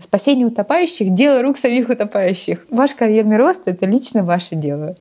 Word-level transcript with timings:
Спасение 0.00 0.46
утопающих– 0.46 1.12
дело 1.14 1.42
рук 1.42 1.56
самих 1.56 1.88
утопающих. 1.88 2.64
Ваш 2.70 2.94
карьерный 2.94 3.36
рост– 3.36 3.62
это 3.66 3.84
лично 3.84 4.22
ваше 4.22 4.54
дело. 4.54 4.94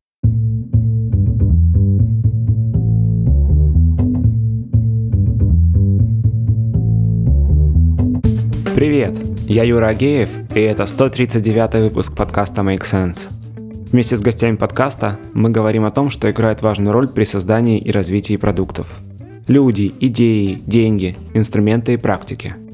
Привет, 8.75 9.13
я 9.47 9.63
Юра 9.63 9.89
Агеев, 9.89 10.31
и 10.55 10.62
это 10.62 10.88
139 10.88 11.76
выпуск 11.76 12.16
подкаста 12.16 12.62
Make 12.62 12.82
Sense. 12.82 13.29
Вместе 13.92 14.18
с 14.18 14.22
гостями 14.22 14.56
подкаста 14.56 15.20
мы 15.34 15.52
говорим 15.52 15.86
о 15.86 15.92
том, 15.92 16.09
что 16.09 16.30
играет 16.32 16.64
важную 16.64 16.91
роль 16.91 17.08
при 17.08 17.23
создании 17.23 17.77
и 17.77 17.91
развитии 17.91 18.36
продуктов. 18.36 18.88
Люди, 19.48 19.94
идеи, 20.00 20.59
деньги, 20.66 21.16
инструменты 21.36 21.94
и 21.94 21.98
практики– 21.98 22.55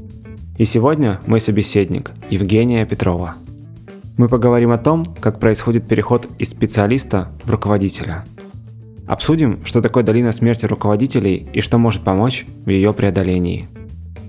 и 0.57 0.65
сегодня 0.65 1.19
мой 1.25 1.41
собеседник 1.41 2.11
Евгения 2.29 2.85
Петрова. 2.85 3.35
Мы 4.17 4.27
поговорим 4.27 4.71
о 4.71 4.77
том, 4.77 5.05
как 5.19 5.39
происходит 5.39 5.87
переход 5.87 6.27
из 6.37 6.51
специалиста 6.51 7.29
в 7.43 7.49
руководителя. 7.49 8.23
Обсудим, 9.07 9.65
что 9.65 9.81
такое 9.81 10.03
долина 10.03 10.31
смерти 10.31 10.65
руководителей 10.65 11.49
и 11.53 11.61
что 11.61 11.77
может 11.77 12.03
помочь 12.03 12.45
в 12.65 12.69
ее 12.69 12.93
преодолении. 12.93 13.65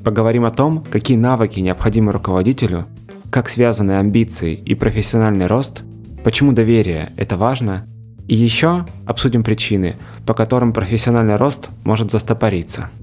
Поговорим 0.02 0.44
о 0.46 0.50
том, 0.50 0.82
какие 0.90 1.16
навыки 1.16 1.60
необходимы 1.60 2.12
руководителю, 2.12 2.86
как 3.30 3.50
связаны 3.50 3.92
амбиции 3.92 4.54
и 4.54 4.74
профессиональный 4.74 5.46
рост, 5.46 5.82
почему 6.24 6.52
доверие– 6.52 7.12
это 7.16 7.36
важно, 7.36 7.84
и 8.26 8.34
еще 8.34 8.86
обсудим 9.04 9.44
причины, 9.44 9.96
по 10.26 10.32
которым 10.32 10.72
профессиональный 10.72 11.36
рост 11.36 11.68
может 11.84 12.10
застопориться– 12.10 12.90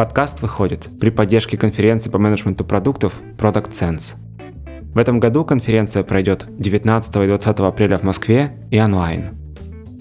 Подкаст 0.00 0.40
выходит 0.40 0.88
при 0.98 1.10
поддержке 1.10 1.58
конференции 1.58 2.08
по 2.08 2.16
менеджменту 2.16 2.64
продуктов 2.64 3.20
Product 3.36 3.70
Sense. 3.70 4.14
В 4.94 4.96
этом 4.96 5.20
году 5.20 5.44
конференция 5.44 6.02
пройдет 6.04 6.46
19 6.58 7.16
и 7.16 7.26
20 7.26 7.60
апреля 7.60 7.98
в 7.98 8.02
Москве 8.02 8.56
и 8.70 8.80
онлайн. 8.80 9.28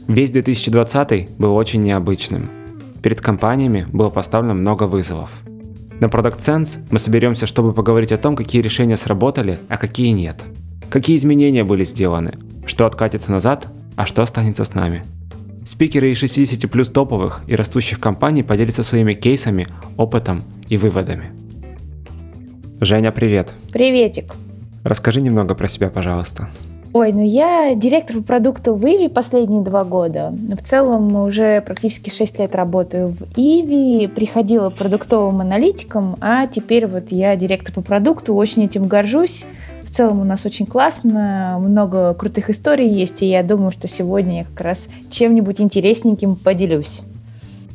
Весь 0.07 0.31
2020 0.31 1.37
был 1.37 1.53
очень 1.53 1.81
необычным. 1.81 2.49
Перед 3.03 3.19
компаниями 3.19 3.87
было 3.91 4.07
поставлено 4.07 4.53
много 4.53 4.83
вызовов. 4.83 5.31
На 5.99 6.05
Product 6.05 6.39
Sense 6.39 6.79
мы 6.91 6.97
соберемся, 6.97 7.45
чтобы 7.45 7.73
поговорить 7.73 8.13
о 8.13 8.17
том, 8.17 8.37
какие 8.37 8.61
решения 8.61 8.95
сработали, 8.95 9.59
а 9.67 9.75
какие 9.75 10.11
нет. 10.11 10.45
Какие 10.89 11.17
изменения 11.17 11.65
были 11.65 11.83
сделаны, 11.83 12.39
что 12.65 12.85
откатится 12.85 13.33
назад, 13.33 13.67
а 13.97 14.05
что 14.05 14.21
останется 14.21 14.63
с 14.63 14.73
нами– 14.73 15.03
Спикеры 15.65 16.11
из 16.11 16.17
60 16.17 16.69
плюс 16.69 16.89
топовых 16.89 17.43
и 17.47 17.55
растущих 17.55 17.99
компаний 17.99 18.43
поделятся 18.43 18.83
своими 18.83 19.13
кейсами, 19.13 19.67
опытом 19.97 20.43
и 20.67 20.77
выводами. 20.77 21.25
Женя, 22.81 23.11
привет. 23.11 23.53
Приветик. 23.71 24.33
Расскажи 24.83 25.21
немного 25.21 25.55
про 25.55 25.67
себя, 25.67 25.89
пожалуйста. 25.89 26.49
Ой, 26.91 27.11
ну 27.11 27.23
я 27.23 27.75
директор 27.75 28.17
по 28.17 28.23
продукту 28.23 28.73
в 28.73 28.83
Иви 28.83 29.09
последние 29.09 29.61
два 29.61 29.83
года. 29.83 30.33
В 30.33 30.63
целом 30.63 31.15
уже 31.15 31.61
практически 31.61 32.09
6 32.09 32.39
лет 32.39 32.55
работаю 32.55 33.09
в 33.09 33.21
Иви, 33.35 34.07
приходила 34.07 34.71
продуктовым 34.71 35.41
аналитиком, 35.41 36.15
а 36.19 36.47
теперь 36.47 36.87
вот 36.87 37.11
я 37.11 37.35
директор 37.35 37.75
по 37.75 37.81
продукту, 37.81 38.33
очень 38.33 38.65
этим 38.65 38.87
горжусь. 38.87 39.45
В 39.89 39.91
целом 39.91 40.21
у 40.21 40.23
нас 40.23 40.45
очень 40.45 40.67
классно, 40.67 41.57
много 41.59 42.13
крутых 42.13 42.51
историй 42.51 42.87
есть, 42.87 43.23
и 43.23 43.25
я 43.25 43.41
думаю, 43.41 43.71
что 43.71 43.87
сегодня 43.87 44.37
я 44.37 44.45
как 44.45 44.61
раз 44.61 44.87
чем-нибудь 45.09 45.59
интересненьким 45.59 46.35
поделюсь. 46.35 47.01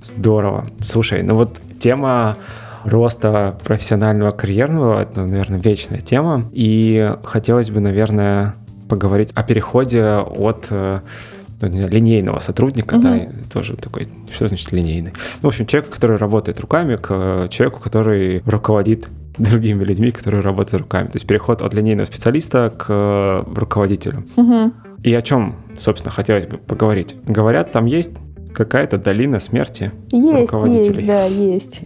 Здорово. 0.01 0.65
Слушай, 0.81 1.25
ну 1.25 1.35
вот 1.35 1.61
тема 1.81 2.37
роста 2.85 3.59
профессионального 3.65 4.31
карьерного, 4.31 5.03
это, 5.03 5.27
наверное, 5.27 5.59
вечная 5.59 5.99
тема. 5.99 6.45
И 6.53 7.17
хотелось 7.25 7.71
бы, 7.71 7.81
наверное, 7.81 8.55
поговорить 8.89 9.31
о 9.35 9.43
переходе 9.43 10.05
от 10.05 10.69
э, 10.71 11.01
ну, 11.61 11.69
не 11.69 11.79
знаю, 11.79 11.93
линейного 11.93 12.39
сотрудника, 12.39 12.95
угу. 12.95 13.03
да, 13.03 13.29
тоже 13.53 13.77
такой, 13.77 14.07
что 14.31 14.47
значит 14.47 14.71
линейный? 14.71 15.13
Ну, 15.43 15.49
в 15.49 15.53
общем, 15.53 15.67
человек, 15.67 15.91
который 15.91 16.17
работает 16.17 16.61
руками, 16.61 16.95
к 16.95 17.49
человеку, 17.51 17.81
который 17.81 18.41
руководит 18.47 19.09
другими 19.39 19.85
людьми, 19.85 20.11
которые 20.11 20.43
работают 20.43 20.83
руками. 20.83 21.07
То 21.07 21.17
есть 21.17 21.27
переход 21.27 21.63
от 21.63 21.75
линейного 21.75 22.07
специалиста 22.07 22.73
к 22.77 22.87
э, 22.89 23.45
руководителю. 23.55 24.25
Угу. 24.37 24.73
И 25.03 25.15
о 25.15 25.23
чем, 25.23 25.57
собственно, 25.77 26.13
хотелось 26.13 26.47
бы 26.47 26.59
поговорить. 26.59 27.17
Говорят, 27.27 27.73
там 27.73 27.87
есть 27.87 28.13
какая-то 28.55 28.99
долина 28.99 29.41
смерти 29.41 29.93
есть, 30.11 30.53
руководителей. 30.53 31.05
Есть, 31.05 31.07
да, 31.07 31.25
есть. 31.27 31.83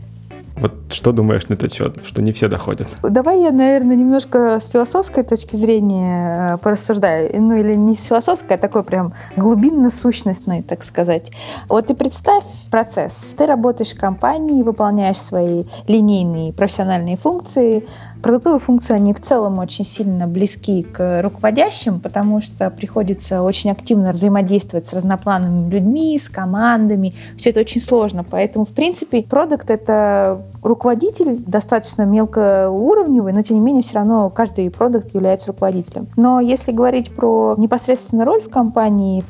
Вот 0.61 0.73
что 0.93 1.13
думаешь 1.13 1.49
на 1.49 1.55
этот 1.55 1.73
счет, 1.73 1.97
что 2.05 2.23
не 2.23 2.33
все 2.33 2.49
доходят? 2.49 2.89
Давай 3.03 3.41
я, 3.43 3.51
наверное, 3.51 3.97
немножко 3.97 4.59
с 4.61 4.69
философской 4.69 5.23
точки 5.23 5.55
зрения 5.55 6.55
э, 6.55 6.59
порассуждаю. 6.59 7.31
Ну, 7.41 7.57
или 7.57 7.75
не 7.75 7.95
с 7.95 8.05
философской, 8.05 8.57
а 8.57 8.59
такой 8.59 8.83
прям 8.83 9.13
глубинно-сущностной, 9.37 10.63
так 10.63 10.83
сказать. 10.83 11.31
Вот 11.69 11.87
ты 11.87 11.95
представь 11.95 12.45
процесс. 12.71 13.35
Ты 13.37 13.47
работаешь 13.47 13.95
в 13.95 14.01
компании, 14.01 14.63
выполняешь 14.63 15.19
свои 15.19 15.65
линейные 15.87 16.53
профессиональные 16.53 17.17
функции, 17.17 17.87
Продуктовые 18.23 18.59
функции, 18.59 18.95
они 18.95 19.13
в 19.13 19.21
целом 19.21 19.59
очень 19.59 19.85
сильно 19.85 20.27
близки 20.27 20.83
к 20.83 21.23
руководящим, 21.23 22.01
потому 22.01 22.41
что 22.41 22.69
приходится 22.71 23.43
очень 23.43 23.71
активно 23.71 24.13
взаимодействовать 24.13 24.87
с 24.87 24.93
разноплановыми 24.93 25.71
людьми, 25.71 26.19
с 26.19 26.29
командами. 26.29 27.15
Все 27.37 27.51
это 27.51 27.61
очень 27.61 27.81
сложно. 27.81 28.25
Поэтому, 28.29 28.65
в 28.65 28.73
принципе, 28.73 29.23
продукт— 29.23 29.71
это 29.71 30.43
руководитель 30.63 31.39
достаточно 31.39 32.03
мелкоуровневый, 32.03 33.33
но, 33.33 33.43
тем 33.43 33.59
не 33.59 33.63
менее, 33.63 33.83
все 33.83 33.97
равно 33.97 34.31
каждый 34.31 34.71
продукт 34.71 35.15
является 35.15 35.49
руководителем. 35.49 36.09
Но 36.17 36.41
если 36.41 36.73
говорить 36.73 37.15
про 37.15 37.55
непосредственную 37.57 38.27
роль 38.27 38.43
в 38.43 38.51
компании, 38.51 39.25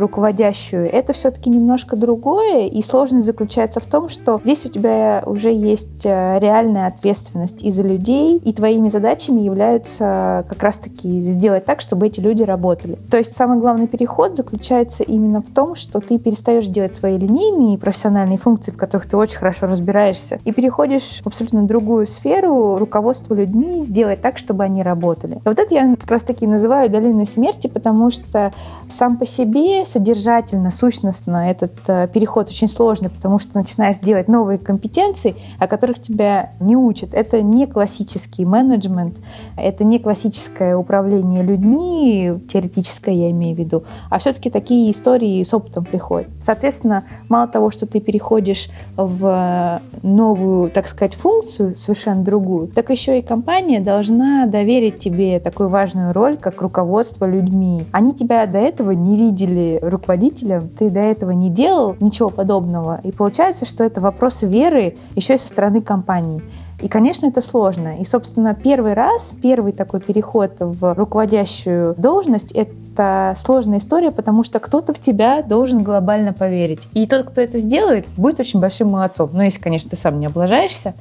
руководящую, 0.00 0.90
это 0.90 1.12
все-таки 1.12 1.50
немножко 1.50 1.96
другое, 1.96 2.66
и 2.66 2.82
сложность 2.82 3.26
заключается 3.26 3.80
в 3.80 3.86
том, 3.86 4.08
что 4.08 4.40
здесь 4.42 4.66
у 4.66 4.68
тебя 4.68 5.22
уже 5.26 5.52
есть 5.52 6.04
э, 6.04 6.38
реальная 6.40 6.88
ответственность 6.88 7.62
и 7.62 7.70
за 7.70 7.82
людей, 7.82 8.38
и 8.38 8.52
твоими 8.52 8.88
задачами 8.88 9.40
являются 9.40 10.44
как 10.48 10.62
раз-таки 10.62 11.20
сделать 11.20 11.64
так, 11.64 11.80
чтобы 11.80 12.06
эти 12.06 12.20
люди 12.20 12.42
работали. 12.42 12.98
То 13.10 13.16
есть 13.16 13.36
самый 13.36 13.58
главный 13.58 13.86
переход 13.86 14.36
заключается 14.36 15.02
именно 15.02 15.40
в 15.40 15.50
том, 15.52 15.74
что 15.74 16.00
ты 16.00 16.18
перестаешь 16.18 16.66
делать 16.66 16.92
свои 16.92 17.18
линейные 17.18 17.78
профессиональные 17.78 18.38
функции, 18.38 18.70
в 18.72 18.76
которых 18.76 19.08
ты 19.08 19.16
очень 19.16 19.38
хорошо 19.38 19.66
разбираешься, 19.66 20.40
и 20.44 20.52
переходишь 20.52 21.20
в 21.22 21.26
абсолютно 21.26 21.62
другую 21.62 22.06
сферу 22.06 22.78
руководства 22.78 23.34
людьми, 23.34 23.82
сделать 23.82 24.20
так, 24.20 24.38
чтобы 24.38 24.64
они 24.64 24.82
работали. 24.82 25.36
И 25.36 25.48
вот 25.48 25.58
это 25.58 25.74
я 25.74 25.96
как 25.96 26.10
раз-таки 26.10 26.46
называю 26.46 26.90
долиной 26.90 27.26
смерти, 27.26 27.66
потому 27.66 28.10
что 28.10 28.52
сам 28.88 29.16
по 29.16 29.26
себе 29.26 29.84
содержательно, 29.86 30.70
сущностно 30.70 31.50
этот 31.50 31.72
э, 31.86 32.08
переход 32.12 32.48
очень 32.48 32.68
сложный, 32.68 33.08
потому 33.08 33.38
что 33.38 33.56
начинаешь 33.58 33.98
делать 33.98 34.28
новые 34.28 34.58
компетенции, 34.58 35.36
о 35.58 35.66
которых 35.66 36.00
тебя 36.00 36.50
не 36.60 36.76
учат. 36.76 37.14
Это 37.14 37.42
не 37.42 37.66
классический 37.66 38.44
менеджмент, 38.44 39.16
это 39.56 39.84
не 39.84 39.98
классическое 39.98 40.76
управление 40.76 41.42
людьми, 41.42 42.34
теоретическое 42.52 43.14
я 43.14 43.30
имею 43.30 43.56
в 43.56 43.58
виду, 43.58 43.84
а 44.10 44.18
все-таки 44.18 44.50
такие 44.50 44.90
истории 44.90 45.42
с 45.42 45.52
опытом 45.54 45.84
приходят. 45.84 46.28
Соответственно, 46.40 47.04
мало 47.28 47.48
того, 47.48 47.70
что 47.70 47.86
ты 47.86 48.00
переходишь 48.00 48.68
в 48.96 49.80
новую, 50.02 50.70
так 50.70 50.86
сказать, 50.86 51.14
функцию, 51.14 51.76
совершенно 51.76 52.22
другую, 52.22 52.68
так 52.68 52.90
еще 52.90 53.18
и 53.18 53.22
компания 53.22 53.80
должна 53.80 54.46
доверить 54.46 54.98
тебе 54.98 55.40
такую 55.40 55.68
важную 55.68 56.12
роль, 56.12 56.36
как 56.36 56.60
руководство 56.62 57.24
людьми. 57.24 57.84
Они 57.92 58.14
тебя 58.14 58.46
до 58.46 58.58
этого 58.58 58.90
не 58.92 59.16
видели 59.16 59.65
руководителем, 59.82 60.68
ты 60.68 60.90
до 60.90 61.00
этого 61.00 61.30
не 61.32 61.50
делал 61.50 61.96
ничего 62.00 62.30
подобного. 62.30 63.00
И 63.04 63.12
получается, 63.12 63.66
что 63.66 63.84
это 63.84 64.00
вопрос 64.00 64.42
веры 64.42 64.96
еще 65.14 65.34
и 65.34 65.38
со 65.38 65.48
стороны 65.48 65.80
компании. 65.80 66.42
И, 66.80 66.88
конечно, 66.88 67.26
это 67.26 67.40
сложно. 67.40 67.98
И, 67.98 68.04
собственно, 68.04 68.54
первый 68.54 68.92
раз, 68.92 69.32
первый 69.42 69.72
такой 69.72 70.00
переход 70.00 70.52
в 70.58 70.94
руководящую 70.94 71.94
должность— 71.96 72.52
это 72.54 73.34
сложная 73.36 73.78
история, 73.78 74.10
потому 74.10 74.42
что 74.42 74.58
кто-то 74.58 74.92
в 74.92 74.98
тебя 74.98 75.42
должен 75.42 75.82
глобально 75.82 76.32
поверить. 76.34 76.86
И 76.92 77.06
тот, 77.06 77.30
кто 77.30 77.40
это 77.40 77.56
сделает, 77.58 78.06
будет 78.16 78.40
очень 78.40 78.60
большим 78.60 78.90
молодцом. 78.90 79.30
Ну, 79.32 79.42
если, 79.42 79.60
конечно, 79.60 79.90
ты 79.90 79.96
сам 79.96 80.20
не 80.20 80.26
облажаешься. 80.26 80.94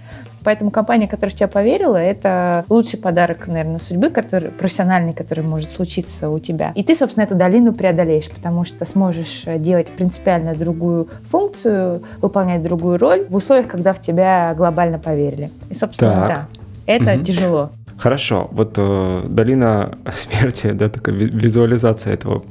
Поэтому 0.45 0.69
компания, 0.69 1.07
которая 1.07 1.31
в 1.31 1.33
тебя 1.36 1.47
поверила, 1.47 1.97
это 1.97 2.63
лучший 2.69 3.00
подарок, 3.00 3.47
наверное, 3.47 3.80
судьбы, 3.80 4.12
который, 4.12 4.51
профессиональный, 4.51 5.13
который 5.13 5.44
может 5.44 5.71
случиться 5.71 6.30
у 6.30 6.38
тебя. 6.39 6.71
И 6.75 6.83
ты, 6.83 6.95
собственно, 6.95 7.24
эту 7.24 7.36
долину 7.36 7.74
преодолеешь, 7.74 8.30
потому 8.30 8.63
что 8.63 8.86
сможешь 8.86 9.45
делать 9.57 9.88
принципиально 9.88 10.53
другую 10.53 11.09
функцию, 11.30 12.03
выполнять 12.21 12.62
другую 12.62 13.00
роль 13.00 13.25
в 13.27 13.36
условиях, 13.36 13.68
когда 13.68 13.92
в 13.92 14.00
тебя 14.00 14.53
глобально 14.56 15.00
поверили. 15.00 15.50
И, 15.71 15.74
собственно, 15.74 16.27
так. 16.27 16.27
да, 16.27 16.48
это 16.86 17.15
угу. 17.15 17.24
тяжело. 17.24 17.69
Хорошо, 17.98 18.50
вот 18.51 18.75
э, 18.77 19.25
долина 19.27 19.98
смерти, 20.13 20.71
да, 20.71 20.89
такая 20.89 21.15
визуализация 21.15 22.13
этого, 22.13 22.44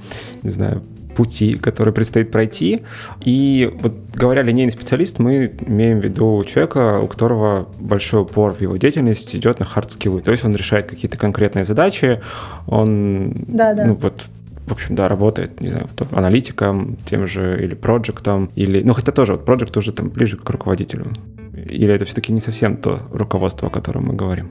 не 0.43 0.50
знаю, 0.50 0.82
пути, 1.14 1.55
который 1.55 1.93
предстоит 1.93 2.31
пройти. 2.31 2.82
И 3.25 3.72
вот 3.81 3.94
говоря 4.14 4.43
линейный 4.43 4.72
специалист, 4.72 5.19
мы 5.19 5.52
имеем 5.66 6.00
в 6.00 6.05
виду 6.05 6.44
человека, 6.44 7.00
у 7.00 7.06
которого 7.06 7.69
большой 7.78 8.22
упор 8.22 8.52
в 8.52 8.61
его 8.61 8.76
деятельности 8.76 9.37
идет 9.37 9.61
на 9.61 9.66
хард-скиллы. 9.66 10.22
То 10.22 10.31
есть 10.31 10.44
он 10.44 10.55
решает 10.55 10.87
какие-то 10.87 11.16
конкретные 11.16 11.64
задачи, 11.64 12.20
он 12.66 13.32
да, 13.49 13.75
да. 13.75 13.87
ну 13.87 13.94
вот 13.94 14.28
в 14.66 14.72
общем, 14.72 14.94
да, 14.94 15.08
работает, 15.08 15.61
не 15.61 15.69
знаю, 15.69 15.88
там, 15.94 16.08
аналитиком, 16.12 16.96
тем 17.05 17.26
же, 17.26 17.62
или 17.62 17.75
проектом, 17.75 18.50
или, 18.55 18.82
ну, 18.82 18.94
хотя 18.94 19.12
тоже, 19.12 19.32
вот 19.32 19.44
проект 19.44 19.76
уже 19.76 19.93
там 19.93 20.08
ближе 20.08 20.38
к 20.38 20.49
руководителю. 20.49 21.12
Или 21.55 21.93
это 21.93 22.05
все-таки 22.06 22.32
не 22.32 22.40
совсем 22.40 22.76
то 22.76 23.02
руководство, 23.12 23.69
о 23.69 23.70
котором 23.70 24.06
мы 24.06 24.14
говорим? 24.14 24.50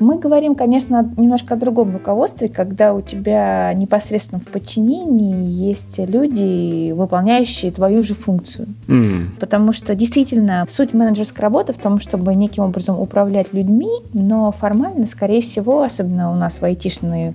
Мы 0.00 0.18
говорим, 0.18 0.54
конечно, 0.54 1.10
немножко 1.16 1.54
о 1.54 1.56
другом 1.56 1.92
руководстве, 1.92 2.48
когда 2.48 2.94
у 2.94 3.00
тебя 3.00 3.72
непосредственно 3.74 4.40
в 4.40 4.46
подчинении 4.48 5.46
есть 5.46 5.98
люди, 5.98 6.92
выполняющие 6.92 7.70
твою 7.70 8.02
же 8.02 8.14
функцию. 8.14 8.68
Mm. 8.86 9.38
Потому 9.38 9.72
что 9.72 9.94
действительно 9.94 10.64
суть 10.68 10.94
менеджерской 10.94 11.42
работы 11.42 11.72
в 11.72 11.78
том, 11.78 11.98
чтобы 11.98 12.34
неким 12.34 12.64
образом 12.64 12.98
управлять 12.98 13.52
людьми, 13.52 13.90
но 14.12 14.52
формально, 14.52 15.06
скорее 15.06 15.40
всего, 15.40 15.82
особенно 15.82 16.32
у 16.32 16.34
нас 16.34 16.60
в 16.60 16.64
айтишные 16.64 17.34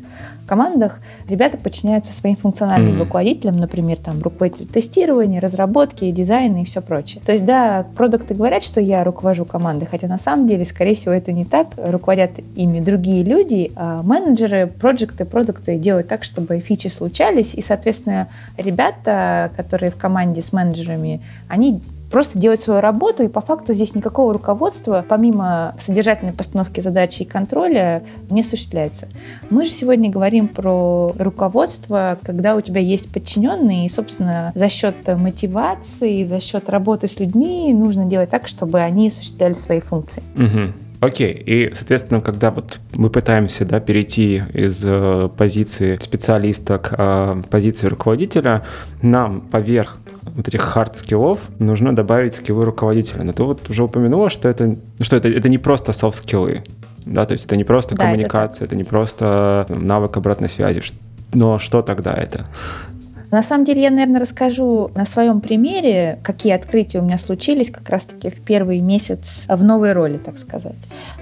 командах 0.54 1.02
ребята 1.28 1.58
подчиняются 1.58 2.14
своим 2.14 2.36
функциональным 2.36 2.96
mm. 2.96 3.00
руководителям, 3.00 3.58
например, 3.58 3.98
там 3.98 4.22
руководитель 4.22 4.68
тестирования, 4.68 5.42
разработки, 5.42 6.12
дизайна 6.12 6.62
и 6.62 6.64
все 6.64 6.80
прочее. 6.80 7.24
То 7.26 7.32
есть, 7.32 7.44
да, 7.44 7.88
продукты 7.96 8.36
говорят, 8.36 8.62
что 8.62 8.80
я 8.80 9.04
руковожу 9.04 9.46
командой, 9.46 9.88
хотя 9.90 10.08
на 10.08 10.20
самом 10.20 10.48
деле, 10.48 10.64
скорее 10.64 10.94
всего, 10.94 11.12
это 11.12 11.32
не 11.32 11.44
так. 11.44 11.70
Руководят 11.76 12.32
ими 12.56 12.82
другие 12.82 13.24
люди, 13.24 13.72
а 13.76 14.04
менеджеры, 14.04 14.68
проекты, 14.68 15.26
продукты 15.26 15.80
делают 15.80 16.08
так, 16.08 16.24
чтобы 16.24 16.60
фичи 16.60 16.90
случались, 16.90 17.56
и, 17.56 17.62
соответственно, 17.62 18.28
ребята, 18.56 19.50
которые 19.58 19.90
в 19.90 19.96
команде 19.96 20.44
с 20.44 20.54
менеджерами, 20.54 21.20
они 21.48 21.82
просто 22.14 22.38
делать 22.38 22.62
свою 22.62 22.80
работу, 22.80 23.24
и 23.24 23.28
по 23.28 23.42
факту 23.42 23.74
здесь 23.74 23.96
никакого 23.96 24.34
руководства, 24.34 25.04
помимо 25.08 25.74
содержательной 25.80 26.32
постановки 26.32 26.80
задачи 26.80 27.24
и 27.24 27.26
контроля, 27.26 28.04
не 28.30 28.42
осуществляется. 28.42 29.08
Мы 29.50 29.66
же 29.66 29.72
сегодня 29.72 30.12
говорим 30.12 30.48
про 30.48 31.12
руководство, 31.18 32.20
когда 32.22 32.56
у 32.56 32.62
тебя 32.62 32.82
есть 32.82 33.12
подчиненные, 33.12 33.88
и, 33.88 33.90
собственно, 33.90 34.52
за 34.54 34.70
счет 34.70 34.96
мотивации, 35.08 36.24
за 36.24 36.40
счет 36.40 36.70
работы 36.70 37.08
с 37.08 37.20
людьми 37.20 37.74
нужно 37.74 38.06
делать 38.06 38.30
так, 38.30 38.48
чтобы 38.48 38.80
они 38.80 39.08
осуществляли 39.08 39.54
свои 39.54 39.80
функции. 39.80 40.22
Угу. 40.36 40.83
Окей, 41.04 41.34
и, 41.34 41.74
соответственно, 41.76 42.22
когда 42.22 42.50
вот 42.50 42.80
мы 42.94 43.10
пытаемся 43.10 43.66
да, 43.66 43.82
перейти 43.82 44.42
из 44.54 44.86
э, 44.86 45.30
позиции 45.38 45.98
специалиста 46.02 46.78
к 46.78 46.96
э, 46.98 47.42
позиции 47.50 47.88
руководителя, 47.88 48.64
нам 49.02 49.42
поверх 49.42 49.98
вот 50.24 50.48
этих 50.48 50.62
хард-скиллов 50.62 51.40
нужно 51.60 51.94
добавить 51.94 52.36
скиллы 52.36 52.64
руководителя. 52.64 53.24
Но 53.24 53.34
ты 53.34 53.44
вот 53.44 53.70
уже 53.70 53.84
упомянула, 53.84 54.30
что 54.30 54.48
это, 54.48 54.78
что 55.02 55.18
это, 55.18 55.28
это 55.28 55.50
не 55.50 55.58
просто 55.58 55.92
софт-скиллы. 55.92 56.64
Да, 57.06 57.26
то 57.26 57.34
есть 57.34 57.46
это 57.48 57.58
не 57.58 57.66
просто 57.66 57.96
да, 57.96 58.06
коммуникация, 58.06 58.64
это, 58.64 58.74
это 58.74 58.76
не 58.78 58.86
просто 58.86 59.66
навык 59.68 60.16
обратной 60.16 60.48
связи. 60.48 60.82
Но 61.34 61.60
что 61.60 61.82
тогда 61.82 62.14
это? 62.14 62.46
На 63.34 63.42
самом 63.42 63.66
деле 63.66 63.82
я, 63.82 63.90
наверное, 63.90 64.22
расскажу 64.22 64.92
на 64.94 65.06
своем 65.06 65.42
примере, 65.42 66.20
какие 66.22 66.54
открытия 66.54 67.00
у 67.00 67.02
меня 67.02 67.18
случились 67.18 67.72
как 67.72 67.90
раз-таки 67.90 68.30
в 68.30 68.40
первый 68.42 68.78
месяц 68.78 69.46
в 69.48 69.66
новой 69.66 69.94
роли, 69.94 70.18
так 70.18 70.38
сказать. 70.38 70.78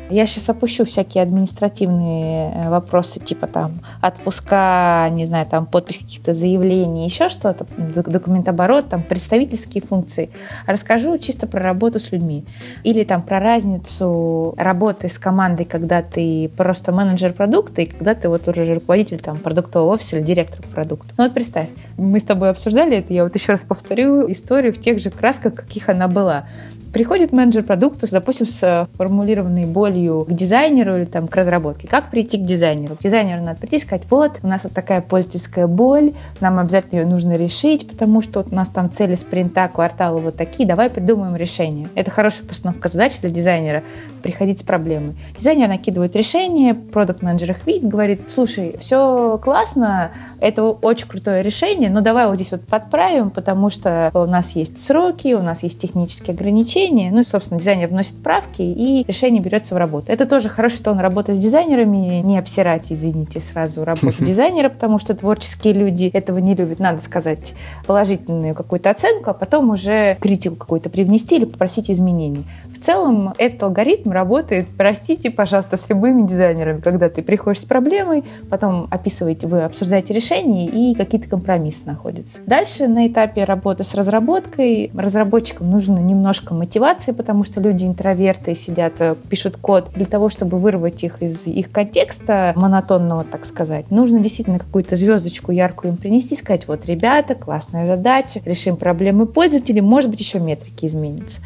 Я 0.09 0.25
сейчас 0.25 0.49
опущу 0.49 0.83
всякие 0.83 1.23
административные 1.23 2.51
э, 2.53 2.69
вопросы, 2.69 3.21
типа 3.21 3.47
там 3.47 3.75
отпуска, 4.01 5.07
не 5.13 5.25
знаю, 5.25 5.45
там 5.45 5.65
подпись 5.65 5.99
каких-то 5.99 6.33
заявлений, 6.33 7.05
еще 7.05 7.29
что-то, 7.29 7.65
документооборот, 7.77 8.89
там 8.89 9.03
представительские 9.03 9.81
функции. 9.81 10.31
Расскажу 10.67 11.17
чисто 11.17 11.47
про 11.47 11.61
работу 11.61 11.97
с 11.97 12.11
людьми. 12.11 12.43
Или 12.83 13.05
там 13.05 13.21
про 13.21 13.39
разницу 13.39 14.53
работы 14.57 15.07
с 15.07 15.17
командой, 15.17 15.63
когда 15.63 16.01
ты 16.01 16.51
просто 16.57 16.91
менеджер 16.91 17.31
продукта, 17.31 17.83
и 17.83 17.85
когда 17.85 18.15
ты 18.15 18.27
вот 18.27 18.49
уже 18.49 18.73
руководитель 18.73 19.21
там 19.21 19.37
продуктового 19.37 19.93
офиса 19.93 20.17
или 20.17 20.25
директор 20.25 20.65
продукта. 20.73 21.13
Ну 21.17 21.23
вот 21.23 21.33
представь, 21.33 21.69
мы 22.01 22.19
с 22.19 22.23
тобой 22.23 22.49
обсуждали 22.49 22.97
это, 22.97 23.13
я 23.13 23.23
вот 23.23 23.35
еще 23.35 23.51
раз 23.51 23.63
повторю 23.63 24.29
историю 24.31 24.73
в 24.73 24.79
тех 24.79 24.99
же 24.99 25.11
красках, 25.11 25.55
каких 25.55 25.89
она 25.89 26.07
была. 26.07 26.47
Приходит 26.93 27.31
менеджер 27.31 27.63
продукта, 27.63 28.05
допустим, 28.11 28.45
с 28.45 28.87
формулированной 28.97 29.65
болью 29.65 30.25
к 30.27 30.33
дизайнеру 30.33 30.97
или 30.97 31.05
там 31.05 31.29
к 31.29 31.35
разработке. 31.37 31.87
Как 31.87 32.11
прийти 32.11 32.37
к 32.37 32.41
дизайнеру? 32.41 32.97
К 32.97 33.03
дизайнеру 33.03 33.41
надо 33.41 33.59
прийти 33.59 33.77
и 33.77 33.79
сказать, 33.79 34.03
вот, 34.09 34.39
у 34.43 34.47
нас 34.47 34.65
вот 34.65 34.73
такая 34.73 34.99
пользовательская 34.99 35.67
боль, 35.67 36.11
нам 36.41 36.59
обязательно 36.59 36.99
ее 36.99 37.05
нужно 37.05 37.37
решить, 37.37 37.87
потому 37.87 38.21
что 38.21 38.41
вот 38.41 38.51
у 38.51 38.55
нас 38.55 38.67
там 38.67 38.91
цели 38.91 39.15
спринта, 39.15 39.69
квартала 39.69 40.19
вот 40.19 40.35
такие, 40.35 40.67
давай 40.67 40.89
придумаем 40.89 41.37
решение. 41.37 41.87
Это 41.95 42.11
хорошая 42.11 42.45
постановка 42.45 42.89
задач 42.89 43.21
для 43.21 43.29
дизайнера, 43.29 43.83
приходить 44.21 44.59
с 44.59 44.63
проблемой. 44.63 45.15
Дизайнер 45.37 45.69
накидывает 45.69 46.13
решение, 46.17 46.73
продукт 46.73 47.21
менеджер 47.21 47.51
их 47.51 47.65
видит, 47.65 47.87
говорит, 47.87 48.23
слушай, 48.27 48.75
все 48.81 49.39
классно, 49.41 50.11
это 50.41 50.63
очень 50.63 51.07
крутое 51.07 51.41
решение, 51.41 51.89
но 51.89 52.01
давай 52.01 52.27
вот 52.27 52.35
здесь 52.35 52.51
вот 52.51 52.67
подправим, 52.67 53.29
потому 53.29 53.69
что 53.69 54.11
у 54.13 54.25
нас 54.25 54.57
есть 54.57 54.83
сроки, 54.83 55.33
у 55.33 55.41
нас 55.41 55.63
есть 55.63 55.79
технические 55.79 56.33
ограничения. 56.33 56.80
Ну 56.89 57.19
и, 57.19 57.23
собственно, 57.23 57.59
дизайнер 57.59 57.87
вносит 57.87 58.21
правки, 58.23 58.61
и 58.61 59.05
решение 59.07 59.41
берется 59.41 59.75
в 59.75 59.77
работу. 59.77 60.11
Это 60.11 60.25
тоже 60.25 60.49
хорошо, 60.49 60.77
что 60.77 60.91
он 60.91 60.99
работает 60.99 61.37
с 61.37 61.41
дизайнерами, 61.41 62.21
не 62.21 62.37
обсирать, 62.37 62.91
извините, 62.91 63.41
сразу 63.41 63.83
работу 63.85 64.23
дизайнера, 64.23 64.69
потому 64.69 64.97
что 64.97 65.13
творческие 65.15 65.73
люди 65.73 66.09
этого 66.13 66.39
не 66.39 66.55
любят. 66.55 66.79
Надо 66.79 67.01
сказать 67.01 67.53
положительную 67.85 68.55
какую-то 68.55 68.89
оценку, 68.89 69.29
а 69.29 69.33
потом 69.33 69.69
уже 69.69 70.17
критику 70.19 70.55
какую-то 70.55 70.89
привнести 70.89 71.37
или 71.37 71.45
попросить 71.45 71.91
изменений. 71.91 72.45
В 72.73 72.79
целом, 72.79 73.33
этот 73.37 73.63
алгоритм 73.63 74.11
работает, 74.11 74.67
простите, 74.77 75.29
пожалуйста, 75.29 75.77
с 75.77 75.89
любыми 75.89 76.25
дизайнерами, 76.25 76.81
когда 76.81 77.09
ты 77.09 77.21
приходишь 77.21 77.61
с 77.61 77.65
проблемой, 77.65 78.23
потом 78.49 78.87
описываете, 78.89 79.47
вы 79.47 79.63
обсуждаете 79.63 80.13
решение, 80.13 80.67
и 80.67 80.95
какие-то 80.95 81.27
компромиссы 81.27 81.85
находятся. 81.85 82.39
Дальше 82.45 82.87
на 82.87 83.07
этапе 83.07 83.43
работы 83.43 83.83
с 83.83 83.93
разработкой 83.93 84.91
разработчикам 84.95 85.69
нужно 85.69 85.99
немножко 85.99 86.53
мотивации, 86.71 87.11
потому 87.11 87.43
что 87.43 87.59
люди 87.59 87.83
интроверты 87.83 88.55
сидят, 88.55 88.93
э, 88.99 89.15
пишут 89.29 89.57
код 89.57 89.89
для 89.93 90.05
того, 90.05 90.29
чтобы 90.29 90.57
вырвать 90.57 91.03
их 91.03 91.21
из 91.21 91.45
их 91.45 91.69
контекста 91.69 92.53
монотонного, 92.55 93.25
так 93.25 93.45
сказать. 93.45 93.91
Нужно 93.91 94.21
действительно 94.21 94.57
какую-то 94.57 94.95
звездочку 94.95 95.51
яркую 95.51 95.91
им 95.91 95.97
принести, 95.97 96.33
сказать, 96.35 96.69
вот, 96.69 96.85
ребята, 96.85 97.35
классная 97.35 97.85
задача, 97.85 98.39
решим 98.45 98.77
проблемы 98.77 99.25
пользователей, 99.25 99.81
может 99.81 100.09
быть, 100.09 100.21
еще 100.21 100.39
метрики 100.39 100.85
изменятся. 100.85 101.41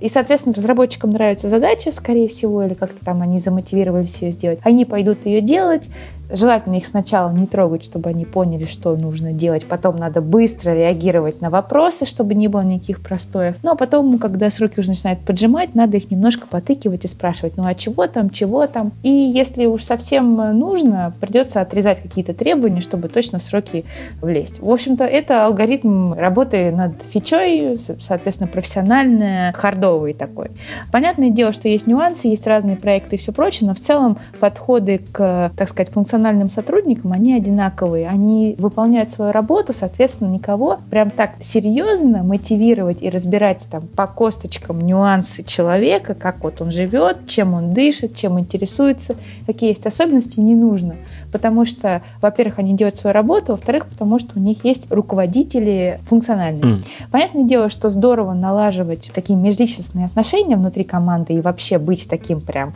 И, 0.00 0.08
соответственно, 0.08 0.56
разработчикам 0.56 1.10
нравится 1.10 1.48
задача, 1.48 1.92
скорее 1.92 2.26
всего, 2.26 2.64
или 2.64 2.74
как-то 2.74 3.04
там 3.04 3.22
они 3.22 3.38
замотивировались 3.38 4.22
ее 4.22 4.32
сделать. 4.32 4.58
Они 4.64 4.84
пойдут 4.84 5.24
ее 5.24 5.40
делать, 5.40 5.88
Желательно 6.30 6.76
их 6.76 6.86
сначала 6.86 7.30
не 7.32 7.46
трогать, 7.46 7.84
чтобы 7.84 8.10
они 8.10 8.24
поняли, 8.24 8.64
что 8.64 8.96
нужно 8.96 9.32
делать. 9.32 9.66
Потом 9.66 9.96
надо 9.96 10.20
быстро 10.20 10.72
реагировать 10.72 11.40
на 11.40 11.50
вопросы, 11.50 12.06
чтобы 12.06 12.34
не 12.34 12.48
было 12.48 12.62
никаких 12.62 13.00
простоев. 13.02 13.56
Ну 13.62 13.72
а 13.72 13.74
потом, 13.76 14.18
когда 14.18 14.48
сроки 14.50 14.80
уже 14.80 14.90
начинают 14.90 15.20
поджимать, 15.20 15.74
надо 15.74 15.98
их 15.98 16.10
немножко 16.10 16.46
потыкивать 16.46 17.04
и 17.04 17.08
спрашивать, 17.08 17.56
ну 17.56 17.66
а 17.66 17.74
чего 17.74 18.06
там, 18.06 18.30
чего 18.30 18.66
там. 18.66 18.92
И 19.02 19.10
если 19.10 19.66
уж 19.66 19.82
совсем 19.82 20.34
нужно, 20.58 21.14
придется 21.20 21.60
отрезать 21.60 22.00
какие-то 22.00 22.32
требования, 22.32 22.80
чтобы 22.80 23.08
точно 23.08 23.38
в 23.38 23.42
сроки 23.42 23.84
влезть. 24.20 24.60
В 24.60 24.70
общем-то, 24.70 25.04
это 25.04 25.44
алгоритм 25.44 26.14
работы 26.14 26.70
над 26.70 27.02
фичой, 27.02 27.78
соответственно, 28.00 28.48
профессиональный, 28.48 29.52
хардовый 29.52 30.14
такой. 30.14 30.50
Понятное 30.90 31.30
дело, 31.30 31.52
что 31.52 31.68
есть 31.68 31.86
нюансы, 31.86 32.28
есть 32.28 32.46
разные 32.46 32.76
проекты 32.76 33.16
и 33.16 33.18
все 33.18 33.32
прочее, 33.32 33.68
но 33.68 33.74
в 33.74 33.80
целом 33.80 34.18
подходы 34.40 35.00
к, 35.12 35.52
так 35.56 35.68
сказать, 35.68 35.90
функциональному 35.90 36.13
функциональным 36.14 36.48
сотрудникам, 36.48 37.12
они 37.12 37.34
одинаковые. 37.34 38.06
Они 38.08 38.54
выполняют 38.58 39.10
свою 39.10 39.32
работу, 39.32 39.72
соответственно, 39.72 40.28
никого 40.28 40.78
прям 40.88 41.10
так 41.10 41.32
серьезно 41.40 42.22
мотивировать 42.22 43.02
и 43.02 43.10
разбирать 43.10 43.66
там 43.68 43.88
по 43.88 44.06
косточкам 44.06 44.80
нюансы 44.80 45.42
человека, 45.42 46.14
как 46.14 46.44
вот 46.44 46.60
он 46.60 46.70
живет, 46.70 47.26
чем 47.26 47.54
он 47.54 47.74
дышит, 47.74 48.14
чем 48.14 48.38
интересуется, 48.38 49.16
какие 49.46 49.70
есть 49.70 49.86
особенности, 49.86 50.38
не 50.38 50.54
нужно. 50.54 50.94
Потому 51.34 51.64
что, 51.64 52.00
во-первых, 52.22 52.60
они 52.60 52.74
делают 52.74 52.94
свою 52.94 53.12
работу, 53.12 53.52
во-вторых, 53.52 53.86
потому 53.88 54.20
что 54.20 54.38
у 54.38 54.40
них 54.40 54.64
есть 54.64 54.86
руководители 54.92 55.98
функциональные. 56.06 56.76
Mm. 56.76 56.84
Понятное 57.10 57.42
дело, 57.42 57.68
что 57.70 57.88
здорово 57.88 58.34
налаживать 58.34 59.10
такие 59.12 59.36
межличностные 59.36 60.06
отношения 60.06 60.54
внутри 60.54 60.84
команды 60.84 61.32
и 61.32 61.40
вообще 61.40 61.78
быть 61.78 62.08
таким 62.08 62.40
прям 62.40 62.72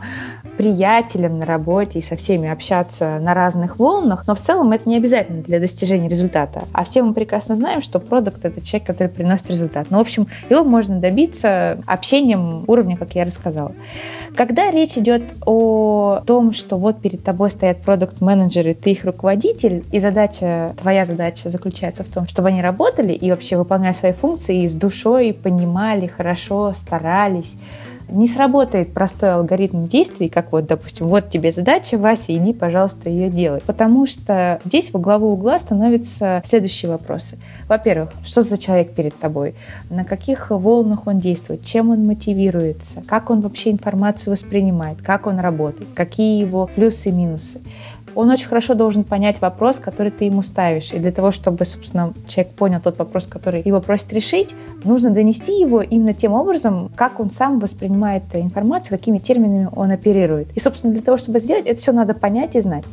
приятелем 0.57 1.39
на 1.39 1.45
работе 1.45 1.99
и 1.99 2.01
со 2.01 2.17
всеми 2.17 2.49
общаться 2.49 3.17
на 3.19 3.33
разных 3.33 3.79
волнах, 3.79 4.25
но 4.27 4.35
в 4.35 4.39
целом 4.39 4.73
это 4.73 4.89
не 4.89 4.97
обязательно 4.97 5.41
для 5.41 5.57
достижения 5.61 6.09
результата. 6.09 6.63
А 6.73 6.83
все 6.83 7.01
мы 7.01 7.13
прекрасно 7.13 7.55
знаем, 7.55 7.81
что 7.81 7.99
продукт— 8.01 8.39
это 8.43 8.59
человек, 8.59 8.85
который 8.85 9.07
приносит 9.07 9.49
результат. 9.49 9.87
Ну, 9.89 9.99
в 9.99 10.01
общем, 10.01 10.27
его 10.49 10.65
можно 10.65 10.99
добиться 10.99 11.79
общением 11.85 12.65
уровня, 12.67 12.97
как 12.97 13.15
я 13.15 13.23
рассказала. 13.23 13.71
Когда 14.35 14.69
речь 14.69 14.97
идет 14.97 15.23
о 15.45 16.21
том, 16.25 16.53
что 16.53 16.75
вот 16.77 17.01
перед 17.01 17.23
тобой 17.23 17.51
стоят 17.51 17.81
продукт-менеджеры, 17.81 18.48
ты 18.49 18.91
их 18.91 19.05
руководитель, 19.05 19.83
и 19.91 19.99
задача, 19.99 20.73
твоя 20.77 21.05
задача 21.05 21.49
заключается 21.49 22.03
в 22.03 22.09
том, 22.09 22.27
чтобы 22.27 22.49
они 22.49 22.61
работали 22.61 23.13
и 23.13 23.29
вообще 23.29 23.57
выполняли 23.57 23.93
свои 23.93 24.11
функции 24.11 24.63
и 24.63 24.67
с 24.67 24.75
душой 24.75 25.33
понимали, 25.33 26.07
хорошо 26.07 26.73
старались, 26.73 27.57
не 28.11 28.27
сработает 28.27 28.93
простой 28.93 29.33
алгоритм 29.33 29.85
действий, 29.85 30.29
как 30.29 30.51
вот, 30.51 30.65
допустим, 30.65 31.07
вот 31.07 31.29
тебе 31.29 31.51
задача, 31.51 31.97
Вася, 31.97 32.35
иди, 32.35 32.53
пожалуйста, 32.53 33.09
ее 33.09 33.29
делай. 33.29 33.61
Потому 33.65 34.05
что 34.05 34.59
здесь 34.65 34.91
во 34.93 34.99
главу 34.99 35.31
угла 35.31 35.59
становятся 35.59 36.41
следующие 36.45 36.91
вопросы. 36.91 37.37
Во-первых, 37.67 38.11
что 38.23 38.41
за 38.41 38.57
человек 38.57 38.93
перед 38.93 39.17
тобой? 39.17 39.53
На 39.89 40.03
каких 40.03 40.49
волнах 40.49 41.07
он 41.07 41.19
действует? 41.19 41.63
Чем 41.63 41.91
он 41.91 42.05
мотивируется? 42.05 43.03
Как 43.07 43.29
он 43.29 43.41
вообще 43.41 43.71
информацию 43.71 44.31
воспринимает? 44.31 45.01
Как 45.01 45.27
он 45.27 45.39
работает? 45.39 45.89
Какие 45.93 46.39
его 46.39 46.67
плюсы 46.67 47.09
и 47.09 47.11
минусы? 47.11 47.61
Он 48.15 48.29
очень 48.29 48.47
хорошо 48.47 48.73
должен 48.73 49.03
понять 49.03 49.41
вопрос, 49.41 49.77
который 49.77 50.11
ты 50.11 50.25
ему 50.25 50.41
ставишь. 50.41 50.91
И 50.93 50.99
для 50.99 51.11
того, 51.11 51.31
чтобы, 51.31 51.65
собственно, 51.65 52.13
человек 52.27 52.53
понял 52.53 52.79
тот 52.81 52.97
вопрос, 52.97 53.27
который 53.27 53.61
его 53.61 53.81
просит 53.81 54.13
решить, 54.13 54.55
нужно 54.83 55.11
донести 55.11 55.59
его 55.59 55.81
именно 55.81 56.13
тем 56.13 56.33
образом, 56.33 56.91
как 56.95 57.19
он 57.19 57.31
сам 57.31 57.59
воспринимает 57.59 58.23
информацию, 58.33 58.97
какими 58.97 59.19
терминами 59.19 59.69
он 59.75 59.91
оперирует. 59.91 60.47
И, 60.55 60.59
собственно, 60.59 60.93
для 60.93 61.01
того, 61.01 61.17
чтобы 61.17 61.39
сделать, 61.39 61.65
это 61.65 61.79
все 61.79 61.91
надо 61.91 62.13
понять 62.13 62.55
и 62.55 62.61
знать. 62.61 62.85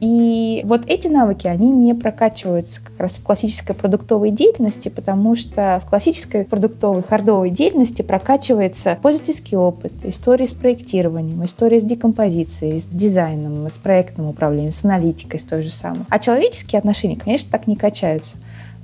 И 0.00 0.62
вот 0.64 0.82
эти 0.86 1.08
навыки, 1.08 1.46
они 1.46 1.70
не 1.70 1.94
прокачиваются 1.94 2.84
как 2.84 2.98
раз 2.98 3.16
в 3.16 3.22
классической 3.22 3.74
продуктовой 3.74 4.30
деятельности, 4.30 4.88
потому 4.88 5.34
что 5.34 5.80
в 5.82 5.88
классической 5.88 6.44
продуктовой, 6.44 7.02
хардовой 7.02 7.50
деятельности 7.50 8.02
прокачивается 8.02 8.98
пользовательский 9.00 9.56
опыт, 9.56 9.92
истории 10.02 10.46
с 10.46 10.54
проектированием, 10.54 11.44
история 11.44 11.80
с 11.80 11.84
декомпозицией, 11.84 12.80
с 12.80 12.86
дизайном, 12.86 13.68
с 13.68 13.78
проектным 13.78 14.28
управлением, 14.28 14.72
с 14.72 14.84
аналитикой, 14.84 15.40
с 15.40 15.44
той 15.44 15.62
же 15.62 15.70
самой. 15.70 16.04
А 16.10 16.18
человеческие 16.18 16.78
отношения, 16.78 17.16
конечно, 17.16 17.50
так 17.50 17.66
не 17.66 17.76
качаются 17.76 18.36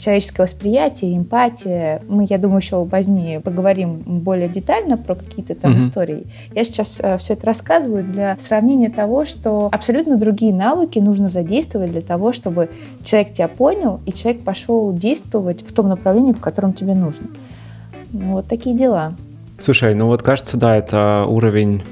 человеческое 0.02 0.42
восприятие, 0.42 1.16
эмпатия. 1.16 2.02
Мы, 2.09 2.26
я 2.28 2.38
думаю, 2.38 2.59
еще 2.59 2.85
позднее 2.85 3.40
поговорим 3.40 3.99
более 4.04 4.49
детально 4.49 4.97
про 4.97 5.14
какие-то 5.14 5.54
там 5.54 5.75
mm-hmm. 5.75 5.78
истории. 5.78 6.26
Я 6.54 6.64
сейчас 6.64 7.00
э, 7.00 7.18
все 7.18 7.35
это 7.35 7.47
рассказываю 7.47 8.02
для 8.02 8.37
сравнения 8.40 8.90
того, 8.90 9.25
что 9.25 9.68
абсолютно 9.71 10.16
другие 10.16 10.52
навыки 10.52 10.99
нужно 10.99 11.28
задействовать 11.28 11.92
для 11.92 12.00
того, 12.00 12.32
чтобы 12.32 12.68
человек 13.04 13.32
тебя 13.32 13.47
понял, 13.47 14.00
и 14.04 14.12
человек 14.12 14.42
пошел 14.42 14.92
действовать 14.92 15.62
в 15.62 15.73
том 15.73 15.88
направлении, 15.88 16.32
в 16.32 16.40
котором 16.40 16.73
тебе 16.73 16.94
нужно. 16.94 17.28
Вот 18.11 18.49
такие 18.49 18.76
дела. 18.76 19.14
Слушай, 19.61 19.94
ну 19.94 20.06
вот 20.06 20.23
кажется, 20.23 20.56
да, 20.56 20.76
это 20.76 21.26
уровень 21.28 21.82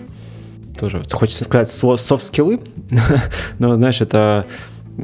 тоже, 0.77 1.03
хочется 1.13 1.45
сказать, 1.45 1.71
софт-скиллы, 1.71 2.61
но, 3.61 3.77
знаешь, 3.77 4.01
это 4.01 4.47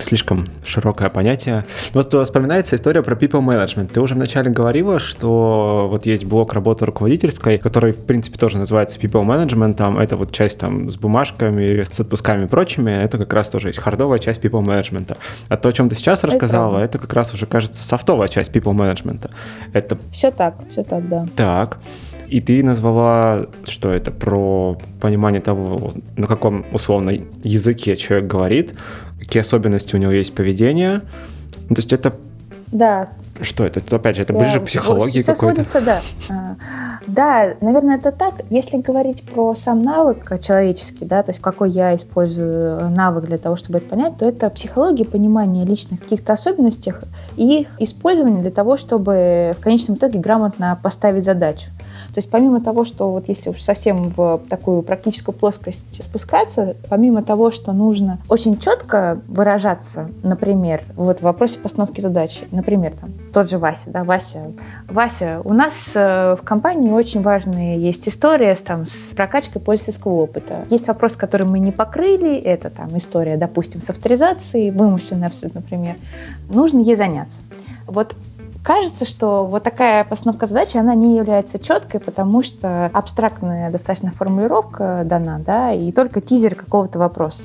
слишком 0.01 0.49
широкое 0.65 1.09
понятие. 1.09 1.65
Вот 1.93 2.15
вспоминается 2.15 2.77
история 2.77 3.03
про 3.03 3.15
people 3.15 3.41
management. 3.41 3.93
Ты 3.93 4.01
уже 4.01 4.15
вначале 4.15 4.51
говорила, 4.51 4.99
что 4.99 5.89
вот 5.91 6.07
есть 6.07 6.25
блок 6.25 6.53
работы 6.53 6.87
руководительской, 6.87 7.59
который, 7.59 7.93
в 7.93 8.05
принципе, 8.05 8.39
тоже 8.39 8.59
называется 8.59 8.99
people 8.99 9.25
management. 9.25 9.75
Там 9.75 9.99
это 9.99 10.17
вот 10.17 10.33
часть 10.33 10.59
там 10.59 10.91
с 10.91 10.97
бумажками, 10.97 11.85
с 11.89 12.01
отпусками 12.01 12.45
и 12.45 12.47
прочими. 12.47 12.91
Это 12.91 13.19
как 13.19 13.33
раз 13.33 13.51
тоже 13.51 13.69
есть 13.69 13.79
хардовая 13.79 14.19
часть 14.19 14.41
people 14.41 14.65
management. 14.65 15.17
А 15.49 15.57
то, 15.57 15.69
о 15.69 15.73
чем 15.73 15.89
ты 15.89 15.95
сейчас 15.95 16.25
рассказала, 16.25 16.79
это, 16.79 16.97
это 16.97 16.99
как 16.99 17.13
раз 17.13 17.35
уже, 17.35 17.47
кажется, 17.47 17.83
софтовая 17.83 18.29
часть 18.29 18.51
people 18.51 18.75
management. 18.75 19.31
Это... 19.73 19.99
Все 20.13 20.31
так, 20.31 20.57
все 20.71 20.83
так, 20.83 21.09
да. 21.09 21.27
Так. 21.37 21.79
И 22.29 22.41
ты 22.41 22.63
назвала, 22.63 23.47
что 23.65 23.93
это 23.93 24.11
про 24.11 24.77
понимание 25.01 25.41
того, 25.41 25.93
на 26.17 26.27
каком 26.27 26.65
условно 26.73 27.13
языке 27.45 27.97
человек 27.97 28.27
говорит, 28.27 28.75
какие 29.27 29.41
особенности 29.41 29.95
у 29.97 29.99
него 29.99 30.13
есть 30.13 30.35
поведения. 30.35 31.03
Ну, 31.69 31.75
то 31.75 31.81
есть 31.81 31.93
это... 31.93 32.15
Да. 32.73 33.11
Что 33.41 33.65
это? 33.65 33.81
это 33.81 33.97
опять 33.97 34.17
же, 34.17 34.23
это 34.23 34.33
да. 34.33 34.39
ближе 34.39 34.61
к 34.61 34.65
психологии 34.65 35.21
Все 35.21 35.35
какой-то? 35.35 35.69
сводится, 35.69 35.81
да. 35.81 36.01
А, 36.31 36.57
да, 37.07 37.55
наверное, 37.61 37.97
это 37.97 38.13
так. 38.13 38.35
Если 38.51 38.79
говорить 38.79 39.23
про 39.23 39.55
сам 39.55 39.83
навык 39.83 40.41
человеческий, 40.41 41.05
да, 41.05 41.23
то 41.23 41.31
есть 41.31 41.41
какой 41.41 41.71
я 41.71 41.95
использую 41.95 42.91
навык 42.91 43.27
для 43.27 43.39
того, 43.39 43.57
чтобы 43.57 43.79
это 43.79 43.89
понять, 43.89 44.19
то 44.19 44.27
это 44.27 44.49
психология, 44.51 45.05
понимание 45.05 45.65
личных 45.65 46.01
каких-то 46.01 46.33
особенностей 46.33 46.95
и 47.37 47.61
их 47.61 47.69
использование 47.79 48.41
для 48.41 48.51
того, 48.51 48.77
чтобы 48.77 49.55
в 49.59 49.63
конечном 49.63 49.97
итоге 49.97 50.19
грамотно 50.19 50.79
поставить 50.83 51.25
задачу. 51.25 51.67
То 52.17 52.21
есть 52.21 52.31
помимо 52.31 52.63
того, 52.63 52.87
что 52.87 53.13
вот 53.13 53.29
если 53.29 53.51
уж 53.51 53.61
совсем 53.61 54.09
в 54.17 54.41
такую 54.49 54.81
практическую 54.81 55.35
плоскость 55.35 56.03
спускаться, 56.03 56.75
помимо 56.89 57.23
того, 57.23 57.51
что 57.51 57.75
нужно 57.75 58.21
очень 58.31 58.59
четко 58.59 59.21
выражаться, 59.29 60.09
например, 60.23 60.81
вот 60.95 61.19
в 61.19 61.23
вопросе 61.25 61.59
постановки 61.59 62.01
задачи, 62.01 62.45
например, 62.53 62.95
там, 62.99 63.13
тот 63.35 63.51
же 63.51 63.59
Вася, 63.59 63.91
да, 63.91 64.03
Вася, 64.03 64.51
Вася, 64.89 65.43
у 65.45 65.53
нас 65.53 65.75
э, 65.95 66.39
в 66.41 66.43
компании 66.43 66.91
очень 66.91 67.21
важная 67.21 67.77
есть 67.77 68.09
история 68.09 68.55
там, 68.55 68.87
с 68.87 69.15
прокачкой 69.15 69.61
пользовательского 69.61 70.15
опыта. 70.15 70.65
Есть 70.71 70.89
вопрос, 70.89 71.17
который 71.17 71.47
мы 71.47 71.59
не 71.59 71.71
покрыли, 71.71 72.39
это 72.39 72.71
там 72.71 72.97
история, 72.97 73.37
допустим, 73.37 73.83
с 73.83 73.91
авторизацией, 73.91 74.71
вымышленный 74.71 75.27
абсолютно 75.27 75.61
пример. 75.61 75.97
Нужно 76.49 76.81
ей 76.81 76.97
заняться. 76.97 77.43
Вот 77.87 78.15
Кажется, 78.67 79.05
что 79.05 79.47
вот 79.47 79.63
такая 79.63 80.03
постановка 80.03 80.47
задачи, 80.47 80.77
она 80.77 80.97
не 80.97 81.17
является 81.17 81.57
четкой, 81.57 82.01
потому 82.01 82.43
что 82.43 82.87
абстрактная 82.93 83.71
достаточно 83.71 84.11
формулировка 84.11 85.03
дана, 85.05 85.39
да, 85.39 85.71
и 85.71 85.93
только 85.93 86.21
тизер 86.21 86.57
какого-то 86.57 86.99
вопроса. 86.99 87.45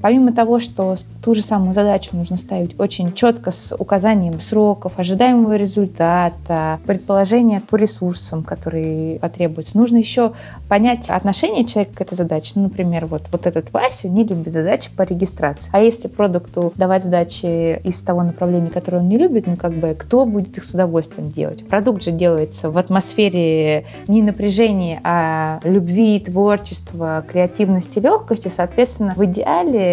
Помимо 0.00 0.32
того, 0.32 0.58
что 0.58 0.96
ту 1.22 1.34
же 1.34 1.42
самую 1.42 1.74
задачу 1.74 2.16
нужно 2.16 2.36
ставить 2.36 2.78
очень 2.80 3.12
четко 3.12 3.50
с 3.50 3.74
указанием 3.76 4.40
сроков, 4.40 4.98
ожидаемого 4.98 5.56
результата, 5.56 6.80
предположения 6.86 7.60
по 7.60 7.76
ресурсам, 7.76 8.42
которые 8.42 9.18
потребуются, 9.18 9.78
нужно 9.78 9.98
еще 9.98 10.32
понять 10.68 11.10
отношение 11.10 11.64
человека 11.64 11.96
к 11.96 12.00
этой 12.00 12.14
задаче. 12.14 12.52
Ну, 12.54 12.62
например, 12.64 13.06
вот, 13.06 13.22
вот 13.30 13.46
этот 13.46 13.72
Вася 13.72 14.08
не 14.08 14.24
любит 14.24 14.52
задачи 14.52 14.90
по 14.96 15.02
регистрации. 15.02 15.70
А 15.72 15.80
если 15.80 16.08
продукту 16.08 16.72
давать 16.76 17.04
задачи 17.04 17.78
из 17.82 18.00
того 18.00 18.22
направления, 18.22 18.70
которое 18.70 18.98
он 18.98 19.08
не 19.08 19.18
любит, 19.18 19.46
ну, 19.46 19.56
как 19.56 19.74
бы, 19.74 19.94
кто 19.98 20.24
будет 20.24 20.56
их 20.56 20.64
с 20.64 20.72
удовольствием 20.72 21.30
делать? 21.30 21.66
Продукт 21.66 22.02
же 22.02 22.12
делается 22.12 22.70
в 22.70 22.78
атмосфере 22.78 23.84
не 24.08 24.22
напряжения, 24.22 25.00
а 25.04 25.60
любви, 25.64 26.20
творчества, 26.20 27.24
креативности, 27.30 27.98
легкости. 27.98 28.48
Соответственно, 28.48 29.14
в 29.16 29.24
идеале 29.24 29.89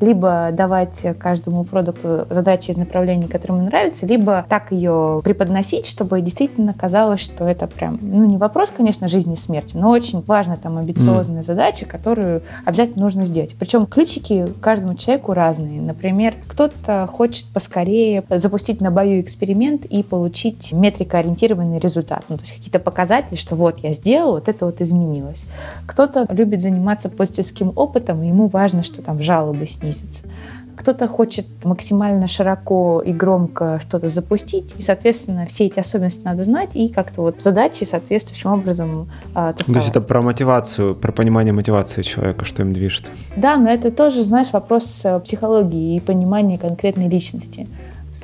либо 0.00 0.50
давать 0.52 1.06
каждому 1.18 1.64
продукту 1.64 2.26
задачи 2.30 2.70
из 2.70 2.76
направлений, 2.76 3.28
которые 3.28 3.58
ему 3.58 3.66
нравятся, 3.66 4.06
либо 4.06 4.44
так 4.48 4.72
ее 4.72 5.20
преподносить, 5.24 5.86
чтобы 5.86 6.20
действительно 6.20 6.72
казалось, 6.72 7.20
что 7.20 7.44
это 7.44 7.66
прям, 7.66 7.98
ну, 8.00 8.24
не 8.24 8.36
вопрос, 8.36 8.70
конечно, 8.70 9.08
жизни 9.08 9.34
и 9.34 9.36
смерти, 9.36 9.76
но 9.76 9.90
очень 9.90 10.22
важная 10.26 10.56
там 10.56 10.78
амбициозная 10.78 11.42
mm. 11.42 11.46
задача, 11.46 11.86
которую 11.86 12.42
обязательно 12.64 13.04
нужно 13.04 13.26
сделать. 13.26 13.54
Причем 13.58 13.86
ключики 13.86 14.52
каждому 14.60 14.94
человеку 14.94 15.32
разные. 15.32 15.80
Например, 15.80 16.34
кто-то 16.48 17.08
хочет 17.12 17.46
поскорее 17.46 18.24
запустить 18.28 18.80
на 18.80 18.90
бою 18.90 19.20
эксперимент 19.20 19.84
и 19.84 20.02
получить 20.02 20.72
метрикоориентированный 20.72 21.78
результат. 21.78 22.24
Ну, 22.28 22.36
то 22.36 22.42
есть 22.42 22.54
какие-то 22.54 22.78
показатели, 22.78 23.36
что 23.36 23.56
вот 23.56 23.78
я 23.82 23.92
сделал, 23.92 24.32
вот 24.32 24.48
это 24.48 24.66
вот 24.66 24.80
изменилось. 24.80 25.44
Кто-то 25.86 26.26
любит 26.30 26.62
заниматься 26.62 27.08
пользовательским 27.08 27.72
опытом, 27.74 28.22
и 28.22 28.28
ему 28.28 28.48
важно, 28.48 28.82
что 28.82 29.02
там 29.02 29.20
жал 29.20 29.39
жалобы 29.40 29.66
снизится. 29.66 30.24
Кто-то 30.76 31.08
хочет 31.08 31.46
максимально 31.64 32.26
широко 32.26 33.02
и 33.04 33.12
громко 33.12 33.80
что-то 33.82 34.08
запустить, 34.08 34.74
и, 34.78 34.82
соответственно, 34.82 35.44
все 35.46 35.66
эти 35.66 35.78
особенности 35.78 36.24
надо 36.24 36.42
знать 36.42 36.70
и 36.74 36.88
как-то 36.88 37.20
вот 37.20 37.42
задачи 37.42 37.84
соответствующим 37.84 38.52
образом 38.52 39.10
э, 39.34 39.52
То 39.56 39.74
есть 39.74 39.88
это 39.88 40.00
про 40.00 40.22
мотивацию, 40.22 40.94
про 40.94 41.12
понимание 41.12 41.52
мотивации 41.52 42.00
человека, 42.00 42.46
что 42.46 42.62
им 42.62 42.72
движет. 42.72 43.10
Да, 43.36 43.56
но 43.56 43.68
это 43.68 43.90
тоже, 43.90 44.24
знаешь, 44.24 44.52
вопрос 44.52 45.02
э, 45.04 45.20
психологии 45.20 45.96
и 45.96 46.00
понимания 46.00 46.56
конкретной 46.56 47.08
личности. 47.08 47.68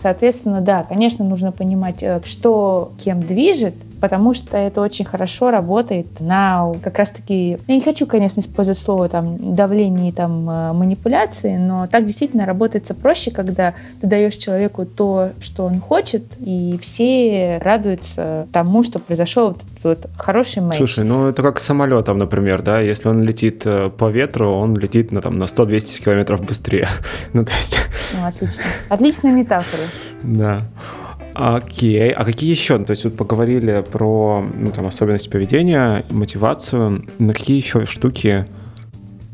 Соответственно, 0.01 0.63
да, 0.63 0.83
конечно, 0.83 1.27
нужно 1.27 1.53
понимать, 1.53 2.03
э, 2.03 2.23
что 2.25 2.93
кем 3.05 3.21
движет, 3.21 3.75
потому 4.01 4.35
что 4.35 4.57
это 4.57 4.81
очень 4.81 5.05
хорошо 5.05 5.51
работает 5.51 6.07
на 6.21 6.73
как 6.83 6.99
раз-таки... 6.99 7.59
Я 7.67 7.75
не 7.75 7.81
хочу, 7.81 8.07
конечно, 8.07 8.41
использовать 8.41 8.79
слово 8.79 9.09
там 9.09 9.55
давление 9.55 10.11
и 10.11 10.13
там 10.13 10.49
э, 10.49 10.73
манипуляции, 10.73 11.57
но 11.57 11.87
так 11.87 12.05
действительно 12.05 12.47
работается 12.47 12.95
проще, 12.95 13.31
когда 13.31 13.75
ты 14.01 14.07
даешь 14.07 14.37
человеку 14.37 14.87
то, 14.87 15.31
что 15.41 15.65
он 15.65 15.81
хочет, 15.81 16.25
и 16.39 16.79
все 16.81 17.59
радуются 17.63 18.47
тому, 18.53 18.83
что 18.83 18.99
произошел 18.99 19.49
вот 19.49 19.63
этот 19.63 19.85
вот 19.85 20.11
хороший 20.17 20.63
матч. 20.63 20.79
Слушай, 20.79 21.05
ну 21.05 21.27
это 21.27 21.43
как 21.43 21.59
самолетом, 21.61 22.19
например, 22.19 22.63
да, 22.63 22.81
если 22.81 23.09
он 23.09 23.23
летит 23.23 23.63
э, 23.67 23.91
по 23.91 24.11
ветру, 24.11 24.51
он 24.51 24.77
летит 24.77 25.13
на, 25.13 25.21
там, 25.21 25.39
на 25.39 25.45
100-200 25.45 26.05
километров 26.05 26.45
быстрее. 26.45 26.89
ну, 27.33 27.45
то 27.45 27.53
есть... 27.53 27.79
Ну, 28.15 28.27
отлично. 28.27 28.65
Отличная 28.89 29.33
метафора. 29.33 29.85
Да. 30.23 30.63
Окей, 31.37 32.11
а 32.13 32.25
какие 32.25 32.51
еще? 32.51 32.79
То 32.79 32.93
есть 32.93 33.05
вот 33.05 33.17
поговорили 33.17 33.85
про 33.91 34.43
ну, 34.55 34.71
там, 34.71 34.87
особенности 34.87 35.29
поведения, 35.29 36.05
мотивацию. 36.11 37.05
На 37.19 37.35
какие 37.35 37.57
еще 37.57 37.85
штуки 37.85 38.47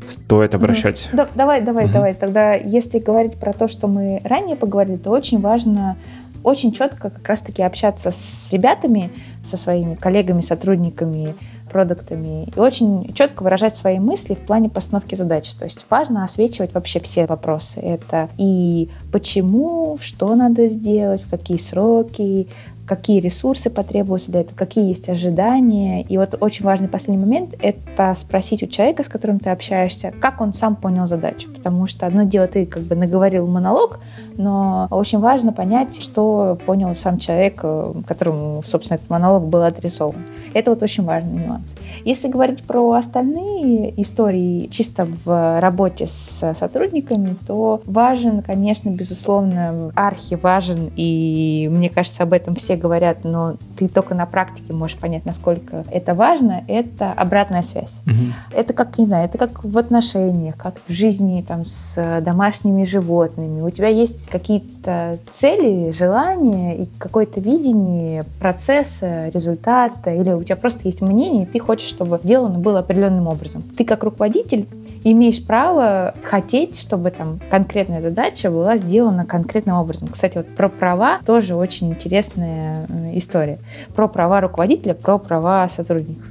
стоит 0.09 0.53
обращать? 0.53 1.07
Угу. 1.07 1.17
Да, 1.17 1.29
давай, 1.35 1.61
давай, 1.61 1.85
угу. 1.85 1.93
давай. 1.93 2.13
Тогда, 2.13 2.53
если 2.53 2.99
говорить 2.99 3.37
про 3.37 3.53
то, 3.53 3.67
что 3.67 3.87
мы 3.87 4.19
ранее 4.25 4.55
поговорили, 4.55 4.97
то 4.97 5.11
очень 5.11 5.39
важно 5.39 5.97
очень 6.43 6.73
четко 6.73 7.09
как 7.09 7.27
раз-таки 7.27 7.63
общаться 7.63 8.11
с 8.11 8.51
ребятами, 8.51 9.09
со 9.43 9.55
своими 9.55 9.95
коллегами, 9.95 10.41
сотрудниками, 10.41 11.35
продуктами 11.73 12.45
и 12.55 12.59
очень 12.59 13.13
четко 13.13 13.43
выражать 13.43 13.75
свои 13.75 13.99
мысли 13.99 14.35
в 14.35 14.45
плане 14.45 14.69
постановки 14.69 15.15
задач. 15.15 15.53
То 15.55 15.65
есть 15.65 15.85
важно 15.89 16.23
освечивать 16.23 16.73
вообще 16.73 17.01
все 17.01 17.25
вопросы. 17.25 17.81
Это 17.81 18.29
и 18.37 18.89
почему, 19.11 19.97
что 19.99 20.35
надо 20.35 20.67
сделать, 20.67 21.21
в 21.21 21.29
какие 21.29 21.57
сроки, 21.57 22.47
какие 22.95 23.19
ресурсы 23.19 23.69
потребуются 23.69 24.31
для 24.31 24.41
этого, 24.41 24.55
какие 24.55 24.87
есть 24.87 25.09
ожидания. 25.09 26.03
И 26.03 26.17
вот 26.17 26.37
очень 26.39 26.63
важный 26.63 26.87
последний 26.87 27.23
момент— 27.23 27.55
это 27.61 28.13
спросить 28.15 28.61
у 28.61 28.67
человека, 28.67 29.03
с 29.03 29.07
которым 29.07 29.39
ты 29.39 29.49
общаешься, 29.49 30.13
как 30.19 30.41
он 30.41 30.53
сам 30.53 30.75
понял 30.75 31.07
задачу. 31.07 31.49
Потому 31.51 31.87
что 31.87 32.05
одно 32.05 32.23
дело, 32.23 32.47
ты 32.47 32.65
как 32.65 32.83
бы 32.83 32.95
наговорил 32.95 33.47
монолог, 33.47 33.99
но 34.37 34.87
очень 34.91 35.19
важно 35.19 35.51
понять, 35.51 36.01
что 36.01 36.57
понял 36.65 36.93
сам 36.95 37.17
человек, 37.17 37.59
э, 37.63 37.93
которому, 38.07 38.61
собственно, 38.63 38.97
этот 38.97 39.09
монолог 39.09 39.47
был 39.47 39.63
адресован. 39.63 40.23
Это 40.53 40.71
вот 40.71 40.83
очень 40.83 41.03
важный 41.03 41.45
нюанс. 41.45 41.75
Если 42.05 42.27
говорить 42.27 42.63
про 42.63 42.91
остальные 42.93 43.99
истории 44.01 44.67
чисто 44.67 45.07
в 45.25 45.59
работе 45.59 46.05
с 46.07 46.53
сотрудниками, 46.55 47.35
то 47.47 47.81
важен, 47.85 48.41
конечно, 48.41 48.89
безусловно, 48.89 49.91
архи 49.95 50.35
важен, 50.35 50.91
и 50.95 51.67
мне 51.71 51.89
кажется, 51.89 52.23
об 52.23 52.33
этом 52.33 52.55
все 52.55 52.75
говорят, 52.83 53.23
но 53.23 53.55
ты 53.77 53.87
только 53.87 54.13
на 54.13 54.25
практике 54.25 54.73
можешь 54.73 54.97
понять, 54.97 55.25
насколько 55.25 55.85
это 55.89 56.13
важно, 56.13 56.63
это 56.67 57.13
обратная 57.13 57.61
связь. 57.61 57.99
Угу. 58.05 58.59
Это 58.59 58.73
как, 58.73 58.97
не 58.97 59.05
знаю, 59.05 59.25
это 59.25 59.37
как 59.37 59.63
в 59.63 59.77
отношениях, 59.77 60.57
как 60.57 60.75
в 60.85 60.91
жизни 60.91 61.43
там, 61.47 61.65
с 61.65 62.21
домашними 62.21 62.83
животными. 62.83 63.61
У 63.61 63.69
тебя 63.69 63.87
есть 63.87 64.29
какие-то 64.29 65.17
цели, 65.29 65.91
желания 65.91 66.77
и 66.77 66.85
какое-то 66.97 67.39
видение 67.39 68.25
процесса, 68.39 69.29
результата, 69.29 70.13
или 70.13 70.31
у 70.31 70.43
тебя 70.43 70.57
просто 70.57 70.81
есть 70.83 71.01
мнение, 71.01 71.43
и 71.43 71.45
ты 71.45 71.59
хочешь, 71.59 71.87
чтобы 71.87 72.19
сделано 72.21 72.59
было 72.59 72.79
определенным 72.79 73.27
образом. 73.27 73.63
Ты 73.77 73.85
как 73.85 74.03
руководитель 74.03 74.67
имеешь 75.03 75.45
право 75.45 76.13
хотеть, 76.23 76.79
чтобы 76.79 77.11
там 77.11 77.39
конкретная 77.49 78.01
задача 78.01 78.49
была 78.49 78.77
сделана 78.77 79.25
конкретным 79.25 79.77
образом. 79.77 80.09
Кстати, 80.09 80.37
вот 80.37 80.47
про 80.55 80.69
права 80.69 81.19
тоже 81.25 81.55
очень 81.55 81.91
интересная 81.91 82.62
э, 82.89 83.17
история. 83.17 83.59
Про 83.95 84.07
права 84.07 84.41
руководителя, 84.41 84.93
про 84.93 85.17
права 85.17 85.67
сотрудников. 85.69 86.25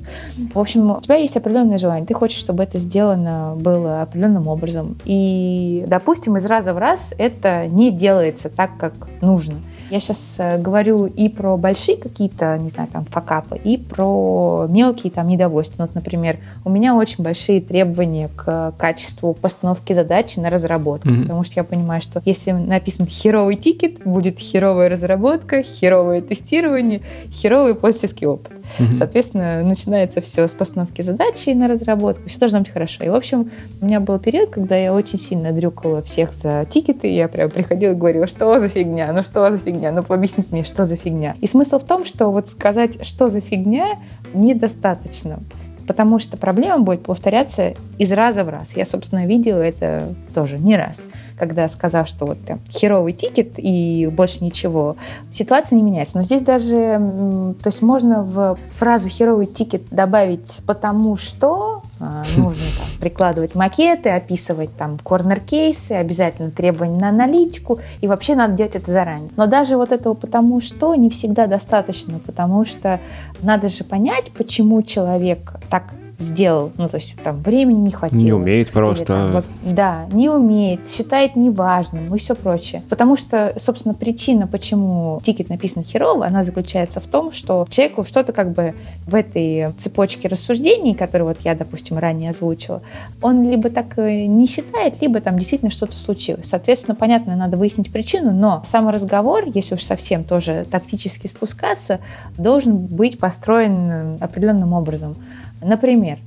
В 0.55 0.59
общем, 0.59 0.91
у 0.91 1.01
тебя 1.01 1.17
есть 1.17 1.37
определенное 1.37 1.79
желание. 1.79 2.07
Ты 2.07 2.15
хочешь, 2.15 2.39
чтобы 2.39 2.63
это 2.63 2.79
сделано 2.79 3.55
было 3.57 4.03
определенным 4.03 4.49
образом. 4.49 4.99
И, 5.05 5.85
допустим, 5.87 6.37
из 6.37 6.47
раза 6.47 6.73
в 6.75 6.79
раз 6.79 7.15
это 7.19 7.67
не 7.67 7.91
делается 7.91 8.51
так, 8.51 8.71
как 8.79 8.95
нужно. 9.21 9.55
Я 9.93 10.01
сейчас 10.01 10.37
э, 10.39 10.57
говорю 10.57 11.05
и 11.05 11.29
про 11.29 11.59
большие 11.59 11.99
какие-то, 11.99 12.57
не 12.57 12.71
знаю, 12.71 12.89
там, 12.91 13.05
факапы, 13.05 13.61
и 13.63 13.77
про 13.77 14.67
мелкие 14.67 15.11
там 15.11 15.27
недовольства. 15.27 15.83
Ну, 15.83 15.87
вот, 15.87 15.95
например, 15.95 16.39
у 16.65 16.71
меня 16.71 16.95
очень 16.95 17.23
большие 17.23 17.61
требования 17.61 18.31
к 18.35 18.73
качеству 18.79 19.35
постановки 19.35 19.93
задачи 19.93 20.39
на 20.39 20.49
разработку, 20.49 21.11
mm-hmm. 21.11 21.23
потому 21.23 21.45
что 21.45 21.61
я 21.61 21.65
понимаю, 21.65 22.01
что 22.01 22.23
если 22.25 22.53
написан 22.53 23.07
херовый 23.07 23.57
тикет, 23.57 24.03
будет 24.03 24.39
херовая 24.39 24.89
разработка, 24.89 25.63
херовое 25.63 26.23
тестирование, 26.23 27.03
херовый 27.31 27.75
пользовательский 27.75 28.27
опыт. 28.27 28.53
Mm-hmm. 28.79 28.97
Соответственно, 28.97 29.63
начинается 29.63 30.23
все 30.23 30.49
с 30.49 30.55
постановки 30.55 31.03
задачи 31.03 31.51
на 31.51 31.69
разработку, 31.69 32.31
все 32.31 32.39
должно 32.39 32.61
быть 32.61 32.71
хорошо. 32.71 33.05
И, 33.05 33.11
в 33.11 33.15
общем, 33.15 33.51
у 33.83 33.85
меня 33.85 34.01
был 34.01 34.19
период, 34.19 34.49
когда 34.49 34.75
я 34.75 34.95
очень 34.95 35.19
сильно 35.19 35.53
дрюкала 35.53 36.01
всех 36.01 36.33
за 36.33 36.65
тикеты, 36.67 37.09
я 37.09 37.29
прям 37.29 37.51
приходила 37.51 37.93
и 37.93 37.95
говорила, 37.95 38.27
что 38.27 38.59
за 38.59 38.69
фигня, 38.69 39.13
ну 39.13 39.19
что 39.19 39.51
за 39.51 39.59
фигня, 39.59 39.82
фигня, 39.83 39.93
ну 39.93 40.15
объясните 40.15 40.49
мне, 40.53 40.65
что 40.65 40.85
за 40.85 40.97
фигня. 40.97 41.35
И 41.41 41.47
смысл 41.47 41.79
в 41.79 41.85
том, 41.85 42.05
что 42.05 42.31
вот 42.31 42.49
сказать, 42.49 43.05
что 43.05 43.31
за 43.31 43.41
фигня, 43.41 43.99
недостаточно. 44.33 45.41
Потому 45.87 46.21
что 46.21 46.37
проблема 46.37 46.79
будет 46.79 47.03
повторяться 47.03 47.75
из 47.99 48.13
раза 48.13 48.45
в 48.45 48.49
раз. 48.49 48.77
Я, 48.77 48.85
собственно, 48.85 49.27
видела 49.27 49.59
это 49.59 50.15
тоже 50.33 50.59
не 50.59 50.77
раз 50.77 51.03
когда 51.43 51.69
сказав, 51.69 52.07
что 52.07 52.25
вот 52.25 52.39
там 52.47 52.61
херовый 52.71 53.13
тикет 53.13 53.55
и 53.57 54.09
больше 54.13 54.45
ничего, 54.45 54.95
ситуация 55.29 55.75
не 55.75 55.83
меняется. 55.83 56.19
Но 56.19 56.23
здесь 56.23 56.43
даже, 56.43 56.77
то 56.77 57.67
есть 57.67 57.83
можно 57.83 58.23
в 58.23 58.57
фразу 58.77 59.09
херовый 59.09 59.47
тикет 59.47 59.83
добавить 59.91 60.61
потому 60.69 61.17
что 61.17 61.83
а, 62.01 62.23
нужно 62.37 62.63
там, 62.79 62.87
прикладывать 63.01 63.57
макеты, 63.57 64.11
описывать 64.11 64.71
там 64.77 64.99
corner 64.99 65.47
case 65.47 65.79
ы, 65.79 65.95
обязательно 65.95 66.53
требования 66.53 67.01
на 67.01 67.09
аналитику, 67.09 67.81
и 68.01 68.07
вообще 68.07 68.37
надо 68.37 68.55
делать 68.55 68.77
это 68.77 68.93
заранее. 68.93 69.31
Но 69.37 69.49
даже 69.49 69.77
вот 69.77 69.91
этого 69.91 70.15
потому 70.15 70.61
что 70.61 70.95
не 70.95 71.11
всегда 71.11 71.49
достаточно, 71.49 72.21
потому 72.21 72.65
что 72.65 73.01
надо 73.43 73.69
же 73.69 73.83
понять, 73.83 74.31
почему 74.31 74.81
человек 74.83 75.55
так 75.69 75.95
сделал, 76.23 76.73
ну, 76.79 76.89
то 76.89 76.97
есть 76.97 77.17
там 77.23 77.43
времени 77.43 77.81
не 77.81 77.91
хватило. 77.91 78.21
Не 78.21 78.33
умеет 78.33 78.71
просто. 78.71 79.13
Или, 79.13 79.33
там, 79.33 79.45
да, 79.63 80.07
не 80.13 80.31
умеет, 80.31 80.89
считает 80.89 81.37
неважным 81.37 82.15
и 82.15 82.19
все 82.19 82.35
прочее. 82.35 82.83
Потому 82.89 83.17
что, 83.17 83.53
собственно, 83.59 83.95
причина, 83.95 84.47
почему 84.47 85.21
тикет 85.23 85.49
написан 85.49 85.85
херово, 85.85 86.27
она 86.27 86.45
заключается 86.45 87.01
в 87.01 87.07
том, 87.07 87.33
что 87.33 87.67
человеку 87.69 88.05
что-то 88.05 88.33
как 88.33 88.53
бы 88.53 88.75
в 89.07 89.15
этой 89.15 89.73
цепочке 89.79 90.29
рассуждений, 90.29 90.95
которые 90.95 91.29
вот 91.29 91.39
я, 91.45 91.55
допустим, 91.55 91.99
ранее 91.99 92.31
озвучила, 92.31 92.83
он 93.21 93.43
либо 93.43 93.69
так 93.71 93.97
не 93.97 94.47
считает, 94.47 95.01
либо 95.03 95.21
там 95.21 95.39
действительно 95.39 95.71
что-то 95.71 95.97
случилось. 95.97 96.47
Соответственно, 96.47 96.95
понятно, 96.95 97.37
надо 97.37 97.57
выяснить 97.57 97.93
причину, 97.93 98.33
но 98.33 98.63
сам 98.65 98.89
разговор, 98.89 99.45
если 99.53 99.75
уж 99.75 99.83
совсем 99.83 100.25
тоже 100.25 100.65
тактически 100.71 101.27
спускаться, 101.27 102.01
должен 102.39 102.77
быть 102.77 103.19
построен 103.19 104.17
определенным 104.21 104.73
образом. 104.73 105.17
Например, 105.63 106.19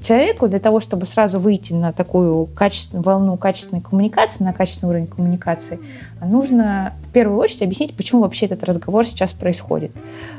человеку 0.00 0.48
для 0.48 0.58
того, 0.58 0.80
чтобы 0.80 1.06
сразу 1.06 1.40
выйти 1.40 1.72
на 1.72 1.92
такую 1.92 2.46
качественную 2.46 3.04
волну 3.04 3.36
качественной 3.36 3.82
коммуникации, 3.82 4.44
на 4.44 4.52
качественный 4.52 4.90
уровень 4.90 5.06
коммуникации, 5.06 5.80
нужно 6.22 6.94
в 7.08 7.12
первую 7.12 7.38
очередь 7.38 7.62
объяснить, 7.62 7.96
почему 7.96 8.22
вообще 8.22 8.46
этот 8.46 8.64
разговор 8.64 9.06
сейчас 9.06 9.32
происходит. 9.32 9.92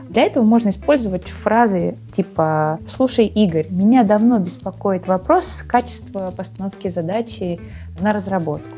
Для 0.09 0.23
этого 0.23 0.43
можно 0.43 0.69
использовать 0.69 1.23
фразы 1.23 1.95
типа 2.11 2.79
«Слушай, 2.87 3.27
Игорь, 3.27 3.67
меня 3.69 4.03
давно 4.03 4.39
беспокоит 4.39 5.07
вопрос 5.07 5.61
качества 5.61 6.31
постановки 6.35 6.87
задачи 6.87 7.59
на 7.99 8.11
разработку». 8.11 8.77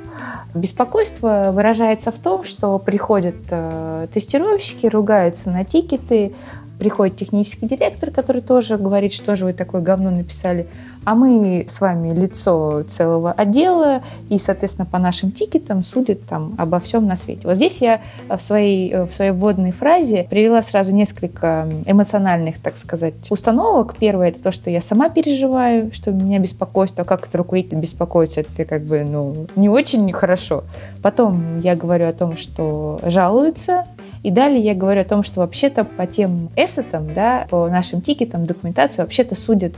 Беспокойство 0.53 1.51
выражается 1.53 2.11
в 2.11 2.19
том, 2.19 2.43
что 2.43 2.77
приходят 2.77 3.35
э, 3.49 4.07
тестировщики, 4.13 4.87
ругаются 4.87 5.49
на 5.49 5.63
тикеты, 5.63 6.33
приходит 6.81 7.15
технический 7.15 7.67
директор, 7.67 8.09
который 8.09 8.41
тоже 8.41 8.75
говорит, 8.75 9.13
что 9.13 9.35
же 9.35 9.45
вы 9.45 9.53
такое 9.53 9.81
говно 9.81 10.09
написали, 10.09 10.65
а 11.05 11.13
мы 11.13 11.67
с 11.69 11.79
вами 11.79 12.11
лицо 12.11 12.81
целого 12.89 13.31
отдела, 13.31 14.01
и, 14.29 14.39
соответственно, 14.39 14.87
по 14.87 14.97
нашим 14.97 15.31
тикетам 15.31 15.83
судят 15.83 16.25
там 16.25 16.55
обо 16.57 16.79
всем 16.79 17.05
на 17.05 17.15
свете. 17.15 17.47
Вот 17.47 17.55
здесь 17.55 17.81
я 17.81 18.01
в 18.27 18.39
своей, 18.39 18.95
в 18.95 19.11
своей 19.11 19.29
вводной 19.29 19.71
фразе 19.71 20.25
привела 20.27 20.63
сразу 20.63 20.91
несколько 20.91 21.69
эмоциональных, 21.85 22.59
так 22.59 22.77
сказать, 22.77 23.13
установок. 23.29 23.95
Первое— 23.99 24.29
это 24.29 24.41
то, 24.41 24.51
что 24.51 24.71
я 24.71 24.81
сама 24.81 25.09
переживаю, 25.09 25.93
что 25.93 26.09
меня 26.09 26.39
беспокоит, 26.39 26.99
а 26.99 27.03
как 27.03 27.27
это 27.27 27.37
руководитель 27.37 27.77
беспокоится, 27.77 28.41
это 28.41 28.65
как 28.65 28.81
бы, 28.85 29.03
ну, 29.03 29.45
не 29.55 29.69
очень 29.69 30.11
хорошо. 30.13 30.63
Потом 31.03 31.59
я 31.59 31.75
говорю 31.75 32.07
о 32.07 32.13
том, 32.13 32.37
что 32.37 32.99
жалуются, 33.03 33.85
и 34.23 34.31
далее 34.31 34.61
я 34.61 34.75
говорю 34.75 35.01
о 35.01 35.05
том, 35.05 35.23
что 35.23 35.39
вообще-то 35.39 35.83
по 35.83 36.05
тем 36.05 36.49
эссетам, 36.55 37.11
да, 37.13 37.47
по 37.49 37.67
нашим 37.67 38.01
тикетам, 38.01 38.45
документации 38.45 39.01
вообще-то 39.01 39.35
судят 39.35 39.73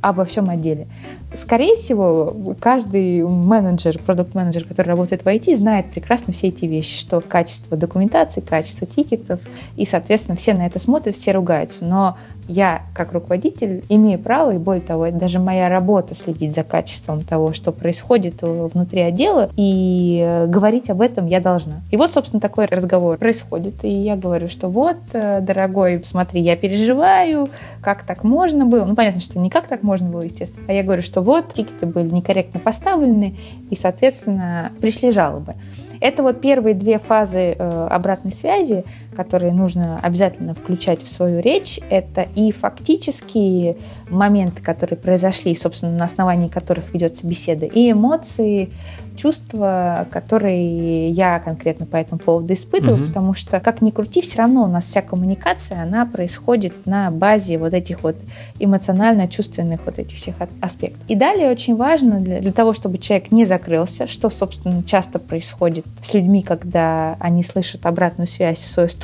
обо 0.00 0.24
всем 0.24 0.50
отделе. 0.50 0.86
Скорее 1.34 1.76
всего, 1.76 2.54
каждый 2.60 3.26
менеджер, 3.26 3.98
продукт-менеджер, 3.98 4.64
который 4.64 4.88
работает 4.88 5.24
в 5.24 5.26
IT, 5.26 5.54
знает 5.56 5.90
прекрасно 5.90 6.32
все 6.32 6.48
эти 6.48 6.66
вещи, 6.66 6.98
что 6.98 7.20
качество 7.20 7.76
документации, 7.76 8.40
качество 8.40 8.86
тикетов, 8.86 9.40
и, 9.76 9.86
соответственно, 9.86 10.36
все 10.36 10.54
на 10.54 10.66
это 10.66 10.78
смотрят, 10.78 11.14
все 11.14 11.32
ругаются. 11.32 11.86
Но 11.86 12.18
я, 12.48 12.82
как 12.94 13.12
руководитель, 13.12 13.84
имею 13.88 14.18
право, 14.18 14.54
и 14.54 14.58
более 14.58 14.82
того, 14.82 15.10
даже 15.10 15.38
моя 15.38 15.68
работа 15.68 16.14
следить 16.14 16.54
за 16.54 16.64
качеством 16.64 17.22
того, 17.24 17.52
что 17.52 17.72
происходит 17.72 18.42
внутри 18.42 19.02
отдела, 19.02 19.50
и 19.56 20.20
э, 20.22 20.46
говорить 20.46 20.90
об 20.90 21.00
этом 21.00 21.26
я 21.26 21.40
должна. 21.40 21.80
И 21.90 21.96
вот, 21.96 22.10
собственно, 22.10 22.40
такой 22.40 22.66
разговор 22.66 23.16
происходит, 23.18 23.84
и 23.84 23.88
я 23.88 24.16
говорю, 24.16 24.48
что 24.48 24.68
вот, 24.68 24.96
э, 25.12 25.40
дорогой, 25.40 26.02
смотри, 26.04 26.40
я 26.40 26.56
переживаю, 26.56 27.48
как 27.80 28.02
так 28.04 28.24
можно 28.24 28.64
было. 28.66 28.84
Ну, 28.84 28.94
понятно, 28.94 29.20
что 29.20 29.38
не 29.38 29.50
как 29.50 29.66
так 29.66 29.82
можно 29.82 30.08
было, 30.08 30.22
естественно. 30.22 30.66
А 30.68 30.72
я 30.72 30.82
говорю, 30.82 31.02
что 31.02 31.20
вот, 31.22 31.52
тикеты 31.52 31.86
были 31.86 32.10
некорректно 32.10 32.60
поставлены, 32.60 33.36
и, 33.70 33.76
соответственно, 33.76 34.72
пришли 34.80 35.10
жалобы. 35.10 35.54
Это 36.00 36.22
вот 36.22 36.40
первые 36.40 36.74
две 36.74 36.98
фазы 36.98 37.54
э, 37.58 37.88
обратной 37.90 38.32
связи, 38.32 38.84
которые 39.14 39.52
нужно 39.52 39.98
обязательно 40.00 40.54
включать 40.54 41.02
в 41.02 41.08
свою 41.08 41.40
речь. 41.40 41.80
Это 41.90 42.26
и 42.34 42.52
фактические 42.52 43.76
моменты, 44.10 44.62
которые 44.62 44.98
произошли, 44.98 45.54
собственно, 45.54 45.96
на 45.96 46.04
основании 46.04 46.48
которых 46.48 46.92
ведется 46.92 47.26
беседа, 47.26 47.66
и 47.66 47.90
эмоции, 47.90 48.70
чувства, 49.16 50.06
которые 50.10 51.08
я 51.10 51.38
конкретно 51.38 51.86
по 51.86 51.96
этому 51.96 52.18
поводу 52.18 52.52
испытываю, 52.52 53.02
угу. 53.02 53.06
потому 53.08 53.34
что, 53.34 53.60
как 53.60 53.80
ни 53.80 53.90
крути, 53.90 54.20
все 54.20 54.38
равно 54.38 54.64
у 54.64 54.66
нас 54.66 54.84
вся 54.86 55.02
коммуникация, 55.02 55.82
она 55.82 56.06
происходит 56.06 56.86
на 56.86 57.10
базе 57.10 57.58
вот 57.58 57.74
этих 57.74 58.02
вот 58.02 58.16
эмоционально-чувственных 58.58 59.80
вот 59.84 59.98
этих 59.98 60.16
всех 60.16 60.36
аспектов. 60.60 61.00
И 61.08 61.14
далее 61.14 61.50
очень 61.50 61.76
важно 61.76 62.20
для, 62.20 62.40
для 62.40 62.52
того, 62.52 62.72
чтобы 62.72 62.98
человек 62.98 63.30
не 63.30 63.44
закрылся, 63.44 64.06
что, 64.06 64.30
собственно, 64.30 64.82
часто 64.82 65.18
происходит 65.18 65.86
с 66.02 66.14
людьми, 66.14 66.42
когда 66.42 67.16
они 67.20 67.42
слышат 67.42 67.86
обратную 67.86 68.26
связь 68.26 68.62
в 68.62 68.70
свою 68.70 68.88
сторону, 68.88 69.03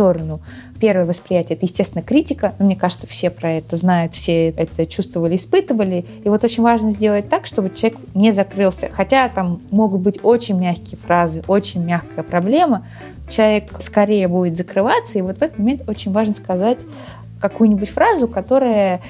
первое 0.80 1.04
восприятие— 1.04 1.56
это, 1.56 1.66
естественно, 1.66 2.02
критика. 2.02 2.54
Мне 2.58 2.76
кажется, 2.76 3.06
все 3.06 3.30
про 3.30 3.52
это 3.52 3.76
знают, 3.76 4.14
все 4.14 4.48
это 4.50 4.86
чувствовали, 4.86 5.36
испытывали. 5.36 6.04
И 6.24 6.28
вот 6.28 6.42
очень 6.44 6.62
важно 6.62 6.92
сделать 6.92 7.28
так, 7.28 7.46
чтобы 7.46 7.70
человек 7.70 7.98
не 8.14 8.32
закрылся. 8.32 8.88
Хотя 8.90 9.28
там 9.28 9.60
могут 9.70 10.00
быть 10.00 10.18
очень 10.22 10.58
мягкие 10.58 10.98
фразы, 10.98 11.42
очень 11.46 11.84
мягкая 11.84 12.24
проблема. 12.24 12.86
Человек 13.28 13.80
скорее 13.80 14.28
будет 14.28 14.56
закрываться. 14.56 15.18
И 15.18 15.22
вот 15.22 15.38
в 15.38 15.42
этот 15.42 15.58
момент 15.58 15.88
очень 15.88 16.12
важно 16.12 16.34
сказать 16.34 16.78
какую-нибудь 17.40 17.88
фразу, 17.88 18.28
которая 18.28 19.00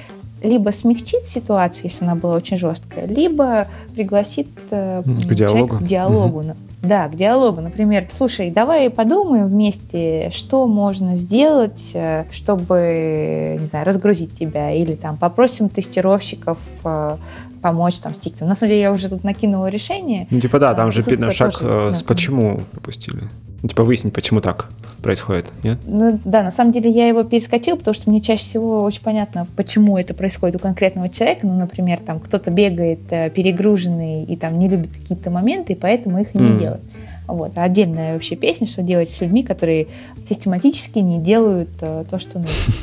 либо 0.43 0.71
смягчит 0.71 1.21
ситуацию, 1.21 1.85
если 1.85 2.03
она 2.03 2.15
была 2.15 2.35
очень 2.35 2.57
жесткая, 2.57 3.05
либо 3.05 3.67
пригласит 3.93 4.47
э, 4.71 5.01
к 5.03 5.33
диалогу. 5.33 5.77
к 5.77 5.83
диалогу. 5.83 6.39
Угу. 6.39 6.55
Да, 6.81 7.07
к 7.07 7.15
диалогу. 7.15 7.61
Например, 7.61 8.07
слушай, 8.09 8.49
давай 8.49 8.89
подумаем 8.89 9.47
вместе, 9.47 10.29
что 10.31 10.65
можно 10.65 11.15
сделать, 11.15 11.91
э, 11.93 12.25
чтобы, 12.31 13.57
не 13.59 13.65
знаю, 13.65 13.85
разгрузить 13.85 14.33
тебя. 14.33 14.71
Или 14.71 14.95
там 14.95 15.17
попросим 15.17 15.69
тестировщиков 15.69 16.57
э, 16.83 17.17
помочь 17.61 17.99
там 17.99 18.15
с 18.15 18.17
тиктом. 18.17 18.47
На 18.47 18.55
самом 18.55 18.71
деле 18.71 18.81
я 18.81 18.91
уже 18.91 19.09
тут 19.09 19.23
накинула 19.23 19.67
решение. 19.67 20.25
Ну, 20.31 20.39
типа 20.39 20.59
да, 20.59 20.73
там 20.73 20.89
а, 20.89 20.91
же 20.91 21.03
шаг 21.31 21.57
тоже, 21.57 21.93
с 21.93 22.01
почему 22.01 22.61
допустили. 22.73 23.29
Ну, 23.61 23.69
типа 23.69 23.83
выяснить, 23.83 24.13
почему 24.13 24.41
так 24.41 24.67
происходит, 25.01 25.47
нет? 25.63 25.79
Ну, 25.85 26.19
да, 26.23 26.43
на 26.43 26.51
самом 26.51 26.71
деле 26.71 26.89
я 26.89 27.07
его 27.07 27.23
перескочила, 27.23 27.75
потому 27.75 27.93
что 27.93 28.09
мне 28.09 28.21
чаще 28.21 28.43
всего 28.43 28.79
очень 28.79 29.01
понятно, 29.01 29.47
почему 29.55 29.97
это 29.97 30.13
происходит 30.13 30.55
у 30.55 30.59
конкретного 30.59 31.09
человека. 31.09 31.47
Ну, 31.47 31.55
например, 31.55 31.99
там 31.99 32.19
кто-то 32.19 32.51
бегает 32.51 32.99
э, 33.09 33.29
перегруженный 33.29 34.23
и 34.23 34.35
там 34.35 34.59
не 34.59 34.67
любит 34.67 34.91
какие-то 34.93 35.29
моменты, 35.29 35.73
и 35.73 35.75
поэтому 35.75 36.19
их 36.19 36.35
и 36.35 36.37
не 36.37 36.51
mm. 36.51 36.59
делает. 36.59 36.81
Вот. 37.27 37.51
Отдельная 37.55 38.13
вообще 38.13 38.35
песня, 38.35 38.67
что 38.67 38.81
делать 38.81 39.09
с 39.09 39.21
людьми, 39.21 39.43
которые 39.43 39.87
систематически 40.29 40.99
не 40.99 41.19
делают 41.19 41.69
э, 41.81 42.05
то, 42.09 42.19
что 42.19 42.39
нужно. 42.39 42.73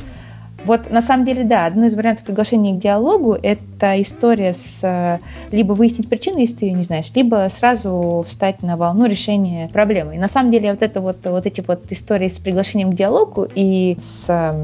Вот 0.69 0.91
на 0.91 1.01
самом 1.01 1.25
деле, 1.25 1.45
да, 1.45 1.65
одно 1.65 1.87
из 1.87 1.95
вариантов 1.95 2.27
приглашения 2.27 2.75
к 2.75 2.79
диалогу– 2.79 3.33
это 3.43 3.99
история 4.03 4.53
с 4.53 4.85
э, 4.85 5.19
либо 5.51 5.73
выяснить 5.73 6.11
причину, 6.11 6.41
если 6.41 6.57
ты 6.57 6.65
ее 6.67 6.75
не 6.75 6.83
знаешь, 6.83 7.11
либо 7.15 7.47
сразу 7.49 8.23
встать 8.29 8.63
на 8.63 8.77
волну 8.77 9.07
решения 9.07 9.69
проблемы. 9.69 10.17
И 10.17 10.19
на 10.19 10.29
самом 10.29 10.51
деле 10.51 10.71
вот, 10.71 10.83
это 10.83 11.01
вот, 11.01 11.25
вот 11.25 11.47
эти 11.47 11.65
вот 11.67 11.91
истории 11.91 12.29
с 12.29 12.39
приглашением 12.39 12.93
к 12.93 12.95
диалогу 12.95 13.47
и 13.55 13.97
с 13.99 14.55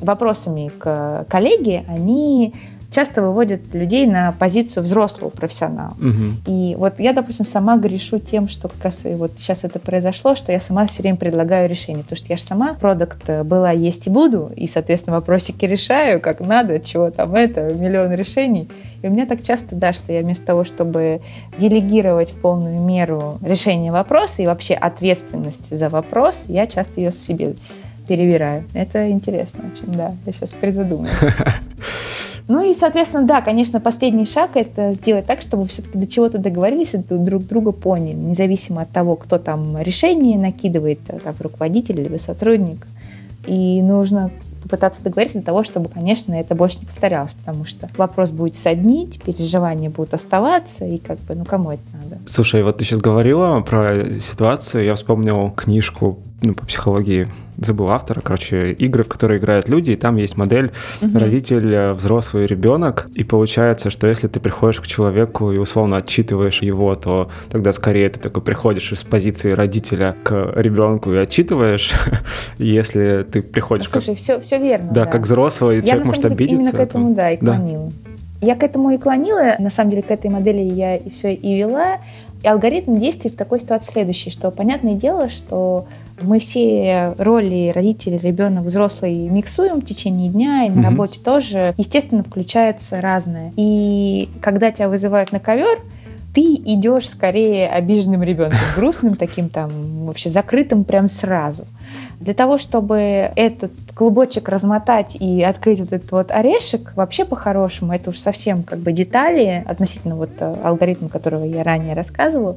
вопросами 0.00 0.72
к 0.76 1.26
коллеге, 1.28 1.84
они 1.86 2.54
часто 2.92 3.22
выводят 3.22 3.74
людей 3.74 4.06
на 4.06 4.32
позицию 4.32 4.84
взрослого 4.84 5.30
профессионала. 5.30 5.94
Угу. 5.98 6.34
И 6.46 6.74
вот 6.76 7.00
я, 7.00 7.12
допустим, 7.12 7.44
сама 7.46 7.76
грешу 7.76 8.18
тем, 8.18 8.48
что 8.48 8.68
как 8.68 8.84
раз 8.84 9.04
и 9.04 9.14
вот 9.14 9.32
сейчас 9.38 9.64
это 9.64 9.80
произошло, 9.80 10.34
что 10.34 10.52
я 10.52 10.60
сама 10.60 10.86
все 10.86 11.02
время 11.02 11.16
предлагаю 11.16 11.68
решение, 11.68 12.04
потому 12.04 12.16
что 12.16 12.28
я 12.28 12.36
же 12.36 12.42
сама 12.42 12.74
продукт 12.74 13.22
э, 13.28 13.42
была, 13.42 13.70
есть 13.70 14.06
и 14.06 14.10
буду, 14.10 14.52
и, 14.54 14.66
соответственно, 14.66 15.16
вопросики 15.16 15.64
решаю, 15.64 16.20
как 16.20 16.40
надо, 16.40 16.78
чего 16.78 17.10
там 17.10 17.34
это, 17.34 17.72
миллион 17.72 18.12
решений. 18.12 18.68
И 19.02 19.08
у 19.08 19.10
меня 19.10 19.26
так 19.26 19.42
часто, 19.42 19.74
да, 19.74 19.92
что 19.92 20.12
я 20.12 20.20
вместо 20.20 20.46
того, 20.46 20.64
чтобы 20.64 21.20
делегировать 21.58 22.30
в 22.30 22.40
полную 22.40 22.80
меру 22.80 23.38
решение 23.42 23.90
вопроса 23.90 24.42
и 24.42 24.46
вообще 24.46 24.74
ответственность 24.74 25.74
за 25.76 25.88
вопрос, 25.88 26.44
я 26.48 26.66
часто 26.66 27.00
ее 27.00 27.10
себе 27.10 27.54
перевираю. 28.06 28.64
Это 28.74 29.10
интересно 29.10 29.64
очень, 29.72 29.92
да. 29.92 30.12
Я 30.26 30.32
сейчас 30.32 30.54
призадумаюсь. 30.54 31.16
Ну 32.48 32.68
и, 32.68 32.74
соответственно, 32.74 33.26
да, 33.26 33.40
конечно, 33.40 33.80
последний 33.80 34.24
шаг— 34.24 34.50
это 34.54 34.92
сделать 34.92 35.26
так, 35.26 35.40
чтобы 35.40 35.66
все-таки 35.66 35.98
до 35.98 36.06
чего-то 36.06 36.38
договорились 36.38 36.94
и 36.94 36.98
друг 36.98 37.46
друга 37.46 37.72
поняли, 37.72 38.14
независимо 38.14 38.82
от 38.82 38.90
того, 38.90 39.16
кто 39.16 39.38
там 39.38 39.78
решение 39.78 40.38
накидывает, 40.38 41.00
э, 41.08 41.18
там, 41.20 41.34
руководитель 41.38 42.00
либо 42.02 42.18
сотрудник. 42.18 42.86
И 43.46 43.82
нужно 43.82 44.30
попытаться 44.62 45.02
договориться 45.02 45.38
для 45.38 45.44
того, 45.44 45.64
чтобы, 45.64 45.88
конечно, 45.88 46.34
это 46.34 46.54
больше 46.54 46.78
не 46.80 46.86
повторялось, 46.86 47.32
потому 47.32 47.64
что 47.64 47.88
вопрос 47.96 48.30
будет 48.30 48.54
соднить, 48.54 49.20
переживания 49.22 49.90
будут 49.90 50.14
оставаться, 50.14 50.84
и 50.84 50.98
как 50.98 51.18
бы, 51.20 51.34
ну, 51.34 51.44
кому 51.44 51.72
это 51.72 51.82
надо? 51.92 52.18
Слушай, 52.26 52.62
вот 52.62 52.78
ты 52.78 52.84
сейчас 52.84 53.00
говорила 53.00 53.60
про 53.60 54.14
ситуацию, 54.20 54.84
я 54.84 54.94
вспомнил 54.94 55.50
книжку 55.50 56.18
ну, 56.42 56.54
по 56.54 56.66
психологии, 56.66 57.26
забыл 57.58 57.90
автора, 57.90 58.20
короче, 58.20 58.72
игры, 58.72 59.04
в 59.04 59.08
которые 59.08 59.38
играют 59.38 59.68
люди, 59.68 59.92
и 59.92 59.96
там 59.96 60.16
есть 60.16 60.36
модель 60.36 60.72
угу. 61.00 61.18
родитель, 61.18 61.72
э, 61.72 61.92
взрослый 61.92 62.46
ребенок, 62.46 63.08
и 63.14 63.24
получается, 63.24 63.90
что 63.90 64.06
если 64.06 64.28
ты 64.28 64.40
приходишь 64.40 64.80
к 64.80 64.86
человеку 64.86 65.52
и 65.52 65.58
условно 65.58 65.98
отчитываешь 65.98 66.62
его, 66.62 66.94
то 66.94 67.30
тогда 67.50 67.72
скорее 67.72 68.08
ты 68.10 68.20
такой 68.20 68.42
приходишь 68.42 68.92
из 68.92 69.04
позиции 69.04 69.52
родителя 69.52 70.16
к 70.22 70.52
ребенку 70.56 71.12
и 71.12 71.16
отчитываешь, 71.16 71.92
если 72.58 73.26
ты 73.30 73.42
приходишь 73.42 73.88
Слушай, 73.88 74.08
как... 74.08 74.18
все, 74.18 74.40
все 74.40 74.58
верно. 74.58 74.86
Да, 74.86 75.04
да, 75.04 75.06
как 75.06 75.22
взрослый, 75.22 75.76
я, 75.76 75.82
человек 75.82 76.06
может 76.06 76.24
обидеться. 76.24 76.54
именно 76.54 76.72
к 76.72 76.80
этому, 76.80 77.08
то... 77.10 77.16
да, 77.16 77.30
и 77.30 77.36
клонила. 77.36 77.86
Да. 77.86 78.46
Я 78.46 78.56
к 78.56 78.64
этому 78.64 78.90
и 78.90 78.98
клонила, 78.98 79.54
на 79.60 79.70
самом 79.70 79.90
деле 79.90 80.02
к 80.02 80.10
этой 80.10 80.28
модели 80.28 80.58
я 80.58 80.96
и 80.96 81.10
все 81.10 81.32
и 81.32 81.56
вела, 81.56 81.98
и 82.42 82.48
алгоритм 82.48 82.98
действий 82.98 83.30
в 83.30 83.36
такой 83.36 83.60
ситуации 83.60 83.92
следующий, 83.92 84.30
что 84.30 84.50
понятное 84.50 84.94
дело, 84.94 85.28
что 85.28 85.86
мы 86.20 86.38
все 86.38 87.14
роли 87.18 87.72
родители, 87.74 88.18
ребенок, 88.18 88.64
взрослый 88.64 89.14
миксуем 89.28 89.80
в 89.80 89.84
течение 89.84 90.28
дня, 90.28 90.64
и 90.64 90.70
на 90.70 90.80
mm-hmm. 90.80 90.84
работе 90.84 91.20
тоже, 91.20 91.74
естественно, 91.76 92.22
включается 92.22 93.00
разное. 93.00 93.52
И 93.56 94.28
когда 94.40 94.70
тебя 94.70 94.88
вызывают 94.88 95.32
на 95.32 95.40
ковер, 95.40 95.78
ты 96.34 96.40
идешь 96.40 97.08
скорее 97.08 97.68
обиженным 97.68 98.22
ребенком, 98.22 98.58
грустным 98.76 99.16
таким 99.16 99.48
там, 99.48 99.70
вообще 100.06 100.28
закрытым 100.30 100.84
прям 100.84 101.08
сразу. 101.08 101.64
Для 102.22 102.34
того, 102.34 102.58
чтобы 102.58 102.98
этот 103.36 103.72
клубочек 103.94 104.48
размотать 104.48 105.16
и 105.16 105.42
открыть 105.42 105.80
вот 105.80 105.92
этот 105.92 106.10
вот 106.12 106.30
орешек, 106.30 106.92
вообще 106.96 107.24
по-хорошему, 107.24 107.92
это 107.92 108.10
уж 108.10 108.18
совсем 108.18 108.62
как 108.62 108.78
бы 108.78 108.92
детали 108.92 109.64
относительно 109.66 110.16
вот 110.16 110.30
э, 110.38 110.54
алгоритма, 110.62 111.08
которого 111.08 111.44
я 111.44 111.62
ранее 111.62 111.94
рассказывала, 111.94 112.56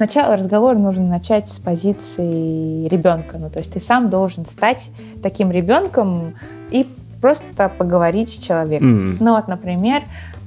Сначала 0.00 0.34
разговор 0.34 0.76
нужно 0.76 1.04
начать 1.04 1.46
с 1.50 1.58
позиции 1.58 2.88
ребенка. 2.88 3.36
Ну, 3.36 3.50
то 3.50 3.58
есть 3.58 3.74
ты 3.74 3.82
сам 3.82 4.08
должен 4.08 4.46
стать 4.46 4.90
таким 5.22 5.50
ребенком 5.50 6.36
и 6.70 6.88
просто 7.20 7.68
поговорить 7.68 8.30
с 8.30 8.38
человеком. 8.38 9.10
Mm-hmm. 9.10 9.16
Ну 9.20 9.34
вот, 9.34 9.46
например, 9.46 10.04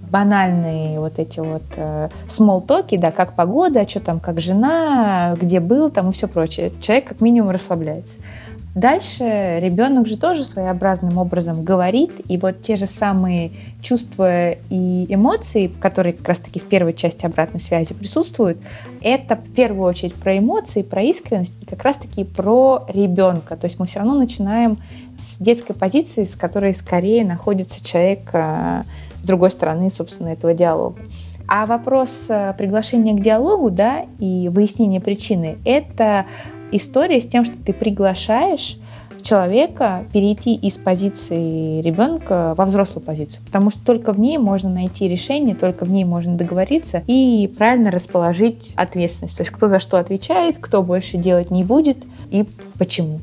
банальные 0.09 0.99
вот 0.99 1.19
эти 1.19 1.39
вот 1.39 1.63
э, 1.75 2.09
small 2.27 2.65
talk, 2.65 2.97
да, 2.97 3.11
как 3.11 3.33
погода, 3.33 3.81
а 3.81 3.87
что 3.87 3.99
там, 3.99 4.19
как 4.19 4.39
жена, 4.39 5.35
где 5.39 5.59
был, 5.59 5.89
там 5.89 6.09
и 6.09 6.13
все 6.13 6.27
прочее. 6.27 6.71
Человек 6.81 7.09
как 7.09 7.21
минимум 7.21 7.51
расслабляется. 7.51 8.17
Дальше 8.75 9.59
ребенок 9.61 10.07
же 10.07 10.17
тоже 10.17 10.43
своеобразным 10.43 11.19
образом 11.19 11.63
говорит, 11.63 12.11
и 12.27 12.37
вот 12.37 12.61
те 12.61 12.75
же 12.75 12.87
самые 12.87 13.51
чувства 13.83 14.51
и 14.51 15.05
эмоции, 15.09 15.67
которые 15.67 16.13
как 16.13 16.27
раз-таки 16.29 16.59
в 16.59 16.67
первой 16.67 16.93
части 16.93 17.27
обратной 17.27 17.59
связи 17.59 17.93
присутствуют, 17.93 18.57
это 19.03 19.35
в 19.35 19.53
первую 19.53 19.87
очередь 19.87 20.15
про 20.15 20.39
эмоции, 20.39 20.81
про 20.81 21.03
искренность 21.03 21.61
и 21.61 21.65
как 21.65 21.83
раз-таки 21.83 22.23
про 22.23 22.83
ребенка. 22.87 23.57
То 23.57 23.65
есть 23.65 23.79
мы 23.79 23.85
все 23.85 23.99
равно 23.99 24.15
начинаем 24.15 24.79
с 25.19 25.37
детской 25.37 25.73
позиции, 25.73 26.23
с 26.23 26.35
которой 26.35 26.73
скорее 26.73 27.23
находится 27.23 27.85
человек 27.85 28.27
э, 28.33 28.83
с 29.21 29.27
другой 29.27 29.51
стороны, 29.51 29.91
собственно, 29.91 30.29
этого 30.29 30.55
диалога. 30.55 30.99
А 31.47 31.67
вопрос 31.67 32.25
э, 32.29 32.55
приглашения 32.57 33.15
к 33.15 33.21
диалогу, 33.21 33.69
да, 33.69 34.05
и 34.17 34.49
выяснения 34.49 34.99
причины, 34.99 35.57
это 35.63 36.25
история 36.75 37.21
с 37.21 37.27
тем, 37.27 37.45
что 37.45 37.55
ты 37.57 37.73
приглашаешь 37.73 38.77
человека 39.23 40.05
перейти 40.11 40.53
из 40.53 40.77
позиции 40.77 41.81
ребенка 41.81 42.53
во 42.57 42.65
взрослую 42.65 43.05
позицию, 43.05 43.43
потому 43.45 43.69
что 43.69 43.83
только 43.85 44.11
в 44.11 44.19
ней 44.19 44.37
можно 44.37 44.69
найти 44.69 45.07
решение, 45.07 45.55
только 45.55 45.85
в 45.85 45.91
ней 45.91 46.03
можно 46.03 46.35
договориться 46.35 47.03
и 47.07 47.49
правильно 47.57 47.89
расположить 47.89 48.73
ответственность. 48.75 49.37
То 49.37 49.43
есть 49.43 49.55
кто 49.55 49.67
за 49.67 49.79
что 49.79 49.97
отвечает, 49.97 50.57
кто 50.59 50.83
больше 50.83 51.17
делать 51.17 51.51
не 51.51 51.63
будет 51.63 51.97
и 52.31 52.45
почему. 52.77 53.21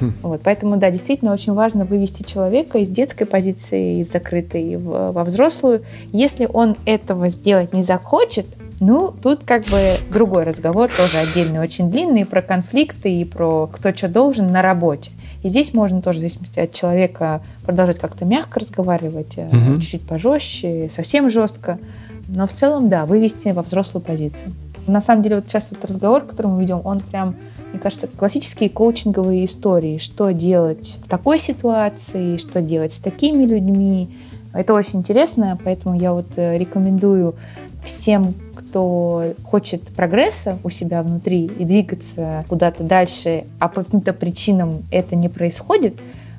Хм. 0.00 0.12
Вот, 0.22 0.40
поэтому, 0.42 0.76
да, 0.76 0.90
действительно 0.90 1.32
очень 1.32 1.54
важно 1.54 1.84
вывести 1.84 2.22
человека 2.22 2.78
из 2.78 2.90
детской 2.90 3.24
позиции, 3.24 4.00
из 4.00 4.10
закрытой 4.10 4.76
в, 4.76 5.12
во 5.12 5.24
взрослую. 5.24 5.82
Если 6.12 6.48
он 6.52 6.76
этого 6.84 7.28
сделать 7.28 7.72
не 7.72 7.82
захочет, 7.82 8.46
Ну, 8.80 9.14
тут 9.22 9.44
как 9.44 9.64
бы 9.66 9.96
другой 10.12 10.44
разговор, 10.44 10.90
тоже 10.90 11.18
отдельный, 11.18 11.60
очень 11.60 11.90
длинный, 11.90 12.26
про 12.26 12.42
конфликты 12.42 13.20
и 13.20 13.24
про 13.24 13.68
кто 13.72 13.94
что 13.94 14.08
должен 14.08 14.50
на 14.52 14.60
работе. 14.60 15.10
И 15.42 15.48
здесь 15.48 15.72
можно 15.72 16.02
тоже, 16.02 16.18
в 16.18 16.20
зависимости 16.20 16.58
от 16.60 16.72
человека, 16.72 17.40
продолжать 17.64 17.98
как-то 17.98 18.24
мягко 18.24 18.60
разговаривать, 18.60 19.38
угу. 19.38 19.80
чуть-чуть 19.80 20.02
пожестче, 20.02 20.88
совсем 20.90 21.30
жестко. 21.30 21.78
Но 22.28 22.46
в 22.46 22.52
целом, 22.52 22.88
да, 22.88 23.06
вывести 23.06 23.48
во 23.48 23.62
взрослую 23.62 24.02
позицию. 24.02 24.52
На 24.86 25.00
самом 25.00 25.22
деле, 25.22 25.36
вот 25.36 25.48
сейчас 25.48 25.72
этот 25.72 25.86
разговор, 25.86 26.22
который 26.22 26.48
мы 26.48 26.62
ведем, 26.62 26.80
он 26.84 27.00
прям, 27.00 27.36
мне 27.70 27.80
кажется, 27.80 28.08
классические 28.08 28.70
коучинговые 28.70 29.44
истории. 29.44 29.98
Что 29.98 30.32
делать 30.32 30.98
в 31.04 31.08
такой 31.08 31.38
ситуации, 31.38 32.36
что 32.36 32.60
делать 32.60 32.92
с 32.92 32.98
такими 32.98 33.44
людьми. 33.44 34.10
Это 34.52 34.74
очень 34.74 35.00
интересно, 35.00 35.58
поэтому 35.62 35.98
я 35.98 36.12
вот 36.12 36.26
э, 36.36 36.56
рекомендую 36.56 37.34
всем, 37.84 38.34
кто 38.76 39.32
хочет 39.42 39.80
прогресса 39.84 40.58
у 40.62 40.68
себя 40.68 41.02
внутри 41.02 41.46
и 41.46 41.64
двигаться 41.64 42.44
куда-то 42.46 42.82
дальше, 42.82 43.44
а 43.58 43.68
по 43.68 43.82
каким-то 43.82 44.12
причинам 44.12 44.82
это 44.90 45.16
не 45.16 45.30
происходит, 45.30 45.96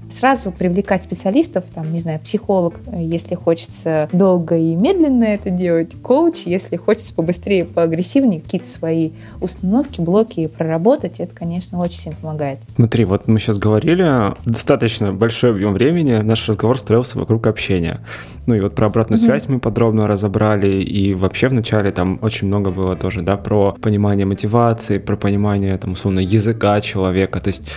сразу 0.10 0.52
привлекать 0.52 1.04
специалистов, 1.04 1.66
там, 1.74 1.92
не 1.92 2.00
знаю, 2.00 2.20
психолог, 2.20 2.76
если 2.94 3.36
хочется 3.36 4.10
долго 4.12 4.58
и 4.58 4.76
медленно 4.76 5.26
это 5.26 5.50
делать, 5.50 5.94
коуч, 6.02 6.44
если 6.46 6.76
хочется 6.78 7.14
побыстрее, 7.14 7.66
поагрессивнее 7.66 8.42
какие-то 8.42 8.68
свои 8.68 9.12
установки, 9.42 10.02
блоки 10.02 10.48
проработать, 10.48 11.20
это, 11.20 11.36
конечно, 11.36 11.80
очень 11.80 11.98
сильно 11.98 12.18
помогает. 12.22 12.60
Смотри, 12.76 13.06
вот 13.06 13.28
мы 13.28 13.40
сейчас 13.40 13.58
говорили, 13.58 14.34
достаточно 14.46 15.12
большой 15.12 15.52
объем 15.52 15.74
времени 15.74 16.18
наш 16.18 16.48
разговор 16.48 16.80
строился 16.80 17.18
вокруг 17.18 17.48
общения. 17.48 18.00
Ну 18.46 18.56
и 18.56 18.60
вот 18.62 18.76
про 18.76 18.88
обратную 18.88 19.20
mm-hmm. 19.20 19.26
связь 19.26 19.48
мы 19.48 19.60
подробно 19.60 20.08
разобрали, 20.08 20.82
и 20.82 21.14
вообще 21.14 21.50
вначале 21.50 21.92
там 21.92 22.20
очень 22.22 22.48
много 22.48 22.72
было 22.72 22.96
тоже, 22.96 23.22
да, 23.22 23.36
про 23.36 23.74
понимание 23.74 24.26
мотивации, 24.26 25.00
про 25.00 25.18
понимание, 25.18 25.78
там, 25.78 25.94
условно, 25.94 26.20
языка 26.20 26.80
человека, 26.82 27.42
то 27.42 27.50
есть 27.50 27.70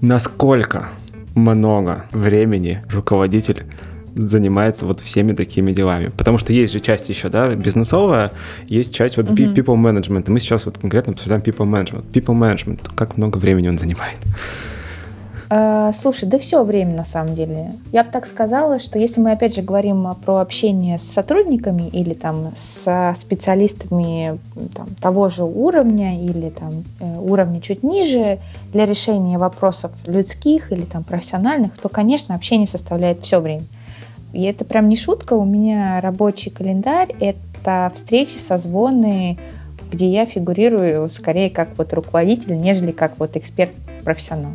насколько 0.00 0.88
много 1.40 2.06
времени 2.12 2.82
руководитель 2.90 3.64
занимается 4.14 4.86
вот 4.86 5.00
всеми 5.00 5.32
такими 5.32 5.72
делами. 5.72 6.10
Потому 6.16 6.38
что 6.38 6.52
есть 6.52 6.72
же 6.72 6.80
часть 6.80 7.08
еще, 7.08 7.28
да, 7.28 7.54
бизнесовая, 7.54 8.32
есть 8.66 8.94
часть 8.94 9.16
вот 9.16 9.26
uh-huh. 9.26 9.54
people 9.54 9.76
management. 9.76 10.30
Мы 10.30 10.40
сейчас 10.40 10.66
вот 10.66 10.78
конкретно 10.78 11.12
обсуждаем 11.12 11.42
people 11.42 11.66
management. 11.66 12.04
People 12.12 12.38
management, 12.38 12.90
как 12.94 13.16
много 13.16 13.38
времени 13.38 13.68
он 13.68 13.78
занимает? 13.78 14.18
А, 15.52 15.92
слушай, 15.92 16.28
да 16.28 16.38
все 16.38 16.62
время 16.62 16.94
на 16.94 17.02
самом 17.02 17.34
деле. 17.34 17.72
Я 17.90 18.04
бы 18.04 18.12
так 18.12 18.24
сказала, 18.24 18.78
что 18.78 19.00
если 19.00 19.20
мы 19.20 19.32
опять 19.32 19.56
же 19.56 19.62
говорим 19.62 20.06
про 20.24 20.38
общение 20.38 20.96
с 20.96 21.02
сотрудниками 21.02 21.88
или 21.88 22.14
там 22.14 22.52
с 22.54 23.14
специалистами 23.18 24.38
там, 24.76 24.86
того 25.00 25.28
же 25.28 25.42
уровня 25.42 26.22
или 26.22 26.50
там 26.50 26.84
э, 27.00 27.18
уровня 27.18 27.60
чуть 27.60 27.82
ниже 27.82 28.38
для 28.72 28.86
решения 28.86 29.38
вопросов 29.38 29.90
людских 30.06 30.70
или 30.70 30.82
там 30.82 31.02
профессиональных, 31.02 31.76
то, 31.78 31.88
конечно, 31.88 32.36
общение 32.36 32.68
составляет 32.68 33.24
все 33.24 33.40
время. 33.40 33.64
И 34.32 34.44
это 34.44 34.64
прям 34.64 34.88
не 34.88 34.94
шутка. 34.94 35.34
У 35.34 35.44
меня 35.44 36.00
рабочий 36.00 36.50
календарь— 36.50 37.12
это 37.20 37.90
встречи, 37.92 38.36
созвоны, 38.36 39.36
где 39.90 40.06
я 40.06 40.26
фигурирую 40.26 41.10
скорее 41.10 41.50
как 41.50 41.76
вот 41.76 41.92
руководитель, 41.92 42.56
нежели 42.56 42.92
как 42.92 43.18
вот 43.18 43.36
эксперт-профессионал. 43.36 44.52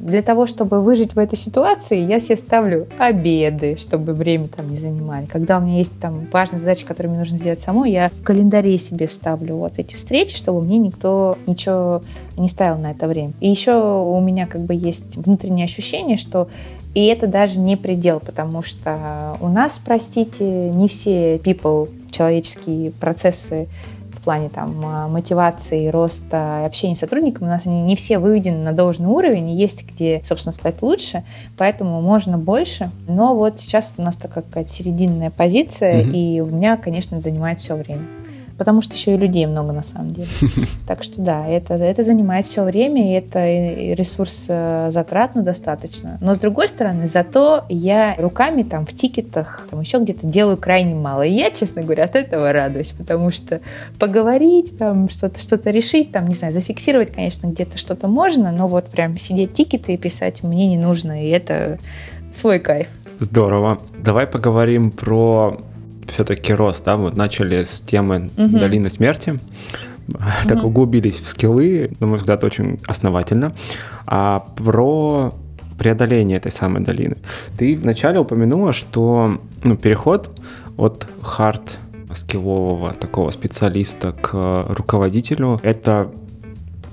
Для 0.00 0.22
того, 0.22 0.46
чтобы 0.46 0.80
выжить 0.80 1.14
в 1.14 1.18
этой 1.18 1.36
ситуации, 1.36 2.00
я 2.00 2.18
себе 2.18 2.36
ставлю 2.36 2.88
обеды, 2.98 3.76
чтобы 3.76 4.14
время 4.14 4.48
там 4.48 4.70
не 4.70 4.78
занимали. 4.78 5.26
Когда 5.26 5.58
у 5.58 5.60
меня 5.60 5.78
есть 5.78 5.98
там 6.00 6.26
важные 6.32 6.58
задачи, 6.58 6.86
которые 6.86 7.10
мне 7.10 7.20
нужно 7.20 7.36
сделать 7.36 7.60
самой, 7.60 7.92
я 7.92 8.08
в 8.08 8.22
календаре 8.22 8.78
себе 8.78 9.08
ставлю 9.08 9.56
вот 9.56 9.74
эти 9.76 9.96
встречи, 9.96 10.36
чтобы 10.36 10.62
мне 10.62 10.78
никто 10.78 11.36
ничего 11.46 12.02
не 12.38 12.48
ставил 12.48 12.78
на 12.78 12.92
это 12.92 13.08
время. 13.08 13.32
И 13.40 13.50
еще 13.50 13.74
у 13.74 14.18
меня 14.20 14.46
как 14.46 14.62
бы 14.62 14.74
есть 14.74 15.18
внутреннее 15.18 15.66
ощущение, 15.66 16.16
что 16.16 16.48
и 16.94 17.04
это 17.04 17.26
даже 17.26 17.60
не 17.60 17.76
предел, 17.76 18.20
потому 18.20 18.62
что 18.62 19.36
у 19.40 19.48
нас, 19.48 19.80
простите, 19.84 20.44
не 20.44 20.88
все 20.88 21.36
people, 21.36 21.88
человеческие 22.10 22.90
процессы 22.90 23.68
плане 24.30 24.48
там 24.48 24.80
а, 24.84 25.08
мотивации, 25.08 25.88
роста 25.88 26.60
и 26.62 26.66
общения 26.66 26.94
с 26.94 27.00
сотрудниками, 27.00 27.48
у 27.48 27.50
нас 27.50 27.66
они 27.66 27.82
не 27.82 27.96
все 27.96 28.20
выведены 28.20 28.62
на 28.62 28.70
должный 28.70 29.08
уровень, 29.08 29.50
и 29.50 29.56
есть 29.56 29.84
где, 29.90 30.22
собственно, 30.22 30.52
стать 30.52 30.82
лучше, 30.82 31.24
поэтому 31.58 32.00
можно 32.00 32.38
больше. 32.38 32.92
Но 33.08 33.34
вот 33.34 33.58
сейчас 33.58 33.92
у 33.98 34.02
нас 34.02 34.16
такая 34.16 34.44
какая-то 34.44 34.70
серединная 34.70 35.32
позиция, 35.32 36.04
mm-hmm. 36.04 36.12
и 36.12 36.40
у 36.42 36.46
меня, 36.46 36.76
конечно, 36.76 37.20
занимает 37.20 37.58
все 37.58 37.74
время 37.74 38.04
потому 38.60 38.82
что 38.82 38.94
еще 38.94 39.14
и 39.14 39.16
людей 39.16 39.46
много 39.46 39.72
на 39.72 39.82
самом 39.82 40.10
деле. 40.10 40.28
Так 40.86 41.02
что 41.02 41.22
да, 41.22 41.46
это, 41.46 41.74
это 41.74 42.02
занимает 42.02 42.44
все 42.44 42.62
время, 42.62 43.10
и 43.10 43.14
это 43.14 43.38
ресурс 43.94 44.46
э, 44.48 44.90
затратно 44.90 45.42
достаточно. 45.42 46.18
Но 46.20 46.34
с 46.34 46.38
другой 46.38 46.68
стороны, 46.68 47.06
зато 47.06 47.64
я 47.70 48.16
руками 48.18 48.62
там 48.62 48.84
в 48.84 48.92
тикетах, 48.92 49.66
там 49.70 49.80
еще 49.80 49.98
где-то 49.98 50.26
делаю 50.26 50.58
крайне 50.58 50.94
мало. 50.94 51.22
И 51.22 51.30
я, 51.30 51.50
честно 51.50 51.82
говоря, 51.82 52.04
от 52.04 52.16
этого 52.16 52.52
радуюсь, 52.52 52.90
потому 52.90 53.30
что 53.30 53.60
поговорить, 53.98 54.76
там 54.76 55.08
что-то 55.08 55.40
что 55.40 55.56
решить, 55.70 56.12
там, 56.12 56.26
не 56.26 56.34
знаю, 56.34 56.52
зафиксировать, 56.52 57.12
конечно, 57.12 57.46
где-то 57.46 57.78
что-то 57.78 58.08
можно, 58.08 58.52
но 58.52 58.68
вот 58.68 58.90
прям 58.90 59.16
сидеть 59.16 59.54
тикеты 59.54 59.94
и 59.94 59.96
писать 59.96 60.42
мне 60.42 60.66
не 60.66 60.76
нужно, 60.76 61.24
и 61.24 61.30
это 61.30 61.78
свой 62.30 62.58
кайф. 62.58 62.88
Здорово. 63.20 63.78
Давай 64.04 64.26
поговорим 64.26 64.90
про 64.90 65.62
все-таки 66.10 66.52
рост, 66.52 66.84
да, 66.84 66.96
вот 66.96 67.16
начали 67.16 67.64
с 67.64 67.80
темы 67.80 68.30
угу. 68.36 68.58
долины 68.58 68.90
смерти, 68.90 69.30
угу. 70.08 70.18
так 70.48 70.64
углубились 70.64 71.20
в 71.20 71.26
скиллы, 71.26 71.90
на 72.00 72.06
мой 72.06 72.18
взгляд, 72.18 72.44
очень 72.44 72.78
основательно, 72.86 73.52
а 74.06 74.44
про 74.56 75.34
преодоление 75.78 76.36
этой 76.36 76.52
самой 76.52 76.82
долины. 76.82 77.16
Ты 77.56 77.76
вначале 77.76 78.18
упомянула, 78.18 78.74
что 78.74 79.40
ну, 79.64 79.76
переход 79.76 80.30
от 80.76 81.06
хард 81.22 81.78
скиллового 82.12 82.92
такого 82.92 83.30
специалиста 83.30 84.12
к 84.12 84.66
руководителю, 84.68 85.60
это 85.62 86.10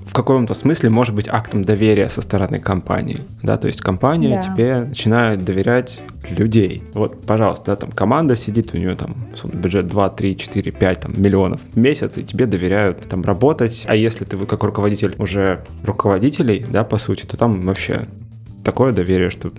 в 0.07 0.13
каком-то 0.13 0.53
смысле 0.53 0.89
может 0.89 1.13
быть 1.13 1.27
актом 1.27 1.63
доверия 1.63 2.09
со 2.09 2.21
стороны 2.21 2.59
компании. 2.59 3.21
Да, 3.43 3.57
то 3.57 3.67
есть 3.67 3.81
компания 3.81 4.41
да. 4.41 4.41
тебе 4.41 4.75
начинает 4.85 5.43
доверять 5.43 6.01
людей. 6.29 6.83
Вот, 6.93 7.25
пожалуйста, 7.25 7.65
да, 7.67 7.75
там 7.75 7.91
команда 7.91 8.35
сидит, 8.35 8.73
у 8.73 8.77
нее 8.77 8.95
там 8.95 9.15
бюджет 9.53 9.87
2, 9.87 10.09
3, 10.09 10.37
4, 10.37 10.71
5 10.71 10.99
там, 10.99 11.21
миллионов 11.21 11.61
в 11.61 11.77
месяц, 11.77 12.17
и 12.17 12.23
тебе 12.23 12.45
доверяют 12.45 13.01
там 13.07 13.21
работать. 13.21 13.83
А 13.87 13.95
если 13.95 14.25
ты 14.25 14.37
как 14.45 14.63
руководитель 14.63 15.15
уже 15.17 15.63
руководителей, 15.83 16.65
да, 16.69 16.83
по 16.83 16.97
сути, 16.97 17.25
то 17.25 17.37
там 17.37 17.61
вообще 17.61 18.03
такое 18.63 18.91
доверие, 18.93 19.29
что 19.29 19.51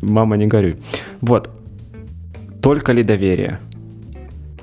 мама 0.00 0.36
не 0.36 0.46
горюй. 0.46 0.76
Вот. 1.20 1.50
Только 2.62 2.92
ли 2.92 3.02
доверие? 3.02 3.60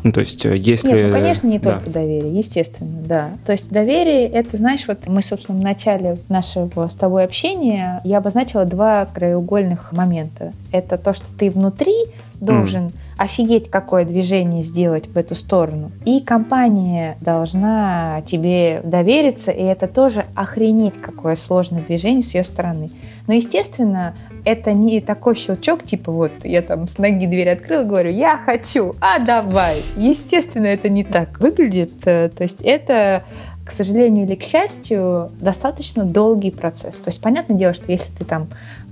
Ну, 0.03 0.11
то 0.11 0.19
есть, 0.19 0.45
э, 0.45 0.55
если... 0.55 0.91
Нет, 0.91 1.07
ну, 1.07 1.13
конечно, 1.13 1.47
не 1.47 1.59
только 1.59 1.85
да. 1.85 1.99
доверие, 2.01 2.37
естественно, 2.37 3.01
да. 3.05 3.29
То 3.45 3.51
есть 3.51 3.71
доверие, 3.71 4.27
это, 4.27 4.57
знаешь, 4.57 4.85
вот 4.87 5.07
мы, 5.07 5.21
собственно, 5.21 5.59
в 5.59 5.63
начале 5.63 6.13
нашего 6.29 6.87
с 6.87 6.95
тобой 6.95 7.23
общения 7.23 8.01
я 8.03 8.19
обозначила 8.19 8.65
два 8.65 9.05
краеугольных 9.05 9.91
момента. 9.91 10.53
Это 10.71 10.97
то, 10.97 11.13
что 11.13 11.25
ты 11.37 11.49
внутри 11.49 11.93
должен 12.39 12.87
mm. 12.87 12.93
офигеть, 13.17 13.69
какое 13.69 14.05
движение 14.05 14.63
сделать 14.63 15.07
в 15.07 15.17
эту 15.17 15.35
сторону. 15.35 15.91
И 16.05 16.19
компания 16.19 17.17
должна 17.21 18.21
тебе 18.25 18.81
довериться, 18.83 19.51
и 19.51 19.63
это 19.63 19.87
тоже 19.87 20.25
охренеть, 20.35 20.97
какое 20.97 21.35
сложное 21.35 21.81
движение 21.81 22.21
с 22.21 22.35
ее 22.35 22.43
стороны. 22.43 22.89
Но, 23.25 23.33
естественно, 23.33 24.13
это 24.47 24.71
не 24.71 25.01
такой 25.01 25.35
щелчок, 25.35 25.83
типа 25.83 26.09
вот 26.09 26.31
я 26.43 26.61
там 26.61 26.87
с 26.87 26.97
ноги 26.97 27.25
дверь 27.25 27.49
открыла, 27.49 27.83
говорю, 27.83 28.11
я 28.11 28.37
хочу, 28.37 28.95
а 29.01 29.19
давай. 29.19 29.83
Естественно, 29.97 30.67
это 30.67 30.87
не 30.87 31.03
так 31.03 31.41
выглядит. 31.41 31.91
Э, 32.05 32.29
то 32.29 32.43
есть 32.43 32.61
это 32.61 33.23
к 33.65 33.71
сожалению 33.71 34.25
или 34.25 34.35
к 34.35 34.43
счастью, 34.43 35.29
достаточно 35.41 36.05
долгий 36.05 36.51
процесс. 36.51 37.01
То 37.01 37.09
есть, 37.09 37.21
понятное 37.21 37.57
дело, 37.57 37.73
что 37.73 37.91
если 37.91 38.13
ты 38.13 38.23
там 38.23 38.47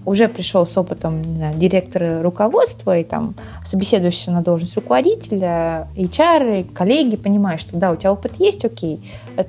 уже 0.05 0.27
пришел 0.27 0.65
с 0.65 0.77
опытом 0.77 1.21
не 1.21 1.37
знаю, 1.37 1.57
директора 1.57 2.21
руководства 2.21 2.97
и 2.97 3.03
там 3.03 3.33
собеседуешься 3.63 4.31
на 4.31 4.41
должность 4.41 4.75
руководителя, 4.75 5.87
HR, 5.95 6.61
и 6.61 6.63
коллеги 6.63 7.15
понимают, 7.15 7.61
что 7.61 7.77
да, 7.77 7.91
у 7.91 7.95
тебя 7.95 8.13
опыт 8.13 8.33
есть, 8.37 8.63
окей. 8.65 8.99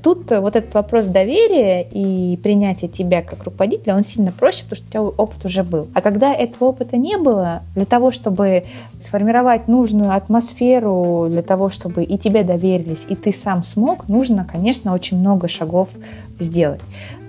Тут 0.02 0.30
вот 0.30 0.56
этот 0.56 0.74
вопрос 0.74 1.06
доверия 1.06 1.82
и 1.82 2.38
принятия 2.42 2.88
тебя 2.88 3.22
как 3.22 3.44
руководителя, 3.44 3.94
он 3.94 4.02
сильно 4.02 4.32
проще, 4.32 4.64
потому 4.64 4.76
что 4.76 4.86
у 4.86 4.90
тебя 4.90 5.02
опыт 5.02 5.44
уже 5.44 5.62
был. 5.62 5.88
А 5.94 6.00
когда 6.00 6.34
этого 6.34 6.68
опыта 6.68 6.96
не 6.96 7.16
было, 7.16 7.62
для 7.74 7.84
того, 7.84 8.10
чтобы 8.10 8.64
сформировать 8.98 9.68
нужную 9.68 10.12
атмосферу, 10.14 11.26
для 11.28 11.42
того, 11.42 11.68
чтобы 11.68 12.02
и 12.04 12.18
тебе 12.18 12.42
доверились, 12.42 13.06
и 13.08 13.14
ты 13.14 13.32
сам 13.32 13.62
смог, 13.62 14.08
нужно, 14.08 14.44
конечно, 14.44 14.92
очень 14.94 15.18
много 15.18 15.48
шагов 15.48 15.90
сделать. 16.38 16.80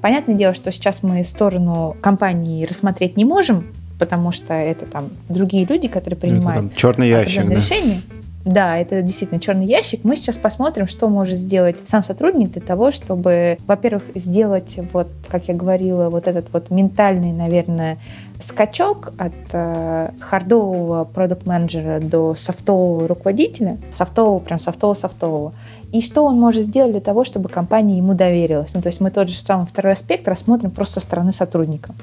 Понятное 0.02 0.36
дело, 0.36 0.54
что 0.54 0.72
сейчас 0.72 1.04
мы 1.04 1.24
сторону 1.24 1.96
компании 2.02 2.66
рассмотреть 2.66 3.18
не 3.18 3.26
можем, 3.26 3.68
потому 4.00 4.32
что 4.32 4.54
это 4.54 4.86
там 4.86 5.10
другие 5.30 5.66
люди, 5.66 5.88
которые 5.88 6.20
принимают 6.20 6.66
это, 6.66 6.70
там, 6.70 6.78
черный 6.78 7.10
ящик, 7.10 7.48
да. 7.48 7.56
решения. 7.56 8.02
Да, 8.48 8.78
это 8.78 9.02
действительно 9.02 9.42
черный 9.42 9.66
ящик. 9.66 10.06
Мы 10.06 10.16
сейчас 10.16 10.38
посмотрим, 10.38 10.88
что 10.88 11.10
может 11.10 11.38
сделать 11.38 11.78
сам 11.84 12.02
сотрудник 12.02 12.52
для 12.52 12.62
того, 12.62 12.92
чтобы, 12.92 13.58
во-первых, 13.68 14.04
сделать, 14.16 14.80
вот, 14.94 15.10
как 15.28 15.50
я 15.50 15.54
говорила, 15.54 16.10
вот 16.10 16.28
этот 16.28 16.48
вот 16.54 16.70
ментальный, 16.70 17.34
наверное, 17.34 17.98
скачок 18.40 19.12
от 19.18 19.34
э, 19.52 20.12
хардового 20.22 21.04
продукт-менеджера 21.04 22.00
до 22.00 22.36
софтового 22.36 23.08
руководителя, 23.08 23.78
софтового, 23.94 24.40
прям 24.40 24.60
софтового-софтового, 24.60 25.52
и 25.92 26.02
что 26.02 26.24
он 26.26 26.40
может 26.40 26.66
сделать 26.66 26.92
для 26.92 27.02
того, 27.02 27.24
чтобы 27.24 27.50
компания 27.50 27.98
ему 27.98 28.14
доверилась. 28.14 28.74
Ну, 28.74 28.82
то 28.82 28.88
есть 28.88 29.02
мы 29.02 29.12
тот 29.12 29.30
же 29.30 29.36
самый 29.36 29.66
второй 29.66 29.94
аспект 29.94 30.28
рассмотрим 30.28 30.72
просто 30.72 31.00
со 31.00 31.06
стороны 31.06 31.32
сотрудника. 31.32 31.94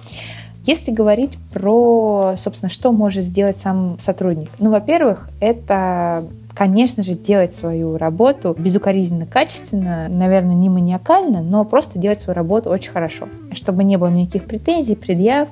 Если 0.67 0.93
говорить 0.93 1.37
про, 1.53 2.35
собственно, 2.37 2.71
что 2.71 2.91
может 2.93 3.23
сделать 3.23 3.57
сам 3.57 3.99
сотрудник. 3.99 4.49
Ну, 4.59 4.71
во-первых, 4.71 5.29
это 5.41 6.25
конечно 6.55 7.03
же, 7.03 7.15
делать 7.15 7.53
свою 7.53 7.99
работу 7.99 8.55
безукоризненно, 8.57 9.27
качественно, 9.27 10.07
наверное, 10.09 10.55
не 10.55 10.69
маниакально, 10.69 11.43
но 11.43 11.65
просто 11.65 11.99
делать 11.99 12.21
свою 12.21 12.37
работу 12.37 12.71
очень 12.71 12.93
хорошо, 12.93 13.29
чтобы 13.53 13.85
не 13.85 13.97
было 13.97 14.09
никаких 14.09 14.45
претензий, 14.45 14.95
предъяв. 14.95 15.49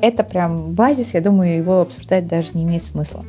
Это 0.00 0.24
прям 0.24 0.72
базис, 0.72 1.12
я 1.12 1.20
думаю, 1.20 1.58
его 1.58 1.82
обсуждать 1.82 2.26
даже 2.26 2.52
не 2.54 2.62
имеет 2.62 2.82
смысла. 2.82 3.22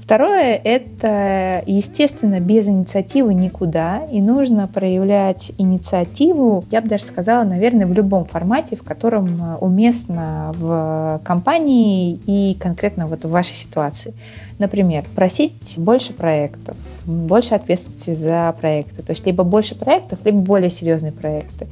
Второе– 0.00 0.60
это, 0.64 1.62
естественно, 1.66 2.40
без 2.40 2.66
инициативы 2.66 3.34
никуда, 3.34 4.04
и 4.10 4.20
нужно 4.20 4.66
проявлять 4.66 5.52
инициативу, 5.58 6.64
я 6.70 6.80
бы 6.80 6.88
даже 6.88 7.04
сказала, 7.04 7.44
наверное, 7.44 7.86
в 7.86 7.92
любом 7.92 8.24
формате, 8.24 8.76
в 8.76 8.82
котором 8.82 9.26
э, 9.28 9.56
уместно 9.60 10.52
в 10.56 11.20
компании 11.22 12.18
и 12.26 12.56
конкретно 12.58 13.06
вот 13.06 13.24
в 13.24 13.30
вашей 13.30 13.54
ситуации. 13.54 14.14
Например, 14.58 15.04
просить 15.14 15.74
больше 15.76 16.12
проектов, 16.12 16.76
больше 17.04 17.54
ответственности 17.54 18.14
за 18.14 18.54
проекты, 18.58 19.02
то 19.02 19.10
есть 19.10 19.24
либо 19.26 19.44
больше 19.44 19.76
проектов, 19.76 20.18
либо 20.24 20.38
более 20.38 20.70
серьезные 20.70 21.12
проекты 21.12 21.68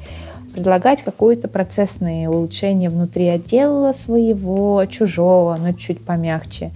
предлагать 0.54 1.02
какое-то 1.02 1.46
процессное 1.46 2.28
улучшение 2.28 2.90
внутри 2.90 3.28
отдела 3.28 3.92
своего, 3.92 4.84
чужого, 4.86 5.56
но 5.56 5.72
чуть 5.72 6.04
помягче 6.04 6.72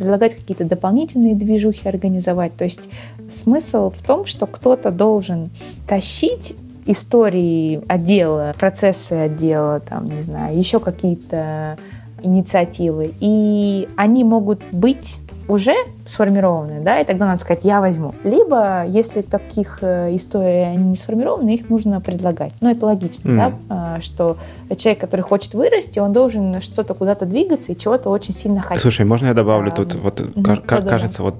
предлагать 0.00 0.34
какие-то 0.34 0.64
дополнительные 0.64 1.34
движухи 1.34 1.86
организовать. 1.86 2.56
То 2.56 2.64
есть 2.64 2.88
смысл 3.28 3.90
в 3.90 4.02
том, 4.02 4.24
что 4.24 4.46
кто-то 4.46 4.90
должен 4.90 5.50
тащить 5.86 6.56
истории 6.86 7.82
отдела, 7.86 8.54
процессы 8.58 9.12
отдела, 9.12 9.80
там, 9.80 10.06
не 10.06 10.22
знаю, 10.22 10.56
еще 10.56 10.80
какие-то 10.80 11.76
инициативы. 12.22 13.12
И 13.20 13.88
они 13.96 14.24
могут 14.24 14.62
быть 14.72 15.18
уже 15.50 15.74
сформированы, 16.06 16.80
да, 16.80 17.00
и 17.00 17.04
тогда 17.04 17.26
надо 17.26 17.40
сказать, 17.40 17.64
я 17.64 17.80
возьму. 17.80 18.14
Либо, 18.24 18.84
если 18.86 19.22
таких 19.22 19.78
э, 19.82 20.14
историй 20.14 20.76
не 20.76 20.96
сформированы, 20.96 21.54
их 21.54 21.68
нужно 21.68 22.00
предлагать. 22.00 22.52
Ну, 22.60 22.70
это 22.70 22.86
логично, 22.86 23.28
mm. 23.28 23.36
да, 23.36 23.52
а, 23.68 24.00
что 24.00 24.36
человек, 24.76 25.00
который 25.00 25.22
хочет 25.22 25.54
вырасти, 25.54 25.98
он 25.98 26.12
должен 26.12 26.60
что-то 26.60 26.94
куда-то 26.94 27.26
двигаться 27.26 27.72
и 27.72 27.76
чего-то 27.76 28.10
очень 28.10 28.32
сильно 28.32 28.60
хотеть. 28.60 28.82
Слушай, 28.82 29.04
можно 29.04 29.26
я 29.26 29.34
добавлю 29.34 29.72
а, 29.72 29.76
тут, 29.76 29.94
вот, 29.94 30.20
mm-hmm, 30.20 30.88
кажется, 30.88 31.22
вот 31.22 31.34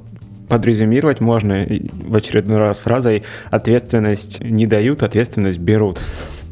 подрезюмировать 0.49 1.20
можно 1.20 1.64
в 1.64 2.16
очередной 2.16 2.59
раз 2.59 2.81
фразой 2.81 3.23
«ответственность 3.51 4.40
не 4.40 4.66
дают, 4.66 5.05
ответственность 5.05 5.59
берут». 5.59 6.01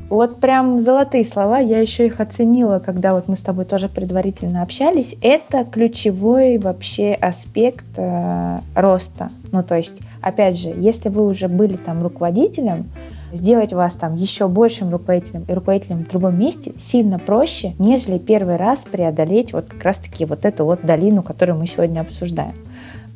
Вот 0.09 0.41
прям 0.41 0.81
золотые 0.81 1.25
слова, 1.25 1.59
я 1.59 1.81
еще 1.81 2.07
их 2.07 2.21
оценила, 2.21 2.79
когда 2.79 3.15
вот 3.15 3.29
мы 3.29 3.37
с 3.37 3.43
тобой 3.43 3.67
тоже 3.67 3.89
предварительно 3.91 4.63
общались. 4.63 5.17
Это 5.21 5.65
ключевой 5.65 6.57
вообще 6.57 7.13
аспект 7.13 7.85
э, 7.97 8.59
роста. 8.75 9.29
Ну, 9.53 9.63
то 9.63 9.77
есть, 9.77 10.01
опять 10.23 10.59
же, 10.59 10.73
если 10.75 11.11
вы 11.11 11.27
уже 11.27 11.49
были 11.49 11.77
там 11.77 12.03
руководителем, 12.03 12.87
сделать 13.35 13.75
вас 13.75 13.97
там 13.97 14.15
еще 14.15 14.49
большим 14.49 14.91
руководителем 14.91 15.45
и 15.47 15.53
руководителем 15.53 16.07
в 16.07 16.09
другом 16.09 16.39
месте 16.39 16.73
сильно 16.79 17.19
проще, 17.19 17.75
нежели 17.79 18.17
первый 18.17 18.57
раз 18.57 18.87
преодолеть 18.87 19.53
вот 19.53 19.67
как 19.67 19.85
раз-таки 19.85 20.25
вот 20.25 20.47
эту 20.47 20.65
вот 20.65 20.81
долину, 20.87 21.23
которую 21.23 21.59
мы 21.59 21.67
сегодня 21.67 22.01
обсуждаем 22.01 22.55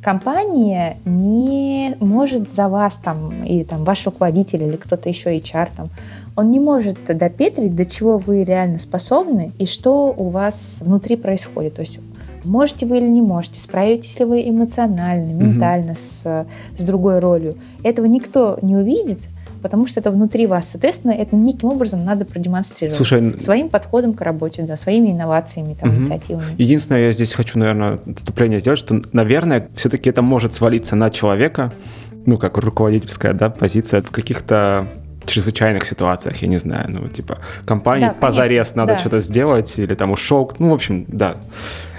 компания 0.03 0.97
не 1.05 1.95
может 1.99 2.53
за 2.53 2.67
вас 2.67 2.95
там, 2.95 3.43
или 3.43 3.63
там 3.63 3.83
ваш 3.83 4.05
руководитель, 4.05 4.63
или 4.63 4.75
кто-то 4.75 5.09
еще, 5.09 5.35
HR 5.35 5.69
там, 5.75 5.89
он 6.35 6.51
не 6.51 6.59
может 6.59 6.97
допетрить, 7.05 7.75
до 7.75 7.85
чего 7.85 8.17
вы 8.17 8.43
реально 8.43 8.79
способны 8.79 9.51
и 9.59 9.65
что 9.65 10.13
у 10.15 10.29
вас 10.29 10.81
внутри 10.81 11.15
происходит. 11.15 11.75
То 11.75 11.81
есть 11.81 11.99
можете 12.43 12.85
вы 12.85 12.97
или 12.97 13.07
не 13.07 13.21
можете, 13.21 13.59
справитесь 13.59 14.19
ли 14.19 14.25
вы 14.25 14.47
эмоционально, 14.47 15.31
ментально 15.31 15.91
угу. 15.91 15.99
с, 15.99 16.45
с 16.77 16.83
другой 16.83 17.19
ролью. 17.19 17.55
Этого 17.83 18.05
никто 18.05 18.57
не 18.61 18.75
увидит, 18.75 19.19
потому 19.61 19.87
что 19.87 19.99
это 19.99 20.11
внутри 20.11 20.45
вас. 20.47 20.69
Соответственно, 20.69 21.11
это 21.11 21.35
неким 21.35 21.69
образом 21.69 22.03
надо 22.03 22.25
продемонстрировать. 22.25 22.97
Слушай, 22.97 23.39
своим 23.39 23.69
подходом 23.69 24.13
к 24.13 24.21
работе, 24.21 24.63
да, 24.63 24.75
своими 24.75 25.11
инновациями, 25.11 25.75
там, 25.79 25.89
угу. 25.89 25.97
инициативами. 25.99 26.45
Единственное, 26.57 27.05
я 27.05 27.11
здесь 27.11 27.33
хочу, 27.33 27.59
наверное, 27.59 27.99
отступление 28.05 28.59
сделать, 28.59 28.79
что, 28.79 29.01
наверное, 29.13 29.69
все-таки 29.75 30.09
это 30.09 30.21
может 30.21 30.53
свалиться 30.53 30.95
на 30.95 31.09
человека, 31.09 31.71
ну, 32.25 32.37
как 32.37 32.57
руководительская 32.57 33.33
да, 33.33 33.49
позиция 33.49 34.01
в 34.01 34.09
каких-то 34.09 34.87
чрезвычайных 35.25 35.85
ситуациях, 35.85 36.41
я 36.41 36.47
не 36.47 36.57
знаю, 36.57 36.85
ну, 36.89 37.07
типа, 37.07 37.39
компании 37.65 38.07
да, 38.07 38.13
позарез 38.13 38.75
надо 38.75 38.93
да. 38.93 38.99
что-то 38.99 39.19
сделать, 39.19 39.77
или 39.77 39.95
там 39.95 40.11
ушел, 40.11 40.51
ну, 40.59 40.69
в 40.69 40.73
общем, 40.73 41.05
да, 41.07 41.37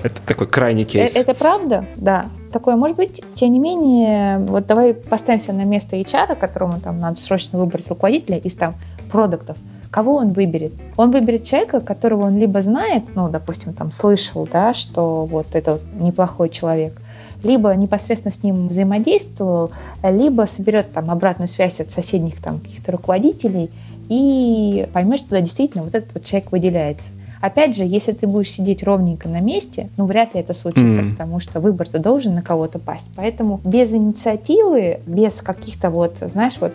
это 0.02 0.20
такой 0.26 0.46
крайний 0.46 0.84
э, 0.84 0.86
кейс. 0.86 1.16
Это, 1.16 1.34
правда, 1.34 1.86
да, 1.96 2.26
такое 2.52 2.76
может 2.76 2.96
быть. 2.96 3.22
Тем 3.34 3.52
не 3.52 3.58
менее, 3.58 4.38
вот 4.38 4.66
давай 4.66 4.94
поставимся 4.94 5.52
на 5.52 5.64
место 5.64 5.96
HR, 5.96 6.36
которому 6.36 6.80
там 6.80 6.98
надо 7.00 7.16
срочно 7.16 7.58
выбрать 7.58 7.88
руководителя 7.88 8.38
из 8.38 8.54
там 8.54 8.74
продуктов. 9.10 9.56
Кого 9.90 10.16
он 10.16 10.28
выберет? 10.30 10.72
Он 10.96 11.12
выберет 11.12 11.44
человека, 11.44 11.80
которого 11.80 12.24
он 12.24 12.36
либо 12.36 12.60
знает, 12.62 13.04
ну, 13.14 13.28
допустим, 13.28 13.72
там 13.72 13.92
слышал, 13.92 14.48
да, 14.50 14.74
что 14.74 15.24
вот 15.24 15.46
это 15.52 15.78
неплохой 15.94 16.48
человек, 16.48 17.00
либо 17.44 17.74
непосредственно 17.74 18.32
с 18.32 18.42
ним 18.42 18.68
взаимодействовал, 18.68 19.70
либо 20.02 20.46
соберет 20.46 20.90
там 20.92 21.10
обратную 21.10 21.48
связь 21.48 21.80
от 21.80 21.90
соседних 21.90 22.40
там 22.40 22.58
каких-то 22.58 22.92
руководителей 22.92 23.70
и 24.08 24.88
поймет, 24.92 25.20
что 25.20 25.30
да, 25.30 25.40
действительно 25.40 25.84
вот 25.84 25.94
этот 25.94 26.12
вот 26.14 26.24
человек 26.24 26.52
выделяется. 26.52 27.10
Опять 27.40 27.76
же, 27.76 27.84
если 27.84 28.12
ты 28.12 28.26
будешь 28.26 28.50
сидеть 28.50 28.82
ровненько 28.82 29.28
на 29.28 29.40
месте, 29.40 29.90
ну, 29.98 30.06
вряд 30.06 30.34
ли 30.34 30.40
это 30.40 30.54
случится, 30.54 31.02
mm-hmm. 31.02 31.12
потому 31.12 31.40
что 31.40 31.60
выбор-то 31.60 31.98
должен 31.98 32.34
на 32.34 32.40
кого-то 32.40 32.78
пасть. 32.78 33.08
Поэтому 33.16 33.60
без 33.64 33.92
инициативы, 33.92 35.00
без 35.06 35.34
каких-то 35.42 35.90
вот, 35.90 36.16
знаешь, 36.20 36.54
вот 36.58 36.72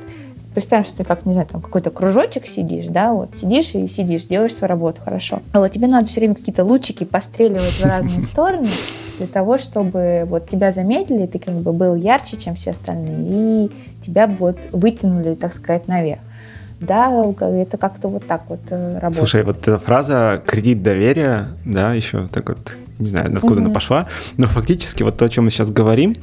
представим, 0.54 0.86
что 0.86 0.98
ты 0.98 1.06
как, 1.06 1.26
не 1.26 1.34
знаю, 1.34 1.48
там 1.48 1.62
какой-то 1.62 1.90
кружочек 1.90 2.46
сидишь, 2.46 2.86
да, 2.88 3.14
вот 3.14 3.30
сидишь 3.36 3.74
и 3.74 3.88
сидишь, 3.88 4.26
делаешь 4.26 4.54
свою 4.54 4.70
работу 4.70 5.02
хорошо. 5.04 5.40
А 5.54 5.60
вот 5.60 5.72
тебе 5.72 5.88
надо 5.88 6.06
все 6.06 6.20
время 6.20 6.36
какие-то 6.36 6.64
лучики 6.64 7.04
постреливать 7.04 7.80
в 7.80 7.84
разные 7.84 8.22
стороны 8.22 8.70
для 9.20 9.28
того, 9.28 9.58
чтобы 9.58 10.24
вот 10.26 10.50
тебя 10.50 10.72
заметили, 10.72 11.26
ты 11.26 11.38
как 11.40 11.54
бы 11.56 11.72
был 11.74 11.94
ярче, 11.96 12.38
чем 12.38 12.56
все 12.56 12.72
остальные, 12.72 13.68
и 13.68 13.72
тебя 14.02 14.26
вот 14.28 14.58
вытянули, 14.72 15.36
так 15.36 15.54
сказать, 15.54 15.88
наверх. 15.88 16.22
Да, 16.80 17.12
это 17.40 17.78
как-то 17.78 18.08
вот 18.08 18.26
так 18.26 18.44
вот 18.48 18.60
э, 18.70 18.94
работает. 18.94 19.16
Слушай, 19.16 19.44
вот 19.44 19.68
эта 19.68 19.78
фраза 19.80 20.42
«кредит 20.46 20.82
доверия», 20.82 21.50
да, 21.66 21.94
еще 21.94 22.28
так 22.28 22.50
вот 22.50 22.74
не 23.00 23.08
знаю, 23.08 23.34
откуда 23.34 23.62
mm-hmm. 23.62 23.64
она 23.64 23.74
пошла, 23.74 24.08
но 24.36 24.48
фактически 24.48 25.04
вот 25.04 25.18
то, 25.18 25.26
о 25.26 25.30
чем 25.30 25.46
мы 25.46 25.52
сейчас 25.52 25.72
говорим, 25.72 26.16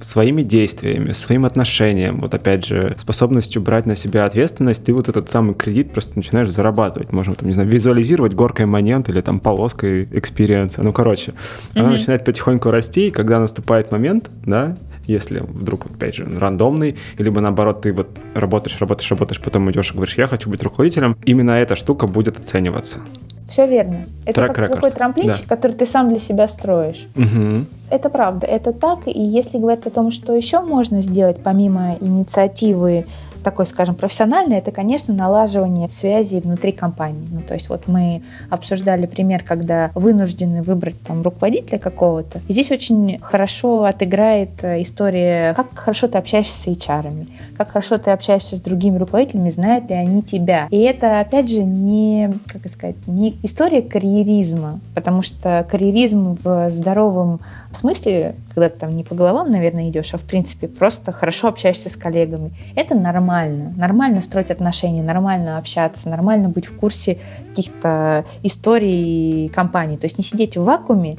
своими 0.00 0.42
действиями, 0.42 1.12
своим 1.12 1.46
отношением, 1.46 2.20
вот 2.20 2.34
опять 2.34 2.66
же, 2.66 2.94
способностью 2.98 3.62
брать 3.62 3.86
на 3.86 3.94
себя 3.94 4.24
ответственность, 4.24 4.84
ты 4.84 4.92
вот 4.92 5.08
этот 5.08 5.30
самый 5.30 5.54
кредит 5.54 5.92
просто 5.92 6.16
начинаешь 6.16 6.50
зарабатывать. 6.50 7.12
Можно 7.12 7.36
там, 7.36 7.46
не 7.46 7.54
знаю, 7.54 7.68
визуализировать 7.68 8.34
горкой 8.34 8.66
монет 8.66 9.08
или 9.08 9.20
там 9.20 9.38
полоской 9.38 10.08
experience 10.10 10.70
а. 10.70 10.82
Ну, 10.82 10.92
короче, 10.92 11.30
mm-hmm. 11.32 11.80
она 11.80 11.90
начинает 11.90 12.24
потихоньку 12.24 12.70
расти, 12.70 13.08
и 13.08 13.10
когда 13.12 13.38
наступает 13.38 13.92
момент, 13.92 14.28
да, 14.44 14.76
если 15.06 15.40
вдруг, 15.40 15.86
опять 15.86 16.16
же, 16.16 16.24
рандомный, 16.38 16.96
либо 17.18 17.40
наоборот, 17.40 17.82
ты 17.82 17.92
вот 17.92 18.08
работаешь, 18.34 18.78
работаешь, 18.80 19.10
работаешь, 19.10 19.40
потом 19.40 19.70
идешь 19.70 19.90
и 19.90 19.94
говоришь, 19.94 20.18
я 20.18 20.26
хочу 20.26 20.50
быть 20.50 20.62
руководителем, 20.62 21.16
именно 21.24 21.52
эта 21.52 21.76
штука 21.76 22.06
будет 22.06 22.38
оцениваться. 22.38 23.00
Все 23.48 23.66
верно. 23.66 24.06
Это 24.24 24.48
как 24.48 24.70
такой 24.70 24.90
трамплинчик, 24.90 25.46
да. 25.46 25.56
который 25.56 25.72
ты 25.72 25.86
сам 25.86 26.08
для 26.08 26.18
себя 26.18 26.48
строишь. 26.48 27.06
Угу. 27.14 27.66
Это 27.90 28.08
правда, 28.08 28.46
это 28.46 28.72
так. 28.72 29.00
И 29.06 29.20
если 29.20 29.58
говорить 29.58 29.86
о 29.86 29.90
том, 29.90 30.10
что 30.10 30.34
еще 30.34 30.60
можно 30.60 31.02
сделать 31.02 31.36
помимо 31.42 31.96
инициативы 32.00 33.06
такой, 33.44 33.66
скажем, 33.66 33.94
профессиональный, 33.94 34.56
это, 34.56 34.72
конечно, 34.72 35.14
налаживание 35.14 35.88
связей 35.88 36.40
внутри 36.40 36.72
компании. 36.72 37.28
Ну, 37.30 37.42
то 37.42 37.54
есть 37.54 37.68
вот 37.68 37.86
мы 37.86 38.22
обсуждали 38.50 39.06
пример, 39.06 39.44
когда 39.44 39.90
вынуждены 39.94 40.62
выбрать 40.62 41.00
там 41.02 41.22
руководителя 41.22 41.78
какого-то. 41.78 42.40
И 42.48 42.52
здесь 42.52 42.72
очень 42.72 43.18
хорошо 43.20 43.84
отыграет 43.84 44.50
э, 44.62 44.82
история, 44.82 45.54
как 45.54 45.76
хорошо 45.76 46.08
ты 46.08 46.18
общаешься 46.18 46.56
с 46.56 46.66
HR, 46.66 47.28
как 47.56 47.70
хорошо 47.70 47.98
ты 47.98 48.10
общаешься 48.10 48.56
с 48.56 48.60
другими 48.60 48.96
руководителями, 48.96 49.50
знают 49.50 49.88
ли 49.90 49.94
они 49.94 50.22
тебя. 50.22 50.66
И 50.70 50.80
это, 50.80 51.20
опять 51.20 51.50
же, 51.50 51.62
не, 51.62 52.32
как 52.46 52.68
сказать, 52.70 52.96
не 53.06 53.38
история 53.42 53.82
карьеризма, 53.82 54.80
потому 54.94 55.22
что 55.22 55.66
карьеризм 55.70 56.36
в 56.42 56.70
здоровом 56.70 57.40
смысле, 57.76 58.36
когда 58.54 58.68
ты 58.68 58.78
там 58.78 58.96
не 58.96 59.04
по 59.04 59.14
головам, 59.14 59.50
наверное, 59.50 59.90
идешь, 59.90 60.14
а 60.14 60.18
в 60.18 60.22
принципе 60.22 60.68
просто 60.68 61.12
хорошо 61.12 61.48
общаешься 61.48 61.88
с 61.88 61.96
коллегами. 61.96 62.52
Это 62.76 62.94
нормально. 62.94 63.33
Нормально 63.76 64.22
строить 64.22 64.50
отношения, 64.50 65.02
нормально 65.02 65.58
общаться, 65.58 66.08
нормально 66.08 66.48
быть 66.48 66.66
в 66.66 66.76
курсе 66.76 67.18
каких-то 67.48 68.24
историй 68.42 69.48
компании. 69.48 69.96
То 69.96 70.06
есть 70.06 70.18
не 70.18 70.24
сидеть 70.24 70.56
в 70.56 70.64
вакууме, 70.64 71.16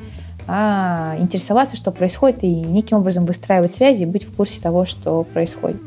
а 0.48 1.16
интересоваться, 1.20 1.76
что 1.76 1.92
происходит, 1.92 2.44
и 2.44 2.48
неким 2.48 2.98
образом 2.98 3.26
выстраивать 3.26 3.72
связи 3.72 4.04
и 4.04 4.06
быть 4.06 4.24
в 4.24 4.36
курсе 4.36 4.62
того, 4.62 4.86
что 4.86 5.24
происходит. 5.24 5.82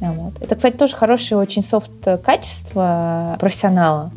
Вот. 0.00 0.34
Это, 0.40 0.54
кстати, 0.56 0.76
тоже 0.76 0.94
хорошее 0.94 1.40
очень 1.40 1.62
софт 1.62 1.90
качество 2.24 3.36
профессионала. 3.40 4.10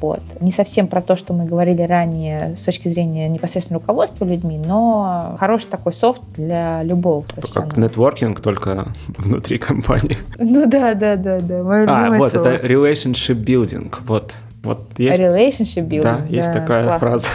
Вот. 0.00 0.20
Не 0.40 0.52
совсем 0.52 0.88
про 0.88 1.00
то, 1.00 1.16
что 1.16 1.32
мы 1.32 1.46
говорили 1.46 1.82
ранее 1.82 2.54
с 2.56 2.64
точки 2.64 2.88
зрения 2.88 3.28
непосредственно 3.28 3.80
руководства 3.80 4.24
людьми, 4.24 4.58
но 4.58 5.36
хороший 5.38 5.68
такой 5.68 5.92
софт 5.92 6.22
для 6.36 6.82
любого 6.82 7.22
типа 7.22 7.40
профессионала. 7.40 7.70
Как 7.70 7.78
нетворкинг, 7.78 8.40
только 8.40 8.88
внутри 9.18 9.58
компании. 9.58 10.18
Ну 10.38 10.66
да, 10.66 10.94
да, 10.94 11.16
да, 11.16 11.40
да. 11.40 11.62
Мое 11.62 11.86
а, 11.88 12.10
вот, 12.18 12.32
слово. 12.32 12.48
это 12.48 12.66
relationship 12.66 13.42
building. 13.42 13.94
Вот, 14.06 14.34
вот 14.62 14.80
есть... 14.98 15.20
Relationship 15.20 15.88
building. 15.88 16.02
Да, 16.02 16.20
есть 16.28 16.52
да, 16.52 16.60
такая 16.60 16.84
классно. 16.84 17.08
фраза. 17.08 17.28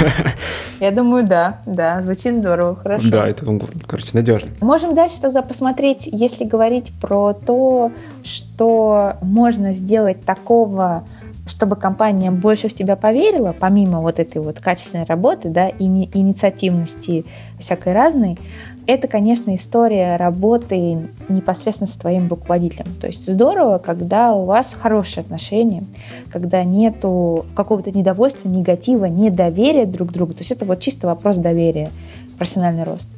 Я 0.80 0.90
думаю, 0.90 1.26
да, 1.26 1.58
да, 1.66 2.00
звучит 2.02 2.36
здорово, 2.36 2.76
хорошо. 2.76 3.10
Да, 3.10 3.28
это, 3.28 3.44
короче, 3.86 4.08
надежно. 4.12 4.50
Можем 4.60 4.94
дальше 4.94 5.20
тогда 5.20 5.42
посмотреть, 5.42 6.08
если 6.10 6.44
говорить 6.44 6.92
про 7.00 7.32
то, 7.32 7.92
что 8.24 9.16
можно 9.20 9.72
сделать 9.72 10.24
такого 10.24 11.04
чтобы 11.48 11.76
компания 11.76 12.30
больше 12.30 12.68
в 12.68 12.74
тебя 12.74 12.94
поверила, 12.94 13.54
помимо 13.58 14.00
вот 14.00 14.20
этой 14.20 14.40
вот 14.40 14.60
качественной 14.60 15.04
работы, 15.04 15.48
да, 15.48 15.68
и 15.68 15.84
инициативности 15.84 17.24
всякой 17.58 17.94
разной, 17.94 18.38
это, 18.86 19.06
конечно, 19.06 19.54
история 19.54 20.16
работы 20.16 21.08
непосредственно 21.28 21.88
с 21.88 21.96
твоим 21.96 22.28
руководителем. 22.28 22.94
То 22.98 23.06
есть 23.06 23.30
здорово, 23.30 23.76
когда 23.78 24.34
у 24.34 24.46
вас 24.46 24.74
хорошие 24.80 25.22
отношения, 25.22 25.84
когда 26.32 26.64
нету 26.64 27.44
какого-то 27.54 27.90
недовольства, 27.90 28.48
негатива, 28.48 29.04
недоверия 29.04 29.84
друг 29.84 30.08
к 30.08 30.12
другу. 30.12 30.32
То 30.32 30.38
есть 30.38 30.52
это 30.52 30.64
вот 30.64 30.80
чисто 30.80 31.06
вопрос 31.06 31.36
доверия, 31.36 31.90
профессиональный 32.38 32.84
рост. 32.84 33.10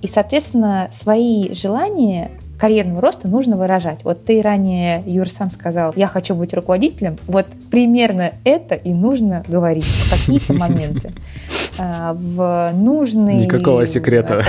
И, 0.00 0.06
соответственно, 0.06 0.88
свои 0.90 1.52
желания 1.52 2.30
карьерного 2.60 3.00
роста 3.00 3.26
нужно 3.26 3.56
выражать. 3.56 4.04
Вот 4.04 4.24
ты 4.24 4.42
ранее, 4.42 5.02
Юр, 5.06 5.28
сам 5.28 5.50
сказал, 5.50 5.94
я 5.96 6.06
хочу 6.06 6.34
быть 6.34 6.52
руководителем. 6.52 7.16
Вот 7.26 7.46
примерно 7.70 8.32
это 8.44 8.74
и 8.74 8.92
нужно 8.92 9.42
говорить 9.48 9.84
в 9.84 10.10
какие-то 10.10 10.52
моменты. 10.52 11.12
А, 11.78 12.12
в 12.12 12.72
нужный... 12.74 13.46
Никакого 13.46 13.86
секрета. 13.86 14.44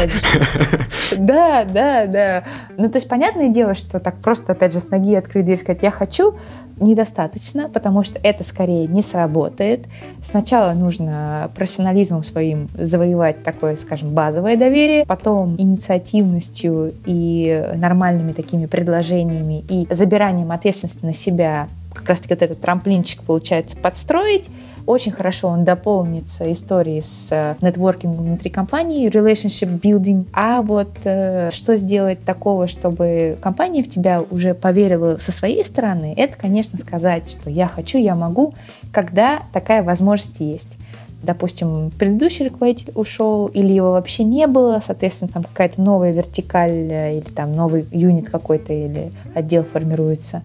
Да, 1.18 1.64
да, 1.64 2.06
да. 2.06 2.44
Ну, 2.78 2.90
то 2.90 2.98
есть, 2.98 3.08
понятное 3.08 3.50
дело, 3.50 3.76
что 3.76 4.00
так 4.00 4.18
просто, 4.18 4.52
опять 4.52 4.74
же, 4.74 4.80
с 4.80 4.90
ноги 4.90 5.16
открыть 5.16 5.46
дверь 5.46 5.58
сказать 5.58 5.84
«я 5.84 5.92
хочу», 5.92 6.36
недостаточно, 6.82 7.70
потому 7.70 8.04
что 8.04 8.20
это 8.22 8.44
скорее 8.44 8.88
не 8.88 9.02
сработает. 9.02 9.86
Сначала 10.24 10.74
нужно 10.74 11.50
профессионализмом 11.56 12.24
своим 12.24 12.70
завоевать 12.74 13.44
такое, 13.44 13.76
скажем, 13.76 14.10
базовое 14.10 14.58
доверие, 14.58 15.06
потом 15.06 15.56
инициативностью 15.58 16.94
и 17.06 17.72
нормальными 17.76 18.34
такими 18.34 18.66
предложениями 18.66 19.64
и 19.70 19.88
забиранием 19.90 20.52
ответственности 20.52 21.06
на 21.06 21.14
себя 21.14 21.68
как 21.94 22.08
раз-таки 22.10 22.34
вот 22.34 22.42
этот 22.42 22.62
трамплинчик 22.62 23.22
получается 23.24 23.76
подстроить, 23.78 24.50
очень 24.86 25.12
хорошо 25.12 25.50
он 25.50 25.64
дополнится 25.64 26.52
историей 26.52 27.02
с 27.02 27.32
э, 27.32 27.56
нетворкингом 27.62 28.26
внутри 28.26 28.50
компании, 28.50 29.10
relationship 29.10 29.80
building. 29.80 30.26
А 30.34 30.62
вот 30.62 30.90
э, 31.04 31.50
что 31.52 31.78
сделать 31.78 32.24
такого, 32.24 32.68
чтобы 32.68 33.38
компания 33.42 33.84
в 33.84 33.90
тебя 33.90 34.24
уже 34.30 34.54
поверила 34.54 35.18
со 35.18 35.32
своей 35.32 35.64
стороны, 35.66 36.14
это, 36.18 36.38
конечно, 36.38 36.78
сказать, 36.78 37.30
что 37.30 37.50
я 37.50 37.68
хочу, 37.68 37.98
я 37.98 38.16
могу, 38.16 38.54
когда 38.92 39.42
такая 39.54 39.84
возможность 39.84 40.40
есть 40.40 40.78
допустим, 41.24 41.92
предыдущий 41.92 42.48
руководитель 42.48 42.92
ушел, 42.96 43.48
или 43.48 43.72
его 43.74 43.92
вообще 43.92 44.24
не 44.24 44.48
было, 44.48 44.80
соответственно, 44.82 45.32
там 45.32 45.44
какая-то 45.44 45.82
новая 45.82 46.12
вертикаль, 46.12 46.72
э, 46.72 47.18
или 47.18 47.30
там 47.30 47.56
новый 47.56 47.86
юнит 47.92 48.30
какой-то, 48.30 48.74
или 48.74 49.12
отдел 49.36 49.64
формируется 49.64 50.42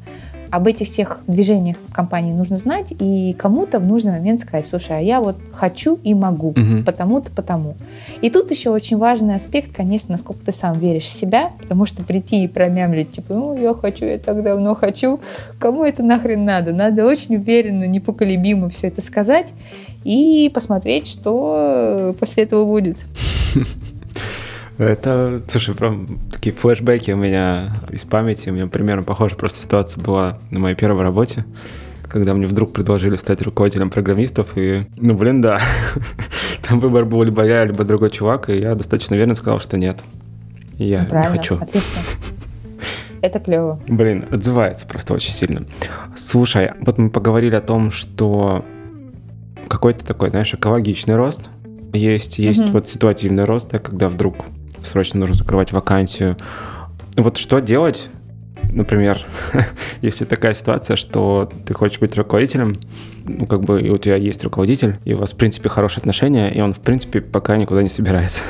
об 0.51 0.66
этих 0.66 0.86
всех 0.86 1.20
движениях 1.26 1.76
в 1.86 1.92
компании 1.92 2.32
нужно 2.32 2.57
знать 2.57 2.94
и 2.99 3.34
кому-то 3.38 3.78
в 3.78 3.86
нужный 3.86 4.12
момент 4.12 4.40
сказать, 4.40 4.66
слушай, 4.66 4.99
а 4.99 5.01
я 5.01 5.20
вот 5.20 5.36
хочу 5.53 5.99
и 6.03 6.14
могу, 6.14 6.49
угу. 6.49 6.82
потому-то, 6.84 7.30
потому. 7.30 7.74
И 8.20 8.30
тут 8.30 8.51
еще 8.51 8.70
очень 8.70 8.97
важный 8.97 9.34
аспект, 9.34 9.74
конечно, 9.74 10.12
насколько 10.12 10.44
ты 10.44 10.53
сам 10.53 10.78
веришь 10.78 11.05
в 11.05 11.12
себя, 11.12 11.53
потому 11.61 11.86
что 11.86 12.03
прийти 12.03 12.44
и 12.44 12.49
промямлить, 12.49 13.12
типа, 13.12 13.34
ну, 13.34 13.61
я 13.61 13.74
хочу, 13.74 14.05
я 14.05 14.18
так 14.18 14.42
давно 14.42 14.74
хочу, 14.74 15.20
кому 15.59 15.84
это 15.84 16.03
нахрен 16.03 16.44
надо? 16.44 16.72
Надо 16.72 17.05
очень 17.05 17.36
уверенно, 17.36 17.84
непоколебимо 17.84 18.68
все 18.68 18.88
это 18.88 19.01
сказать 19.01 19.55
и 20.05 20.51
посмотреть, 20.55 21.09
что 21.09 22.14
после 22.18 22.44
этого 22.44 22.64
будет. 22.64 22.99
Это, 24.78 25.42
слушай, 25.48 25.74
прям 25.74 26.06
такие 26.30 26.54
флешбеки 26.54 27.10
у 27.10 27.16
меня 27.16 27.74
из 27.90 28.04
памяти. 28.04 28.50
У 28.50 28.52
меня 28.52 28.66
примерно 28.66 29.02
похожая 29.02 29.38
просто 29.38 29.58
ситуация 29.60 30.02
была 30.02 30.38
на 30.50 30.58
моей 30.58 30.76
первой 30.76 31.02
работе, 31.02 31.46
когда 32.08 32.34
мне 32.34 32.46
вдруг 32.46 32.72
предложили 32.72 33.16
стать 33.16 33.40
руководителем 33.40 33.88
программистов. 33.88 34.52
И, 34.56 34.86
ну, 34.98 35.14
блин, 35.14 35.40
да, 35.40 35.60
там 36.68 36.80
выбор 36.80 37.06
был 37.06 37.22
либо 37.22 37.44
я, 37.44 37.64
либо 37.64 37.84
другой 37.84 38.10
чувак, 38.10 38.50
и 38.50 38.58
я 38.58 38.74
достаточно 38.74 39.14
верно 39.14 39.34
сказал, 39.34 39.60
что 39.60 39.78
нет. 39.78 39.98
Я 40.76 41.04
Правильно, 41.04 41.32
не 41.32 41.38
хочу. 41.38 41.54
отлично. 41.58 42.00
Это 43.22 43.40
клево. 43.40 43.80
Блин, 43.88 44.26
отзывается 44.30 44.86
просто 44.86 45.14
очень 45.14 45.32
сильно. 45.32 45.64
Слушай, 46.14 46.72
вот 46.80 46.98
мы 46.98 47.08
поговорили 47.08 47.54
о 47.54 47.62
том, 47.62 47.90
что 47.90 48.62
какой-то 49.68 50.04
такой, 50.06 50.28
знаешь, 50.30 50.52
экологичный 50.52 51.16
рост 51.16 51.48
есть, 51.94 52.38
есть 52.38 52.62
mm 52.62 52.72
вот 52.72 52.88
ситуативный 52.88 53.44
рост, 53.44 53.70
да, 53.70 53.78
когда 53.78 54.08
вдруг 54.08 54.36
срочно 54.87 55.20
нужно 55.20 55.34
закрывать 55.34 55.72
вакансию. 55.72 56.37
Вот 57.16 57.37
что 57.37 57.61
делать, 57.61 58.09
например, 58.72 59.24
если 60.03 60.24
такая 60.24 60.55
ситуация, 60.55 60.97
что 60.97 61.51
ты 61.66 61.74
хочешь 61.74 61.99
быть 61.99 62.16
руководителем, 62.16 62.76
ну, 63.24 63.47
как 63.47 63.62
бы 63.62 63.80
и 63.80 63.91
у 63.91 63.99
тебя 63.99 64.16
есть 64.16 64.43
руководитель, 64.45 64.99
и 65.05 65.14
у 65.14 65.18
вас, 65.18 65.32
в 65.32 65.37
принципе, 65.37 65.68
хорошие 65.68 66.01
отношения, 66.01 66.51
и 66.51 66.61
он, 66.61 66.74
в 66.74 66.80
принципе, 66.80 67.20
пока 67.20 67.57
никуда 67.57 67.82
не 67.82 67.89
собирается. 67.89 68.43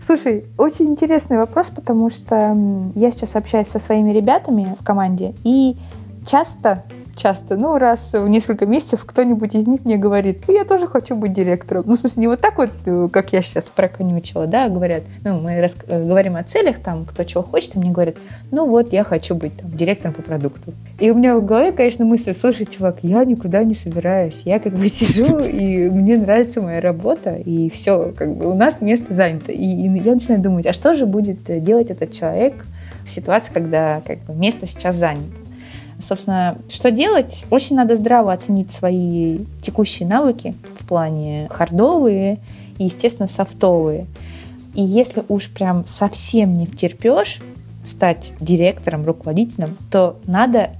Слушай, 0.00 0.44
очень 0.56 0.86
интересный 0.86 1.36
вопрос, 1.38 1.70
потому 1.70 2.08
что 2.08 2.56
я 2.94 3.10
сейчас 3.10 3.36
общаюсь 3.36 3.68
со 3.68 3.78
своими 3.78 4.12
ребятами 4.12 4.76
в 4.78 4.84
команде, 4.84 5.34
и 5.44 5.76
часто 6.24 6.84
часто, 7.18 7.56
ну, 7.56 7.76
раз 7.76 8.14
в 8.14 8.28
несколько 8.28 8.64
месяцев 8.64 9.04
кто-нибудь 9.04 9.54
из 9.54 9.66
них 9.66 9.84
мне 9.84 9.96
говорит, 9.96 10.44
я 10.48 10.64
тоже 10.64 10.86
хочу 10.86 11.16
быть 11.16 11.32
директором. 11.32 11.82
Ну, 11.86 11.94
в 11.94 11.98
смысле, 11.98 12.20
не 12.22 12.26
вот 12.28 12.40
так 12.40 12.56
вот, 12.56 12.70
э, 12.86 13.08
как 13.12 13.32
я 13.32 13.42
сейчас 13.42 13.68
проконючила, 13.68 14.46
да, 14.46 14.68
говорят, 14.68 15.02
ну, 15.24 15.40
мы 15.40 15.60
рас... 15.60 15.76
Э, 15.88 16.02
говорим 16.04 16.36
о 16.36 16.44
целях, 16.44 16.78
там, 16.78 17.04
кто 17.04 17.24
чего 17.24 17.42
хочет, 17.42 17.76
и 17.76 17.78
мне 17.78 17.90
говорят, 17.90 18.14
ну, 18.50 18.66
вот, 18.66 18.92
я 18.92 19.04
хочу 19.04 19.34
быть 19.34 19.56
там 19.56 19.70
директором 19.70 20.14
по 20.14 20.22
продукту. 20.22 20.72
И 20.98 21.10
у 21.10 21.14
меня 21.14 21.36
в 21.36 21.44
голове, 21.44 21.72
конечно, 21.72 22.04
мысль, 22.04 22.34
слушай, 22.34 22.64
чувак, 22.64 22.98
я 23.02 23.24
никуда 23.24 23.64
не 23.64 23.74
собираюсь, 23.74 24.42
я 24.44 24.60
как 24.60 24.72
бы 24.72 24.88
сижу, 24.88 25.40
и 25.40 25.88
мне 25.88 26.16
нравится 26.16 26.62
моя 26.62 26.80
работа, 26.80 27.30
и 27.30 27.68
все, 27.68 28.12
как 28.16 28.34
бы 28.36 28.50
у 28.50 28.54
нас 28.54 28.80
место 28.80 29.12
занято. 29.12 29.52
И, 29.52 29.64
и 29.64 29.98
я 30.00 30.14
начинаю 30.14 30.40
думать, 30.40 30.66
а 30.66 30.72
что 30.72 30.94
же 30.94 31.04
будет 31.04 31.38
делать 31.62 31.90
этот 31.90 32.12
человек 32.12 32.64
в 33.04 33.10
ситуации, 33.10 33.52
когда 33.52 34.00
как 34.06 34.20
бы 34.20 34.34
место 34.34 34.66
сейчас 34.66 34.94
занято? 34.94 35.47
Собственно, 36.00 36.58
что 36.68 36.90
делать? 36.90 37.44
Очень 37.50 37.76
надо 37.76 37.96
здраво 37.96 38.32
оценить 38.32 38.70
свои 38.70 39.40
текущие 39.62 40.08
навыки 40.08 40.54
в 40.78 40.86
плане 40.86 41.48
хардовые 41.50 42.38
и, 42.78 42.84
естественно, 42.84 43.26
софтовые. 43.26 44.06
И 44.74 44.82
если 44.82 45.24
уж 45.28 45.50
прям 45.50 45.86
совсем 45.86 46.54
не 46.54 46.66
втерпешь 46.66 47.40
стать 47.84 48.34
директором, 48.40 49.04
руководителем, 49.04 49.76
то 49.90 50.18
надо, 50.24 50.70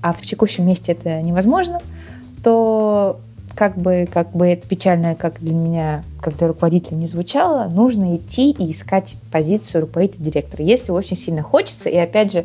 а 0.00 0.12
в 0.12 0.22
текущем 0.22 0.66
месте 0.66 0.92
это 0.92 1.20
невозможно, 1.22 1.80
то 2.44 3.20
как 3.54 3.76
бы, 3.76 4.08
как 4.10 4.32
бы 4.32 4.46
это 4.46 4.66
печально, 4.66 5.14
как 5.14 5.40
для 5.40 5.54
меня, 5.54 6.04
как 6.20 6.36
для 6.36 6.48
руководителя 6.48 6.96
не 6.96 7.06
звучало, 7.06 7.68
нужно 7.68 8.16
идти 8.16 8.50
и 8.50 8.70
искать 8.70 9.16
позицию 9.30 9.82
руководителя 9.82 10.24
директора, 10.24 10.64
если 10.64 10.92
очень 10.92 11.16
сильно 11.16 11.42
хочется. 11.42 11.88
И 11.88 11.96
опять 11.96 12.32
же, 12.32 12.44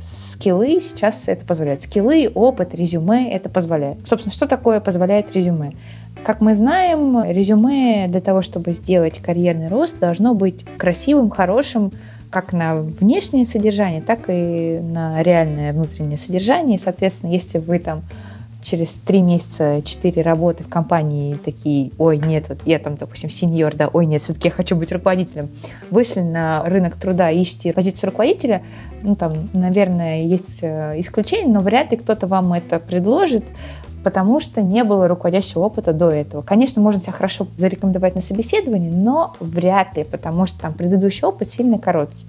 скиллы 0.00 0.80
сейчас 0.80 1.28
это 1.28 1.44
позволяет. 1.44 1.82
Скиллы, 1.82 2.30
опыт, 2.34 2.74
резюме 2.74 3.32
это 3.32 3.48
позволяет. 3.48 4.06
Собственно, 4.06 4.32
что 4.32 4.46
такое 4.46 4.80
позволяет 4.80 5.34
резюме? 5.34 5.72
Как 6.24 6.40
мы 6.40 6.54
знаем, 6.54 7.22
резюме 7.24 8.08
для 8.08 8.20
того, 8.20 8.42
чтобы 8.42 8.72
сделать 8.72 9.18
карьерный 9.18 9.68
рост, 9.68 9.98
должно 10.00 10.34
быть 10.34 10.64
красивым, 10.76 11.30
хорошим, 11.30 11.92
как 12.30 12.52
на 12.52 12.76
внешнее 12.76 13.46
содержание, 13.46 14.02
так 14.02 14.24
и 14.28 14.80
на 14.82 15.22
реальное 15.22 15.72
внутреннее 15.72 16.18
содержание. 16.18 16.74
И, 16.74 16.78
соответственно, 16.78 17.30
если 17.30 17.58
вы 17.58 17.78
там 17.78 18.02
через 18.66 18.94
три 18.94 19.22
месяца, 19.22 19.80
четыре 19.84 20.22
работы 20.22 20.64
в 20.64 20.68
компании 20.68 21.36
такие, 21.36 21.92
ой, 21.98 22.18
нет, 22.18 22.48
вот 22.48 22.58
я 22.64 22.80
там, 22.80 22.96
допустим, 22.96 23.30
сеньор, 23.30 23.76
да, 23.76 23.88
ой, 23.92 24.06
нет, 24.06 24.20
все-таки 24.20 24.48
я 24.48 24.52
хочу 24.52 24.74
быть 24.74 24.90
руководителем, 24.90 25.48
вышли 25.90 26.20
на 26.20 26.64
рынок 26.64 26.96
труда, 26.96 27.30
ищете 27.30 27.72
позицию 27.72 28.10
руководителя, 28.10 28.62
ну, 29.02 29.14
там, 29.14 29.48
наверное, 29.54 30.22
есть 30.22 30.64
э, 30.64 30.94
исключения, 30.98 31.52
но 31.52 31.60
вряд 31.60 31.92
ли 31.92 31.96
кто-то 31.96 32.26
вам 32.26 32.52
это 32.54 32.80
предложит, 32.80 33.44
потому 34.02 34.40
что 34.40 34.62
не 34.62 34.82
было 34.82 35.06
руководящего 35.06 35.62
опыта 35.62 35.92
до 35.92 36.10
этого. 36.10 36.42
Конечно, 36.42 36.82
можно 36.82 37.00
себя 37.00 37.12
хорошо 37.12 37.46
зарекомендовать 37.56 38.16
на 38.16 38.20
собеседовании, 38.20 38.90
но 38.90 39.36
вряд 39.38 39.96
ли, 39.96 40.02
потому 40.02 40.46
что 40.46 40.60
там 40.62 40.72
предыдущий 40.72 41.24
опыт 41.24 41.46
сильно 41.48 41.78
короткий. 41.78 42.26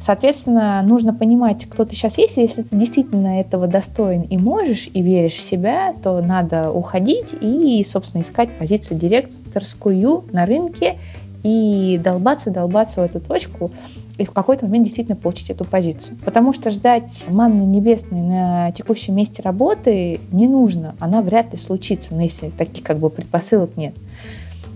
Соответственно, 0.00 0.82
нужно 0.82 1.12
понимать, 1.12 1.66
кто 1.66 1.84
ты 1.84 1.94
сейчас 1.94 2.16
есть. 2.16 2.38
Если 2.38 2.62
ты 2.62 2.74
действительно 2.74 3.40
этого 3.40 3.66
достоин 3.66 4.22
и 4.22 4.38
можешь, 4.38 4.88
и 4.92 5.02
веришь 5.02 5.34
в 5.34 5.40
себя, 5.40 5.94
то 6.02 6.20
надо 6.22 6.72
уходить 6.72 7.34
и, 7.38 7.84
собственно, 7.84 8.22
искать 8.22 8.58
позицию 8.58 8.98
директорскую 8.98 10.24
на 10.32 10.46
рынке 10.46 10.98
и 11.42 12.00
долбаться, 12.02 12.50
долбаться 12.50 13.02
в 13.02 13.04
эту 13.04 13.20
точку 13.20 13.70
и 14.16 14.24
в 14.24 14.32
какой-то 14.32 14.66
момент 14.66 14.84
действительно 14.84 15.16
получить 15.16 15.50
эту 15.50 15.64
позицию. 15.64 16.18
Потому 16.24 16.52
что 16.52 16.70
ждать 16.70 17.26
манны 17.28 17.62
небесной 17.62 18.20
на 18.20 18.70
текущем 18.72 19.16
месте 19.16 19.42
работы 19.42 20.20
не 20.30 20.46
нужно. 20.46 20.94
Она 20.98 21.22
вряд 21.22 21.52
ли 21.52 21.58
случится, 21.58 22.14
но 22.14 22.22
если 22.22 22.50
таких 22.50 22.84
как 22.84 22.98
бы 22.98 23.08
предпосылок 23.08 23.76
нет. 23.76 23.94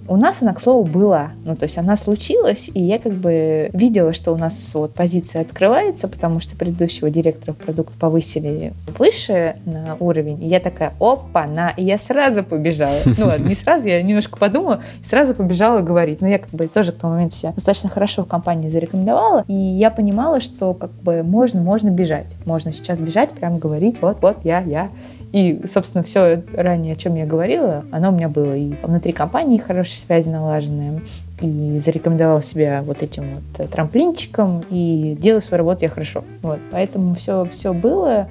У 0.07 0.17
нас 0.17 0.43
она, 0.43 0.53
к 0.53 0.61
слову, 0.61 0.85
была. 0.85 1.31
Ну, 1.45 1.57
то 1.57 1.65
есть 1.65 1.79
она 1.79 1.97
случилась, 1.97 2.71
и 2.73 2.81
я 2.81 2.99
как 2.99 3.13
бы 3.13 3.71
видела, 3.73 4.13
что 4.13 4.33
у 4.33 4.37
нас 4.37 4.75
вот 4.75 4.95
позиция 4.95 5.43
открывается, 5.43 6.09
потому 6.09 6.41
что 6.41 6.57
предыдущего 6.57 7.11
директора 7.11 7.55
продукт 7.55 7.95
повысили 7.95 8.73
выше 8.99 9.57
на 9.65 9.97
уровень. 10.01 10.43
И 10.43 10.49
я 10.49 10.61
такая, 10.61 10.93
опа, 11.01 11.47
на, 11.47 11.71
и 11.71 11.85
я 11.85 11.99
сразу 11.99 12.45
побежала. 12.45 12.99
Ну, 13.17 13.27
ладно, 13.27 13.47
не 13.47 13.55
сразу, 13.55 13.87
я 13.87 14.03
немножко 14.03 14.37
подумала, 14.37 14.81
и 15.01 15.05
сразу 15.05 15.35
побежала 15.35 15.81
говорить. 15.81 16.21
Но 16.21 16.29
я 16.29 16.39
как 16.39 16.51
бы 16.51 16.67
тоже 16.67 16.93
к 16.93 16.97
тому 16.97 17.15
моменту 17.15 17.37
себя 17.37 17.53
достаточно 17.53 17.89
хорошо 17.89 18.25
в 18.25 18.27
компании 18.27 18.69
зарекомендовала, 18.69 19.45
и 19.47 19.55
я 19.55 19.91
понимала, 19.91 20.41
что 20.41 20.75
как 20.75 20.91
бы 20.91 21.23
можно, 21.23 21.63
можно 21.63 21.91
бежать. 21.91 22.27
Можно 22.45 22.73
сейчас 22.73 23.01
бежать, 23.01 23.31
прям 23.31 23.59
говорить, 23.59 24.03
вот, 24.03 24.19
вот, 24.21 24.39
я, 24.45 24.61
я. 24.63 24.89
И, 25.35 25.63
собственно, 25.67 26.05
все 26.05 26.45
ранее, 26.57 26.93
о 26.93 26.97
чем 26.97 27.17
я 27.17 27.27
говорила, 27.27 27.85
оно 27.91 28.11
у 28.11 28.13
меня 28.13 28.29
было 28.29 28.57
и 28.57 28.73
внутри 28.85 29.11
компании 29.11 29.59
хорошие 29.59 29.97
связи 29.97 30.29
налаженные, 30.29 31.01
и 31.41 31.77
зарекомендовал 31.79 32.41
себя 32.41 32.85
вот 32.87 33.03
этим 33.03 33.35
вот 33.35 33.69
трамплинчиком, 33.69 34.65
и 34.71 35.17
делаю 35.19 35.43
свою 35.43 35.59
работу 35.59 35.83
я 35.83 35.89
хорошо. 35.89 36.23
Вот, 36.43 36.61
поэтому 36.71 37.17
все, 37.17 37.47
все 37.47 37.75
было. 37.75 38.29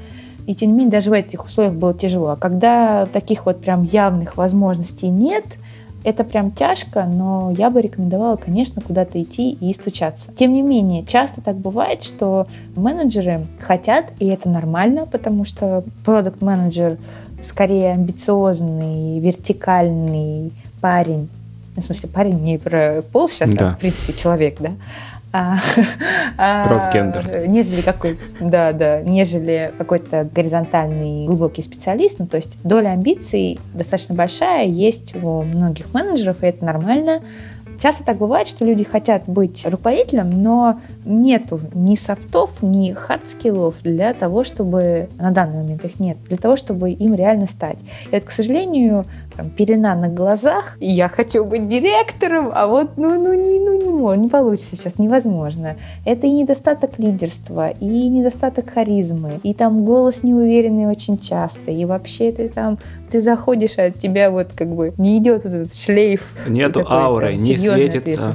И 0.48 0.56
тем 0.56 0.70
не 0.70 0.76
менее, 0.76 0.92
даже 0.92 1.10
в 1.10 1.14
этих 1.14 1.44
условиях 1.44 1.74
было 1.74 1.94
тяжело. 1.94 2.30
А 2.30 2.36
когда 2.38 3.06
таких 3.12 3.48
вот 3.48 3.60
прям 3.60 3.84
явных 3.84 4.38
возможностей 4.38 5.10
нет– 5.10 5.44
это 6.04 6.24
прям 6.24 6.52
тяжко, 6.52 7.06
но 7.06 7.52
я 7.58 7.70
бы 7.70 7.82
рекомендовала, 7.82 8.36
конечно, 8.36 8.82
куда-то 8.82 9.22
идти 9.22 9.52
и 9.52 9.74
стучаться. 9.74 10.32
Тем 10.36 10.54
не 10.54 10.62
менее, 10.62 11.06
часто 11.06 11.42
так 11.42 11.56
бывает, 11.58 12.04
что 12.04 12.48
менеджеры 12.76 13.46
хотят, 13.60 14.12
и 14.20 14.28
это 14.28 14.50
нормально, 14.50 15.06
потому 15.06 15.46
что 15.46 15.84
продукт-менеджер 16.06 16.98
скорее 17.42 17.92
амбициозный, 17.92 19.20
вертикальный 19.20 20.52
парень, 20.82 21.30
ну, 21.76 21.82
в 21.82 21.86
смысле, 21.86 22.10
парень 22.10 22.40
не 22.40 22.58
про 22.58 23.02
пол 23.12 23.28
сейчас, 23.28 23.54
да. 23.54 23.70
а 23.70 23.72
в 23.72 23.80
принципе 23.80 24.14
человек, 24.14 24.58
да, 24.60 24.72
а, 25.34 25.58
а, 26.38 26.68
нежели 27.48 27.82
какой, 27.82 28.20
да, 28.40 28.72
да, 28.72 29.02
нежели 29.02 29.74
какой-то 29.80 30.30
горизонтальный 30.32 31.26
глубокий 31.26 31.64
специалист. 31.64 32.20
Ну, 32.20 32.28
то 32.28 32.38
есть 32.38 32.60
доля 32.64 32.90
амбиций 32.90 33.60
достаточно 33.74 34.14
большая 34.14 34.68
есть 34.68 35.16
у 35.16 35.42
многих 35.42 35.92
менеджеров, 35.92 36.44
и 36.44 36.46
это 36.46 36.64
нормально. 36.64 37.22
Часто 37.80 38.04
так 38.04 38.18
бывает, 38.18 38.48
что 38.48 38.64
люди 38.64 38.84
хотят 38.84 39.24
быть 39.28 39.66
руководителем, 39.66 40.30
но 40.30 40.80
нету 41.06 41.60
ни 41.74 41.96
софтов, 41.96 42.62
ни 42.62 42.92
хардскиллов 42.94 43.82
для 43.82 44.14
того, 44.14 44.44
чтобы 44.44 45.10
на 45.18 45.32
данный 45.32 45.64
момент 45.64 45.84
их 45.84 46.00
нет, 46.00 46.18
для 46.30 46.38
того, 46.38 46.56
чтобы 46.56 46.92
им 46.92 47.16
реально 47.16 47.48
стать. 47.48 47.80
И 48.06 48.16
вот, 48.16 48.24
к 48.24 48.32
сожалению, 48.32 49.06
там, 49.36 49.50
пелена 49.50 49.96
на 49.96 50.10
глазах, 50.10 50.78
я 50.80 51.10
хочу 51.10 51.46
быть 51.46 51.68
директором, 51.68 52.52
а 52.54 52.68
вот 52.68 52.98
ну, 52.98 53.16
ну, 53.16 53.34
не, 53.34 53.60
ну, 53.60 54.16
не, 54.16 54.18
не 54.18 54.30
получится 54.30 54.76
сейчас, 54.76 55.00
невозможно. 55.00 55.76
Это 56.06 56.28
и 56.28 56.32
недостаток 56.32 57.00
лидерства, 57.00 57.70
и 57.70 57.86
недостаток 57.86 58.70
харизмы, 58.70 59.40
и 59.44 59.54
там 59.54 59.86
голос 59.86 60.24
неуверенный 60.24 60.88
очень 60.88 61.18
часто, 61.18 61.72
и 61.72 61.86
вообще 61.86 62.32
ты 62.32 62.50
там, 62.50 62.78
ты 63.14 63.22
заходишь, 63.22 63.78
а 63.78 63.86
от 63.86 64.00
тебя 64.00 64.32
вот 64.32 64.48
как 64.56 64.74
бы 64.74 64.92
не 64.98 65.20
идет 65.20 65.44
вот 65.44 65.54
этот 65.54 65.76
шлейф. 65.76 66.36
Нету 66.48 66.80
такой, 66.80 66.98
ауры, 66.98 67.36
не 67.36 67.60
светится. 67.60 68.34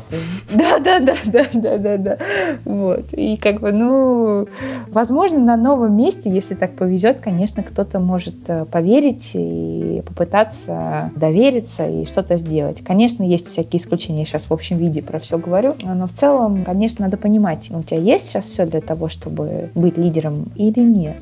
Да, 0.55 0.79
да, 0.79 1.01
да, 1.01 1.15
да, 1.25 1.47
да, 1.53 1.79
да, 1.79 1.97
да. 1.97 2.19
Вот. 2.65 3.07
И 3.11 3.37
как 3.37 3.61
бы, 3.61 3.73
ну, 3.73 4.47
возможно, 4.87 5.41
на 5.41 5.57
новом 5.57 5.97
месте, 5.97 6.31
если 6.31 6.55
так 6.55 6.77
повезет, 6.77 7.21
конечно, 7.21 7.65
кто-то 7.65 7.99
может 7.99 8.37
э, 8.47 8.67
поверить 8.67 9.33
и 9.35 10.01
попытаться 10.07 11.11
довериться 11.17 11.89
и 11.89 12.05
что-то 12.05 12.37
сделать. 12.37 12.81
Конечно, 12.85 13.25
есть 13.25 13.49
всякие 13.49 13.83
исключения, 13.83 14.21
я 14.21 14.27
сейчас 14.27 14.49
в 14.49 14.53
общем 14.53 14.79
виде 14.79 15.03
про 15.03 15.19
все 15.19 15.39
говорю, 15.39 15.75
но 15.83 16.07
в 16.07 16.13
целом, 16.13 16.65
конечно, 16.65 17.07
надо 17.07 17.17
понимать, 17.17 17.69
у 17.73 17.83
тебя 17.83 17.99
есть 17.99 18.29
сейчас 18.29 18.47
все 18.47 18.65
для 18.65 18.81
того, 18.81 19.09
чтобы 19.09 19.71
быть 19.75 19.99
лидером 19.99 20.53
или 20.55 20.79
нет. 20.79 21.17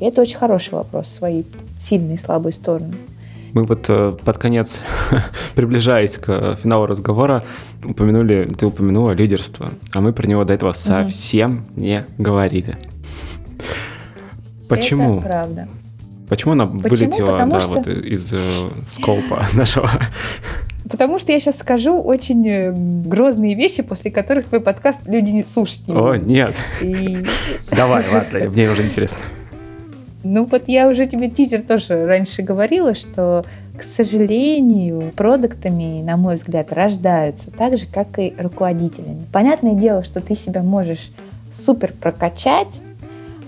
И 0.00 0.04
это 0.04 0.20
очень 0.20 0.36
хороший 0.36 0.74
вопрос, 0.74 1.08
свои 1.08 1.44
сильные 1.80 2.14
и 2.14 2.18
слабые 2.18 2.52
стороны. 2.52 2.94
Мы 3.52 3.64
вот 3.64 3.86
э, 3.88 4.16
под 4.24 4.38
конец, 4.38 4.78
приближаясь 5.56 6.18
к 6.18 6.56
финалу 6.62 6.86
разговора, 6.86 7.42
упомянули, 7.84 8.48
ты 8.56 8.66
упомянула 8.66 9.10
лидерство, 9.10 9.72
а 9.92 10.00
мы 10.00 10.12
про 10.12 10.26
него 10.28 10.44
до 10.44 10.52
этого 10.52 10.72
совсем 10.72 11.66
угу. 11.72 11.80
не 11.80 12.06
говорили. 12.18 12.78
Почему? 14.68 15.18
Это 15.18 15.26
правда. 15.26 15.68
Почему 16.28 16.52
она 16.52 16.66
Почему? 16.66 16.88
вылетела 16.88 17.44
да, 17.44 17.60
что... 17.60 17.70
вот 17.70 17.88
из 17.88 18.32
э, 18.32 18.38
скопа 18.92 19.44
нашего? 19.52 19.90
Потому 20.88 21.18
что 21.18 21.32
я 21.32 21.40
сейчас 21.40 21.58
скажу 21.58 22.00
очень 22.00 22.46
э, 22.48 22.72
грозные 22.72 23.56
вещи, 23.56 23.82
после 23.82 24.12
которых 24.12 24.44
твой 24.44 24.60
подкаст 24.60 25.08
люди 25.08 25.30
не 25.30 25.44
слушать 25.44 25.88
не 25.88 25.94
будут. 25.94 26.08
О, 26.08 26.16
нет. 26.16 26.54
И... 26.82 27.24
Давай, 27.72 28.04
ладно, 28.12 28.48
мне 28.48 28.70
уже 28.70 28.86
интересно. 28.86 29.20
Ну 30.22 30.44
вот 30.44 30.64
я 30.66 30.88
уже 30.88 31.06
тебе 31.06 31.30
тизер 31.30 31.62
тоже 31.62 32.06
раньше 32.06 32.42
говорила, 32.42 32.94
что, 32.94 33.44
к 33.76 33.82
сожалению, 33.82 35.12
продуктами, 35.16 36.02
на 36.02 36.16
мой 36.16 36.34
взгляд, 36.34 36.72
рождаются 36.72 37.50
так 37.50 37.78
же, 37.78 37.86
как 37.86 38.18
и 38.18 38.34
руководителями. 38.38 39.24
Понятное 39.32 39.74
дело, 39.74 40.02
что 40.02 40.20
ты 40.20 40.36
себя 40.36 40.62
можешь 40.62 41.10
супер 41.50 41.92
прокачать, 41.98 42.82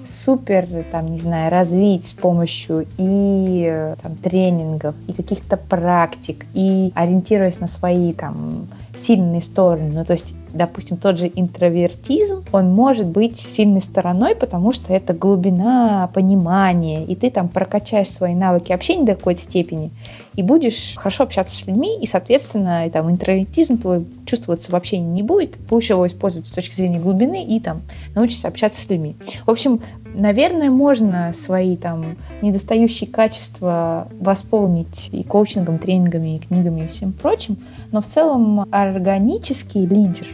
супер, 0.05 0.67
там, 0.91 1.13
не 1.13 1.19
знаю, 1.19 1.51
развить 1.51 2.07
с 2.07 2.13
помощью 2.13 2.87
и 2.97 3.95
там, 4.03 4.17
тренингов, 4.17 4.95
и 5.09 5.13
каких-то 5.13 5.57
практик, 5.57 6.47
и 6.55 6.91
ориентируясь 6.95 7.61
на 7.61 7.69
свои 7.69 8.13
там 8.13 8.67
сильные 8.95 9.41
стороны. 9.41 9.93
Ну, 9.95 10.05
то 10.05 10.13
есть, 10.13 10.35
допустим, 10.53 10.97
тот 10.97 11.19
же 11.19 11.31
интровертизм, 11.35 12.45
он 12.53 12.73
может 12.73 13.07
быть 13.07 13.39
сильной 13.39 13.81
стороной, 13.81 14.35
потому 14.35 14.73
что 14.73 14.93
это 14.93 15.15
глубина 15.15 16.11
понимания, 16.13 17.05
и 17.05 17.15
ты 17.15 17.31
там 17.31 17.49
прокачаешь 17.49 18.11
свои 18.11 18.35
навыки 18.35 18.73
общения 18.73 19.05
до 19.05 19.15
какой-то 19.15 19.41
степени, 19.41 19.91
и 20.35 20.43
будешь 20.43 20.95
хорошо 20.97 21.25
общаться 21.25 21.55
с 21.55 21.67
людьми, 21.67 21.99
и, 22.01 22.07
соответственно, 22.07 22.87
и, 22.87 22.91
там, 22.91 23.11
интровертизм 23.11 23.79
твой 23.79 24.07
чувствоваться 24.25 24.73
в 24.73 24.75
общении 24.75 25.11
не 25.11 25.23
будет, 25.23 25.59
будешь 25.69 25.91
его 25.91 26.07
использовать 26.07 26.47
с 26.47 26.53
точки 26.53 26.75
зрения 26.75 26.99
глубины 26.99 27.45
и 27.45 27.61
там 27.61 27.83
научишься 28.15 28.49
общаться 28.49 28.81
с 28.81 28.89
людьми. 28.89 29.17
В 29.47 29.51
общем, 29.51 29.81
Наверное, 30.15 30.71
можно 30.71 31.33
свои 31.33 31.77
там 31.77 32.17
недостающие 32.43 33.09
качества 33.09 34.09
восполнить 34.21 35.09
и 35.13 35.23
коучингом, 35.23 35.79
тренингами, 35.79 36.37
и 36.37 36.39
книгами 36.39 36.85
и 36.85 36.87
всем 36.87 37.13
прочим, 37.13 37.57
но 37.93 38.01
в 38.01 38.07
целом 38.07 38.67
органический 38.71 39.87
лидер, 39.87 40.27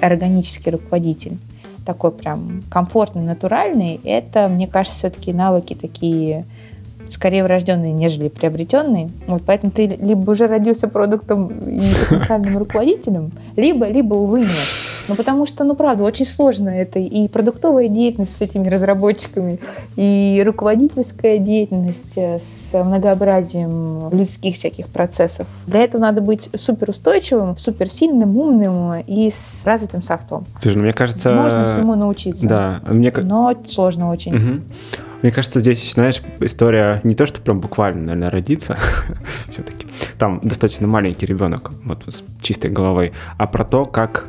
органический 0.00 0.72
руководитель, 0.72 1.38
такой 1.84 2.10
прям 2.10 2.64
комфортный, 2.68 3.22
натуральный, 3.22 4.00
это, 4.02 4.48
мне 4.48 4.66
кажется, 4.66 4.98
все-таки 4.98 5.32
навыки 5.32 5.74
такие 5.74 6.44
скорее 7.08 7.44
врожденные, 7.44 7.92
нежели 7.92 8.28
приобретенные. 8.28 9.10
Вот 9.26 9.42
поэтому 9.46 9.72
ты 9.72 9.86
либо 9.86 10.30
уже 10.30 10.46
родился 10.46 10.88
продуктом 10.88 11.48
и 11.48 11.92
потенциальным 12.04 12.58
руководителем, 12.58 13.32
либо, 13.56 13.86
либо, 13.86 14.14
увы, 14.14 14.40
нет. 14.40 14.50
Ну, 15.08 15.14
потому 15.14 15.46
что, 15.46 15.64
ну, 15.64 15.74
правда, 15.74 16.02
очень 16.02 16.24
сложно 16.24 16.68
это 16.68 16.98
и 16.98 17.28
продуктовая 17.28 17.88
деятельность 17.88 18.36
с 18.36 18.40
этими 18.40 18.68
разработчиками, 18.68 19.60
и 19.94 20.42
руководительская 20.44 21.38
деятельность 21.38 22.16
э, 22.18 22.40
с 22.40 22.72
многообразием 22.72 24.10
людских 24.12 24.56
всяких 24.56 24.88
процессов. 24.88 25.46
Для 25.66 25.84
этого 25.84 26.00
надо 26.02 26.20
быть 26.22 26.48
суперустойчивым, 26.56 27.56
суперсильным, 27.56 28.36
умным 28.36 29.00
и 29.06 29.30
с 29.30 29.62
развитым 29.64 30.02
софтом. 30.02 30.44
Слушай, 30.60 30.76
ну, 30.76 30.82
мне 30.82 30.92
кажется... 30.92 31.32
Можно 31.32 31.68
всему 31.68 31.94
научиться. 31.94 32.48
Да. 32.48 32.80
Мне... 32.86 33.12
Но 33.16 33.54
сложно 33.66 34.10
очень. 34.10 34.34
Угу. 34.34 34.62
Мне 35.22 35.32
кажется, 35.32 35.60
здесь, 35.60 35.92
знаешь, 35.92 36.20
история 36.40 37.00
не 37.04 37.14
то, 37.14 37.26
что 37.26 37.40
прям 37.40 37.60
буквально, 37.60 38.02
наверное, 38.02 38.30
родиться, 38.30 38.78
все-таки. 39.50 39.86
Там 40.18 40.40
достаточно 40.42 40.86
маленький 40.86 41.26
ребенок, 41.26 41.70
вот 41.84 42.04
с 42.06 42.22
чистой 42.40 42.70
головой, 42.70 43.12
а 43.38 43.46
про 43.46 43.64
то, 43.64 43.84
как 43.84 44.26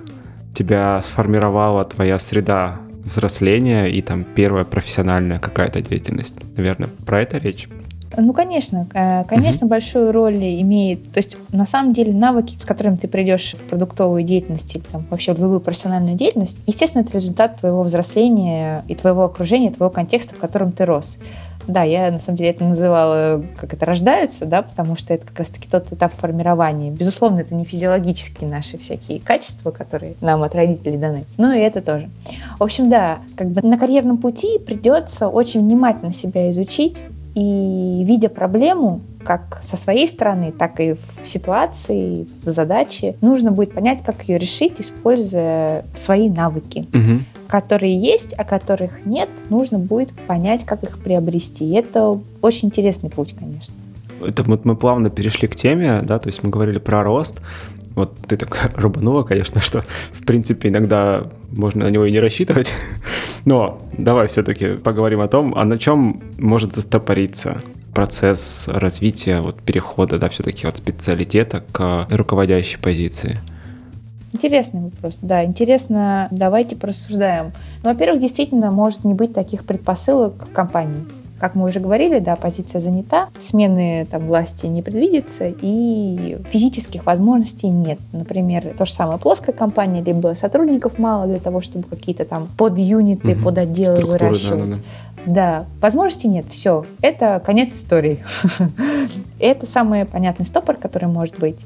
тебя 0.53 1.01
сформировала 1.03 1.85
твоя 1.85 2.17
среда 2.17 2.79
взросления 3.03 3.87
и 3.87 4.01
там 4.01 4.23
первая 4.23 4.63
профессиональная 4.63 5.39
какая-то 5.39 5.81
деятельность. 5.81 6.35
Наверное, 6.57 6.89
про 7.05 7.21
это 7.21 7.37
речь? 7.37 7.69
Ну, 8.15 8.33
конечно, 8.33 8.87
конечно, 9.27 9.65
угу. 9.65 9.71
большую 9.71 10.11
роль 10.11 10.37
имеет. 10.37 11.11
То 11.11 11.17
есть, 11.17 11.37
на 11.51 11.65
самом 11.65 11.93
деле, 11.93 12.13
навыки, 12.13 12.55
с 12.57 12.65
которыми 12.65 12.95
ты 12.95 13.07
придешь 13.07 13.55
в 13.55 13.67
продуктовую 13.67 14.23
деятельность 14.23 14.75
или 14.75 14.83
там, 14.83 15.05
вообще 15.09 15.33
в 15.33 15.39
любую 15.39 15.59
профессиональную 15.59 16.15
деятельность, 16.15 16.61
естественно, 16.65 17.03
это 17.03 17.13
результат 17.13 17.59
твоего 17.59 17.83
взросления 17.83 18.83
и 18.87 18.95
твоего 18.95 19.23
окружения, 19.23 19.71
твоего 19.71 19.93
контекста, 19.93 20.35
в 20.35 20.37
котором 20.37 20.71
ты 20.71 20.85
рос. 20.85 21.17
Да, 21.67 21.83
я 21.83 22.09
на 22.11 22.19
самом 22.19 22.37
деле 22.37 22.51
это 22.51 22.63
называла, 22.63 23.43
как 23.59 23.73
это 23.73 23.85
рождаются, 23.85 24.45
да, 24.45 24.61
потому 24.61 24.95
что 24.95 25.13
это 25.13 25.27
как 25.27 25.39
раз-таки 25.39 25.67
тот 25.69 25.91
этап 25.91 26.13
формирования. 26.13 26.91
Безусловно, 26.91 27.41
это 27.41 27.53
не 27.53 27.65
физиологические 27.65 28.49
наши 28.49 28.77
всякие 28.77 29.19
качества, 29.19 29.71
которые 29.71 30.13
нам 30.21 30.43
от 30.43 30.55
родителей 30.55 30.97
даны, 30.97 31.25
но 31.35 31.51
и 31.51 31.59
это 31.59 31.81
тоже. 31.81 32.09
В 32.57 32.63
общем, 32.63 32.89
да, 32.89 33.17
как 33.35 33.49
бы 33.49 33.61
на 33.61 33.77
карьерном 33.77 34.17
пути 34.17 34.59
придется 34.59 35.27
очень 35.27 35.59
внимательно 35.59 36.13
себя 36.13 36.49
изучить, 36.51 37.03
и 37.37 38.03
видя 38.03 38.29
проблему, 38.29 39.01
как 39.23 39.59
со 39.61 39.77
своей 39.77 40.07
стороны, 40.07 40.51
так 40.51 40.79
и 40.79 40.93
в 40.93 41.27
ситуации, 41.27 42.25
в 42.43 42.49
задаче, 42.49 43.15
нужно 43.21 43.51
будет 43.51 43.73
понять, 43.73 44.01
как 44.03 44.23
ее 44.27 44.39
решить, 44.39 44.81
используя 44.81 45.85
свои 45.93 46.31
навыки, 46.31 46.87
угу. 46.91 47.21
которые 47.47 47.95
есть, 47.95 48.33
а 48.35 48.43
которых 48.43 49.05
нет. 49.05 49.29
Нужно 49.51 49.77
будет 49.77 50.09
понять, 50.25 50.65
как 50.65 50.81
их 50.81 50.97
приобрести. 50.97 51.65
И 51.69 51.75
это 51.75 52.19
очень 52.41 52.69
интересный 52.69 53.11
путь, 53.11 53.35
конечно. 53.37 53.75
Это 54.25 54.41
вот 54.41 54.65
мы 54.65 54.75
плавно 54.75 55.11
перешли 55.11 55.47
к 55.47 55.55
теме, 55.55 56.01
да, 56.01 56.17
то 56.17 56.29
есть 56.29 56.41
мы 56.41 56.49
говорили 56.49 56.79
про 56.79 57.03
рост. 57.03 57.35
Вот 57.97 58.15
ты 58.27 58.37
так 58.37 58.71
рубанула, 58.75 59.23
конечно, 59.23 59.59
что 59.59 59.83
в 60.11 60.23
принципе 60.23 60.69
иногда 60.69 61.23
можно 61.51 61.85
на 61.85 61.89
него 61.89 62.05
и 62.05 62.11
не 62.11 62.19
рассчитывать. 62.19 62.71
Но 63.45 63.81
давай 63.97 64.27
все-таки 64.27 64.75
поговорим 64.75 65.19
о 65.19 65.27
том, 65.27 65.55
а 65.57 65.65
на 65.65 65.79
чем 65.79 66.21
может 66.37 66.75
застопориться 66.75 67.59
процесс 67.95 68.67
развития, 68.67 69.41
вот 69.41 69.59
перехода, 69.63 70.19
да, 70.19 70.29
все-таки 70.29 70.67
от 70.67 70.77
специалитета 70.77 71.63
к 71.71 72.07
руководящей 72.11 72.77
позиции. 72.79 73.39
Интересный 74.31 74.81
вопрос, 74.81 75.17
да, 75.23 75.43
интересно, 75.43 76.27
давайте 76.29 76.75
порассуждаем. 76.75 77.51
Ну, 77.81 77.89
во-первых, 77.89 78.21
действительно 78.21 78.69
может 78.69 79.05
не 79.05 79.15
быть 79.15 79.33
таких 79.33 79.65
предпосылок 79.65 80.47
в 80.47 80.53
компании. 80.53 81.07
Как 81.39 81.55
мы 81.55 81.67
уже 81.67 81.79
говорили, 81.79 82.19
да, 82.19 82.35
позиция 82.35 82.81
занята, 82.81 83.29
смены 83.37 84.07
там, 84.09 84.25
власти 84.25 84.65
не 84.65 84.81
предвидится, 84.81 85.53
и 85.61 86.37
физических 86.49 87.05
возможностей 87.05 87.69
нет. 87.69 87.99
Например, 88.11 88.73
то 88.77 88.85
же 88.85 88.93
самое 88.93 89.19
плоская 89.19 89.53
компания, 89.53 90.01
либо 90.01 90.33
сотрудников 90.33 90.97
мало 90.97 91.27
для 91.27 91.39
того, 91.39 91.61
чтобы 91.61 91.87
какие-то 91.87 92.25
там 92.25 92.47
подюниты, 92.57 93.33
угу. 93.33 93.43
подотделы 93.45 93.97
Структуры, 93.97 94.25
выращивать. 94.25 94.59
Да, 94.59 94.65
да, 94.65 94.75
да. 94.75 94.81
Да, 95.27 95.65
возможностей 95.81 96.29
нет, 96.29 96.45
все, 96.49 96.85
это 97.01 97.41
конец 97.45 97.73
истории. 97.73 98.23
это 99.39 99.65
самый 99.65 100.05
понятный 100.05 100.45
стопор, 100.45 100.77
который 100.77 101.09
может 101.09 101.37
быть. 101.37 101.65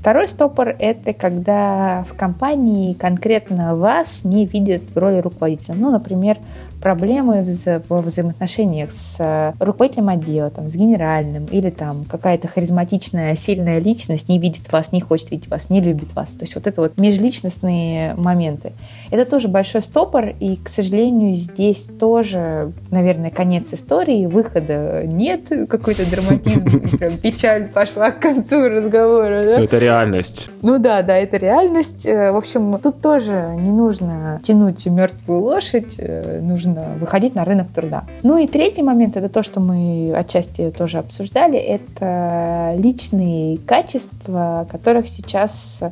Второй 0.00 0.28
стопор– 0.28 0.74
это 0.78 1.12
когда 1.12 2.04
в 2.08 2.16
компании 2.16 2.94
конкретно 2.94 3.76
вас 3.76 4.24
не 4.24 4.46
видят 4.46 4.82
в 4.94 4.98
роли 4.98 5.18
руководителя. 5.18 5.74
Ну, 5.78 5.90
например, 5.90 6.38
проблемы 6.80 7.46
во 7.88 8.00
взаимоотношениях 8.00 8.90
с 8.90 9.16
э, 9.20 9.52
руководителем 9.62 10.08
отдела, 10.08 10.50
там, 10.50 10.68
с 10.68 10.74
генеральным, 10.74 11.46
или 11.46 11.70
там 11.70 12.04
какая-то 12.04 12.48
харизматичная, 12.48 13.34
сильная 13.34 13.78
личность 13.78 14.28
не 14.28 14.38
видит 14.38 14.70
вас, 14.72 14.92
не 14.92 15.00
хочет 15.00 15.30
видеть 15.30 15.48
вас, 15.48 15.70
не 15.70 15.80
любит 15.80 16.14
вас. 16.14 16.32
То 16.32 16.44
есть 16.44 16.54
вот 16.54 16.66
это 16.66 16.80
вот 16.80 16.96
межличностные 16.96 18.14
моменты. 18.14 18.72
Это 19.10 19.24
тоже 19.28 19.48
большой 19.48 19.82
стопор, 19.82 20.32
и, 20.38 20.56
к 20.56 20.68
сожалению, 20.68 21.34
здесь 21.34 21.84
тоже, 21.84 22.72
наверное, 22.90 23.30
конец 23.30 23.72
истории, 23.74 24.26
выхода 24.26 25.02
нет, 25.04 25.48
какой-то 25.68 26.08
драматизм, 26.08 26.80
печаль 27.22 27.66
пошла 27.66 28.12
к 28.12 28.20
концу 28.20 28.68
разговора. 28.68 29.42
Да? 29.42 29.60
Это 29.60 29.78
реальность. 29.78 30.48
Ну 30.62 30.78
да, 30.78 31.02
да, 31.02 31.16
это 31.16 31.36
реальность. 31.36 32.06
Э, 32.06 32.30
в 32.32 32.36
общем, 32.36 32.78
тут 32.78 33.00
тоже 33.00 33.54
не 33.58 33.70
нужно 33.70 34.40
тянуть 34.42 34.86
мертвую 34.86 35.40
лошадь, 35.40 35.96
э, 35.98 36.40
нужно 36.40 36.69
нужно 36.70 36.98
выходить 36.98 37.34
на 37.34 37.44
рынок 37.44 37.68
труда. 37.74 38.04
Ну 38.22 38.38
и 38.38 38.46
третий 38.46 38.82
момент, 38.82 39.16
это 39.16 39.28
то, 39.28 39.42
что 39.42 39.60
мы 39.60 40.12
отчасти 40.14 40.70
тоже 40.70 40.98
обсуждали, 40.98 41.58
это 41.58 42.74
личные 42.78 43.58
качества, 43.58 44.66
которых 44.70 45.08
сейчас 45.08 45.80
э, 45.82 45.90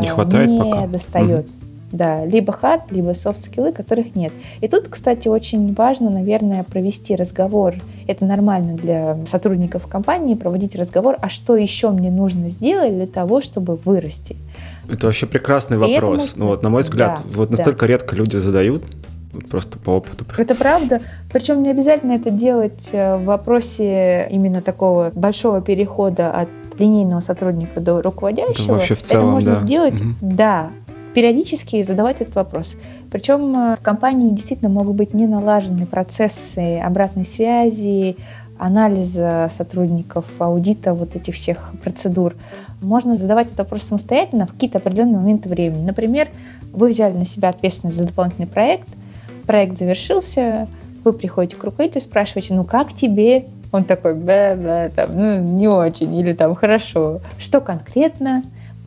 не, 0.00 0.08
хватает 0.08 0.48
не 0.48 0.58
пока. 0.58 0.86
достает. 0.86 1.44
Угу. 1.46 1.52
Да, 1.92 2.26
либо 2.26 2.52
хард, 2.52 2.90
либо 2.90 3.14
софт-скиллы, 3.14 3.72
которых 3.72 4.16
нет. 4.16 4.32
И 4.60 4.66
тут, 4.66 4.88
кстати, 4.88 5.28
очень 5.28 5.72
важно, 5.72 6.10
наверное, 6.10 6.64
провести 6.64 7.14
разговор. 7.14 7.74
Это 8.08 8.24
нормально 8.24 8.74
для 8.74 9.16
сотрудников 9.24 9.86
компании, 9.86 10.34
проводить 10.34 10.74
разговор, 10.74 11.16
а 11.20 11.28
что 11.28 11.56
еще 11.56 11.90
мне 11.90 12.10
нужно 12.10 12.48
сделать 12.48 12.92
для 12.92 13.06
того, 13.06 13.40
чтобы 13.40 13.76
вырасти. 13.76 14.36
Это 14.88 15.06
вообще 15.06 15.26
прекрасный 15.26 15.78
вопрос. 15.78 16.20
Может... 16.20 16.36
Ну, 16.36 16.46
вот, 16.48 16.62
на 16.62 16.70
мой 16.70 16.82
взгляд, 16.82 17.20
да, 17.24 17.30
вот 17.38 17.50
настолько 17.50 17.82
да. 17.82 17.86
редко 17.86 18.16
люди 18.16 18.36
задают, 18.36 18.82
просто 19.40 19.78
по 19.78 19.90
опыту. 19.90 20.24
Это 20.36 20.54
правда. 20.54 21.00
Причем 21.32 21.62
не 21.62 21.70
обязательно 21.70 22.12
это 22.12 22.30
делать 22.30 22.90
э, 22.92 23.16
в 23.16 23.24
вопросе 23.24 24.28
именно 24.30 24.62
такого 24.62 25.10
большого 25.14 25.60
перехода 25.60 26.30
от 26.30 26.48
линейного 26.78 27.20
сотрудника 27.20 27.80
до 27.80 28.02
руководящего. 28.02 28.64
Это, 28.64 28.72
вообще 28.72 28.94
в 28.94 29.02
целом, 29.02 29.24
это 29.24 29.32
можно 29.32 29.54
да. 29.56 29.62
сделать, 29.62 30.00
угу. 30.00 30.10
да, 30.20 30.70
периодически 31.14 31.82
задавать 31.82 32.20
этот 32.20 32.34
вопрос. 32.34 32.78
Причем 33.10 33.54
э, 33.56 33.76
в 33.76 33.82
компании 33.82 34.30
действительно 34.30 34.70
могут 34.70 34.96
быть 34.96 35.14
не 35.14 35.26
налажены 35.26 35.86
процессы 35.86 36.78
обратной 36.78 37.24
связи, 37.24 38.16
анализа 38.58 39.48
сотрудников, 39.50 40.26
аудита 40.38 40.94
вот 40.94 41.16
этих 41.16 41.34
всех 41.34 41.72
процедур. 41.82 42.34
Можно 42.80 43.16
задавать 43.16 43.46
этот 43.46 43.58
вопрос 43.60 43.82
самостоятельно 43.84 44.46
в 44.46 44.52
какие-то 44.52 44.78
определенные 44.78 45.18
моменты 45.18 45.48
времени. 45.48 45.84
Например, 45.84 46.28
вы 46.72 46.88
взяли 46.88 47.14
на 47.16 47.24
себя 47.24 47.48
ответственность 47.48 47.96
за 47.96 48.04
дополнительный 48.06 48.48
проект– 48.48 48.88
проект 49.46 49.78
завершился, 49.78 50.68
вы 51.04 51.12
приходите 51.12 51.56
к 51.56 51.64
руководителю, 51.64 52.02
спрашиваете, 52.02 52.54
ну 52.54 52.64
как 52.64 52.92
тебе? 52.92 53.46
Он 53.72 53.84
такой, 53.84 54.14
да, 54.14 54.54
да, 54.54 54.88
там, 54.88 55.16
ну 55.16 55.36
не 55.40 55.68
очень, 55.68 56.14
или 56.14 56.32
там 56.32 56.54
хорошо. 56.54 57.20
Что 57.38 57.60
конкретно 57.60 58.42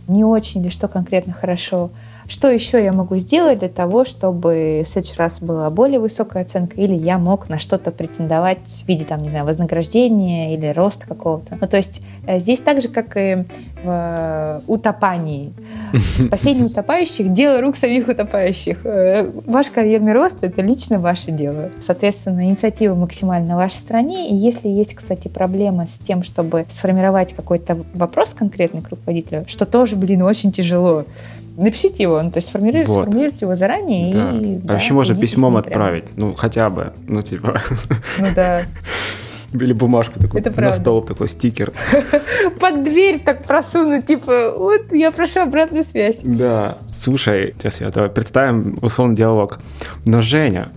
не 0.08 0.24
очень, 0.24 0.62
или 0.62 0.70
что 0.70 0.88
конкретно 0.88 1.34
хорошо? 1.34 1.92
Что 2.30 2.48
еще 2.48 2.84
я 2.84 2.94
могу 2.94 3.16
сделать 3.18 3.60
для 3.60 3.70
того, 3.70 4.06
чтобы 4.06 4.84
в 4.86 4.88
следующий 4.88 5.18
раз 5.18 5.42
была 5.42 5.68
более 5.72 6.00
высокая 6.00 6.44
оценка, 6.44 6.80
или 6.80 6.94
я 6.94 7.18
мог 7.18 7.50
на 7.50 7.58
что-то 7.58 7.90
претендовать 7.90 8.84
в 8.86 8.88
виде, 8.88 9.04
там, 9.04 9.24
не 9.24 9.30
знаю, 9.30 9.46
вознаграждения 9.46 10.54
или 10.54 10.68
роста 10.68 11.08
какого-то. 11.08 11.58
Ну, 11.60 11.68
то 11.68 11.78
есть 11.78 12.02
э, 12.28 12.38
здесь 12.38 12.60
так 12.60 12.84
же, 12.84 12.88
как 12.88 13.18
и 13.18 13.46
в 13.84 13.90
э, 13.90 14.60
утопании. 14.68 15.54
Спасение 16.20 16.66
утопающих– 16.66 17.34
дело 17.34 17.62
рук 17.62 17.76
самих 17.76 18.08
утопающих. 18.08 18.86
Э, 18.86 19.28
ваш 19.48 19.72
карьерный 19.72 20.14
рост– 20.14 20.38
это 20.44 20.62
лично 20.62 21.00
ваше 21.00 21.32
дело. 21.32 21.72
Соответственно, 21.82 22.44
инициатива 22.44 22.94
максимально 22.94 23.56
в 23.56 23.58
вашей 23.58 23.78
стране. 23.78 24.30
И 24.30 24.36
если 24.36 24.68
есть, 24.68 24.94
кстати, 24.94 25.30
проблема 25.30 25.88
с 25.88 25.98
тем, 25.98 26.22
чтобы 26.22 26.68
сформировать 26.70 27.34
какой-то 27.34 27.80
вопрос 27.96 28.36
конкретный 28.36 28.82
к 28.82 28.90
руководителю, 28.90 29.46
что 29.48 29.66
тоже, 29.66 29.96
блин, 29.96 30.22
очень 30.22 30.52
тяжело, 30.52 31.06
напишите 31.64 32.04
его, 32.04 32.22
ну, 32.22 32.32
то 32.32 32.38
есть 32.38 32.48
сформулируйте, 32.48 32.92
вот. 32.92 33.04
сформулируйте 33.04 33.46
его 33.46 33.56
заранее. 33.56 34.14
Да. 34.14 34.32
И, 34.32 34.56
а 34.56 34.60
да, 34.60 34.74
вообще 34.74 34.94
можно 34.94 35.16
письмом 35.16 35.58
отправить, 35.58 36.06
ну 36.16 36.34
хотя 36.36 36.70
бы, 36.70 36.94
ну 37.08 37.22
типа. 37.22 37.62
Ну 38.20 38.28
да. 38.36 38.64
Или 39.54 39.74
бумажку 39.74 40.20
такую 40.20 40.42
Это 40.42 40.52
на 40.52 40.56
правда. 40.56 40.78
стол, 40.78 41.02
такой 41.02 41.28
стикер. 41.28 41.74
Под 42.60 42.84
дверь 42.84 43.20
так 43.20 43.46
просунуть, 43.46 44.06
типа, 44.06 44.54
вот 44.56 44.92
я 44.92 45.12
прошу 45.12 45.42
обратную 45.42 45.84
связь. 45.84 46.22
Да. 46.24 46.78
Слушай, 46.96 47.56
сейчас 47.58 47.82
я 47.82 47.90
давай 47.90 48.10
представим 48.10 48.78
условный 48.82 49.16
диалог. 49.16 49.60
Но 50.06 50.22
Женя, 50.22 50.70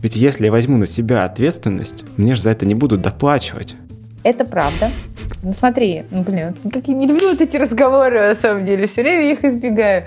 ведь 0.00 0.14
если 0.14 0.44
я 0.44 0.52
возьму 0.52 0.76
на 0.76 0.86
себя 0.86 1.24
ответственность, 1.24 2.04
мне 2.16 2.34
же 2.34 2.42
за 2.42 2.50
это 2.50 2.66
не 2.66 2.74
будут 2.74 3.02
доплачивать. 3.02 3.74
Это 4.22 4.44
правда. 4.44 4.90
Ну 5.44 5.52
смотри, 5.52 6.04
ну 6.10 6.22
блин, 6.22 6.54
как 6.72 6.88
я 6.88 6.94
не 6.94 7.06
люблю 7.06 7.30
вот 7.30 7.40
эти 7.40 7.58
разговоры, 7.58 8.28
на 8.28 8.34
самом 8.34 8.64
деле, 8.64 8.86
все 8.86 9.02
время 9.02 9.32
их 9.32 9.44
избегаю. 9.44 10.04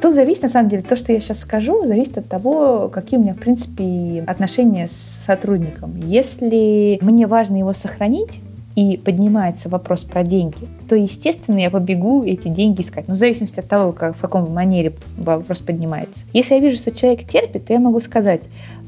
Тут 0.00 0.14
зависит, 0.14 0.42
на 0.42 0.48
самом 0.48 0.70
деле, 0.70 0.82
то, 0.82 0.96
что 0.96 1.12
я 1.12 1.20
сейчас 1.20 1.40
скажу, 1.40 1.86
зависит 1.86 2.16
от 2.16 2.28
того, 2.28 2.88
какие 2.88 3.20
у 3.20 3.22
меня, 3.22 3.34
в 3.34 3.38
принципе, 3.38 4.24
отношения 4.26 4.88
с 4.88 5.20
сотрудником. 5.26 5.94
Если 6.02 6.98
мне 7.02 7.26
важно 7.26 7.58
его 7.58 7.74
сохранить, 7.74 8.40
и 8.76 8.96
поднимается 8.96 9.68
вопрос 9.68 10.02
про 10.02 10.24
деньги, 10.24 10.66
то, 10.88 10.96
естественно, 10.96 11.58
я 11.58 11.70
побегу 11.70 12.24
эти 12.24 12.48
деньги 12.48 12.80
искать. 12.80 13.06
Ну, 13.06 13.14
в 13.14 13.16
зависимости 13.16 13.60
от 13.60 13.68
того, 13.68 13.92
как, 13.92 14.16
в 14.16 14.20
каком 14.20 14.52
манере 14.52 14.94
вопрос 15.16 15.60
поднимается. 15.60 16.24
Если 16.32 16.54
я 16.54 16.60
вижу, 16.60 16.76
что 16.76 16.90
человек 16.90 17.24
терпит, 17.24 17.66
то 17.66 17.72
я 17.72 17.78
могу 17.78 18.00
сказать 18.00 18.42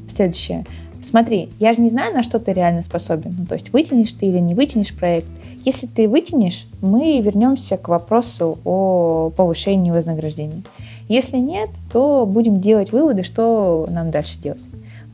следующее. 0.09 0.65
Смотри, 1.01 1.49
я 1.59 1.73
же 1.73 1.81
не 1.81 1.89
знаю, 1.89 2.13
на 2.13 2.23
что 2.23 2.39
ты 2.39 2.53
реально 2.53 2.81
способен. 2.81 3.35
Ну, 3.39 3.45
то 3.45 3.53
есть 3.53 3.71
вытянешь 3.71 4.13
ты 4.13 4.27
или 4.27 4.39
не 4.39 4.55
вытянешь 4.55 4.93
проект. 4.93 5.29
Если 5.63 5.87
ты 5.87 6.07
вытянешь, 6.07 6.67
мы 6.81 7.19
вернемся 7.21 7.77
к 7.77 7.87
вопросу 7.87 8.57
о 8.65 9.31
повышении 9.35 9.91
вознаграждения. 9.91 10.63
Если 11.07 11.37
нет, 11.37 11.69
то 11.91 12.25
будем 12.25 12.59
делать 12.59 12.91
выводы, 12.91 13.23
что 13.23 13.87
нам 13.89 14.11
дальше 14.11 14.39
делать. 14.39 14.61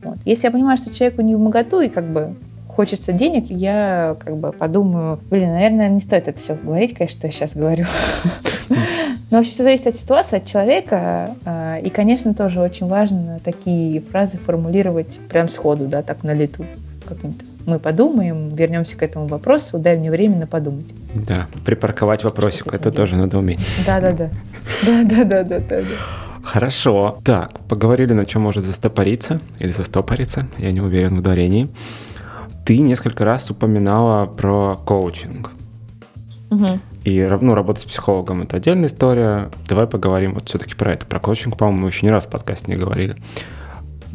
Вот. 0.02 0.16
Если 0.24 0.46
я 0.46 0.50
понимаю, 0.50 0.76
что 0.76 0.92
человеку 0.92 1.22
не 1.22 1.34
в 1.34 1.38
моготу 1.38 1.80
и 1.80 1.88
как 1.88 2.12
бы 2.12 2.34
хочется 2.74 3.12
денег, 3.12 3.46
я 3.48 4.16
как 4.24 4.36
бы 4.36 4.52
подумаю, 4.52 5.20
блин, 5.30 5.52
наверное, 5.52 5.88
не 5.88 6.00
стоит 6.00 6.28
это 6.28 6.38
все 6.38 6.54
говорить, 6.54 6.94
конечно, 6.94 7.18
что 7.18 7.26
я 7.28 7.32
сейчас 7.32 7.56
говорю. 7.56 7.86
Но 9.30 9.38
вообще 9.38 9.52
все 9.52 9.62
зависит 9.62 9.86
от 9.86 9.96
ситуации, 9.96 10.36
от 10.36 10.44
человека. 10.44 11.34
А, 11.44 11.78
и, 11.78 11.90
конечно, 11.90 12.34
тоже 12.34 12.60
очень 12.60 12.86
важно 12.86 13.40
такие 13.44 14.00
фразы 14.00 14.38
формулировать 14.38 15.20
прям 15.28 15.48
сходу, 15.48 15.86
да, 15.86 16.02
так 16.02 16.22
на 16.22 16.34
лету. 16.34 16.66
Как-нибудь 17.06 17.40
мы 17.66 17.78
подумаем, 17.78 18.48
вернемся 18.48 18.96
к 18.96 19.02
этому 19.02 19.26
вопросу, 19.26 19.78
дай 19.78 19.96
мне 19.96 20.10
время 20.10 20.46
подумать. 20.46 20.86
Да, 21.14 21.48
припарковать 21.64 22.24
вопросик, 22.24 22.66
это 22.68 22.84
делать. 22.84 22.96
тоже 22.96 23.16
надо 23.16 23.38
уметь. 23.38 23.60
Да-да-да. 23.86 24.30
Да-да-да-да-да. 24.84 25.84
Хорошо. 26.44 27.18
Так, 27.24 27.58
поговорили, 27.60 28.12
на 28.12 28.24
чем 28.24 28.42
может 28.42 28.64
застопориться 28.64 29.40
или 29.58 29.72
застопориться. 29.72 30.46
Я 30.58 30.72
не 30.72 30.80
уверен 30.80 31.16
в 31.16 31.20
ударении. 31.20 31.68
Ты 32.64 32.78
несколько 32.78 33.24
раз 33.24 33.50
упоминала 33.50 34.26
про 34.26 34.76
коучинг. 34.76 35.50
Угу. 36.50 36.78
И 37.04 37.28
ну, 37.40 37.54
работа 37.54 37.80
с 37.80 37.84
психологом 37.84 38.42
это 38.42 38.56
отдельная 38.56 38.88
история. 38.88 39.50
Давай 39.68 39.86
поговорим 39.86 40.34
вот 40.34 40.48
все-таки 40.48 40.74
про 40.74 40.92
это. 40.92 41.04
Про 41.04 41.20
коучинг, 41.20 41.58
по-моему, 41.58 41.82
мы 41.82 41.88
еще 41.88 42.06
не 42.06 42.12
раз 42.12 42.24
в 42.24 42.30
подкасте 42.30 42.72
не 42.72 42.78
говорили. 42.78 43.16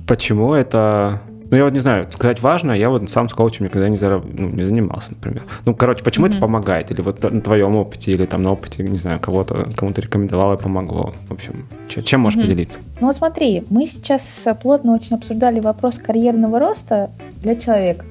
Почему 0.07 0.53
это 0.53 1.21
ну, 1.51 1.57
я 1.57 1.63
вот 1.63 1.73
не 1.73 1.79
знаю, 1.79 2.07
сказать 2.11 2.41
важно, 2.41 2.71
я 2.71 2.91
вот 2.91 3.09
сам 3.09 3.27
с 3.27 3.33
коучем 3.33 3.65
никогда 3.65 3.89
не, 3.89 3.97
зараб... 3.97 4.23
ну, 4.31 4.49
не 4.49 4.63
занимался, 4.65 5.11
например. 5.11 5.43
Ну, 5.65 5.73
короче, 5.73 6.03
почему 6.03 6.27
mm-hmm. 6.27 6.31
это 6.31 6.39
помогает? 6.39 6.91
Или 6.91 7.01
вот 7.01 7.23
на 7.23 7.41
твоем 7.41 7.75
опыте, 7.75 8.11
или 8.11 8.25
там 8.25 8.43
на 8.43 8.51
опыте, 8.51 8.83
не 8.83 8.99
знаю, 8.99 9.19
кого-то, 9.19 9.67
кому-то 9.75 9.99
рекомендовал 9.99 10.53
и 10.53 10.57
помогло. 10.61 11.13
В 11.27 11.33
общем, 11.33 11.65
чем 11.87 12.21
можешь 12.21 12.39
mm-hmm. 12.39 12.43
поделиться? 12.43 12.79
Ну, 13.01 13.07
вот 13.07 13.15
смотри, 13.15 13.63
мы 13.71 13.87
сейчас 13.87 14.47
плотно 14.61 14.93
очень 14.93 15.15
обсуждали 15.15 15.59
вопрос 15.59 15.97
карьерного 15.97 16.59
роста 16.59 17.09
для 17.41 17.55
человека 17.55 18.05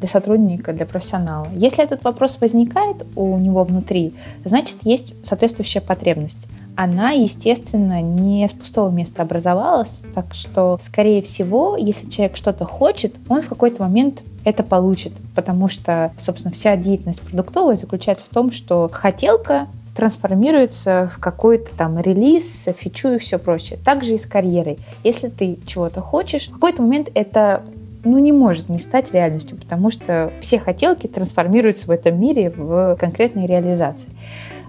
для 0.00 0.08
сотрудника, 0.08 0.72
для 0.72 0.86
профессионала. 0.86 1.46
Если 1.54 1.84
этот 1.84 2.02
вопрос 2.02 2.38
возникает 2.40 3.06
у 3.14 3.36
него 3.38 3.62
внутри, 3.64 4.14
значит, 4.44 4.78
есть 4.82 5.14
соответствующая 5.22 5.80
потребность. 5.80 6.48
Она, 6.74 7.10
естественно, 7.10 8.00
не 8.00 8.48
с 8.48 8.54
пустого 8.54 8.90
места 8.90 9.22
образовалась, 9.22 10.02
так 10.14 10.32
что, 10.32 10.78
скорее 10.80 11.20
всего, 11.20 11.76
если 11.76 12.08
человек 12.08 12.36
что-то 12.36 12.64
хочет, 12.64 13.14
он 13.28 13.42
в 13.42 13.48
какой-то 13.48 13.82
момент 13.82 14.22
это 14.44 14.62
получит, 14.62 15.12
потому 15.34 15.68
что, 15.68 16.12
собственно, 16.16 16.52
вся 16.52 16.76
деятельность 16.76 17.20
продуктовая 17.20 17.76
заключается 17.76 18.24
в 18.24 18.30
том, 18.30 18.50
что 18.50 18.88
хотелка 18.90 19.68
трансформируется 19.94 21.10
в 21.12 21.18
какой-то 21.18 21.76
там 21.76 22.00
релиз, 22.00 22.68
фичу 22.78 23.08
и 23.10 23.18
все 23.18 23.38
прочее. 23.38 23.78
Также 23.84 24.14
и 24.14 24.18
с 24.18 24.24
карьерой. 24.24 24.78
Если 25.04 25.28
ты 25.28 25.58
чего-то 25.66 26.00
хочешь, 26.00 26.48
в 26.48 26.52
какой-то 26.52 26.80
момент 26.80 27.10
это 27.14 27.62
ну, 28.04 28.18
не 28.18 28.32
может 28.32 28.68
не 28.68 28.78
стать 28.78 29.12
реальностью, 29.12 29.58
потому 29.58 29.90
что 29.90 30.32
все 30.40 30.58
хотелки 30.58 31.06
трансформируются 31.06 31.86
в 31.86 31.90
этом 31.90 32.20
мире 32.20 32.50
в 32.50 32.96
конкретные 32.98 33.46
реализации. 33.46 34.08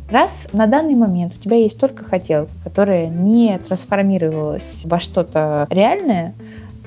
Раз 0.09 0.49
на 0.51 0.67
данный 0.67 0.95
момент 0.95 1.33
у 1.37 1.39
тебя 1.39 1.55
есть 1.57 1.79
только 1.79 2.03
хотелка, 2.03 2.51
которая 2.63 3.07
не 3.07 3.57
трансформировалась 3.59 4.81
во 4.85 4.99
что-то 4.99 5.67
реальное, 5.69 6.33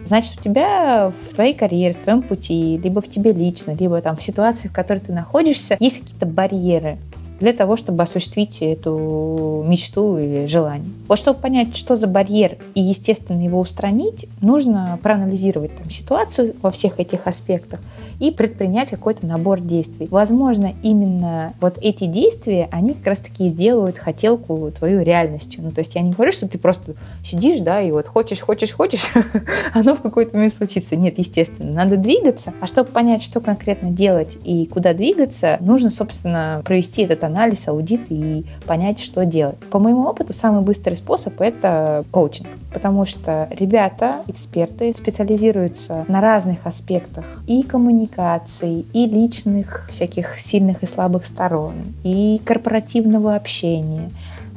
значит, 0.05 0.39
у 0.39 0.43
тебя 0.43 1.11
в 1.11 1.35
твоей 1.35 1.55
карьере, 1.55 1.95
в 1.95 2.03
твоем 2.03 2.21
пути, 2.21 2.79
либо 2.83 3.01
в 3.01 3.09
тебе 3.09 3.33
лично, 3.33 3.73
либо 3.73 4.03
там 4.03 4.17
в 4.17 4.23
ситуации, 4.23 4.69
в 4.69 4.73
которой 4.73 4.99
ты 4.99 5.13
находишься, 5.13 5.79
есть 5.81 6.01
какие-то 6.01 6.27
барьеры, 6.27 6.99
для 7.45 7.53
того, 7.53 7.77
чтобы 7.77 8.03
осуществить 8.03 8.63
эту 8.63 9.63
мечту 9.69 10.17
или 10.17 10.47
желание. 10.47 10.91
Вот 11.09 11.19
чтобы 11.19 11.39
понять, 11.39 11.77
что 11.77 11.95
за 11.95 12.07
барьер 12.07 12.57
и, 12.75 12.81
естественно, 12.81 13.43
его 13.43 13.61
устранить, 13.61 14.27
нужно 14.41 14.99
проанализировать 15.03 15.77
там, 15.77 15.91
ситуацию 15.91 16.55
во 16.63 16.71
всех 16.71 16.99
этих 16.99 17.27
аспектах 17.27 17.81
и 18.21 18.31
предпринять 18.31 18.91
какой-то 18.91 19.27
набор 19.27 19.61
действий. 19.61 20.09
Возможно, 20.11 20.75
именно 20.83 21.55
вот 21.61 21.79
эти 21.81 22.05
действия, 22.05 22.69
они 22.71 22.95
как 22.95 23.07
раз-таки 23.07 23.49
сделают 23.49 23.99
хотелку 23.99 24.71
твою 24.77 25.03
реальностью. 25.03 25.63
Ну, 25.63 25.71
то 25.71 25.81
есть 25.81 25.95
я 25.95 26.03
не 26.03 26.13
говорю, 26.13 26.33
что 26.33 26.49
ты 26.49 26.59
просто 26.59 26.95
сидишь, 27.23 27.61
да, 27.61 27.81
и 27.81 27.91
вот 27.91 28.07
хочешь, 28.07 28.41
хочешь, 28.41 28.73
хочешь, 28.73 29.13
оно 29.75 29.95
в 29.97 30.03
какой-то 30.03 30.37
момент 30.37 30.53
случится. 30.53 30.97
Нет, 30.97 31.19
естественно, 31.19 31.73
надо 31.73 31.97
двигаться. 31.97 32.53
А 32.61 32.67
чтобы 32.67 32.91
понять, 32.91 33.23
что 33.23 33.41
конкретно 33.41 33.91
делать 33.91 34.39
и 34.45 34.67
куда 34.67 34.95
двигаться, 34.95 35.57
нужно, 35.61 35.91
собственно, 35.91 36.63
провести 36.65 37.03
этот 37.03 37.25
анализ, 37.25 37.69
аудит 37.69 38.03
и 38.11 38.45
понять, 38.67 39.01
что 39.01 39.25
делать. 39.25 39.59
По 39.71 39.79
моему 39.79 40.05
опыту, 40.05 40.33
самый 40.33 40.63
быстрый 40.63 40.97
способ— 40.97 41.35
это 41.41 42.05
коучинг 42.11 42.49
потому 42.75 43.05
что 43.07 43.49
ребята, 43.57 44.23
эксперты, 44.27 44.93
специализируются 44.93 46.05
на 46.09 46.21
разных 46.21 46.67
аспектах 46.67 47.25
и 47.47 47.63
коммуникаций, 48.07 48.87
и 48.93 49.07
личных 49.07 49.87
всяких 49.91 50.39
сильных 50.39 50.83
и 50.83 50.87
слабых 50.87 51.27
сторон, 51.27 51.75
и 52.03 52.41
корпоративного 52.45 53.35
общения, 53.35 54.11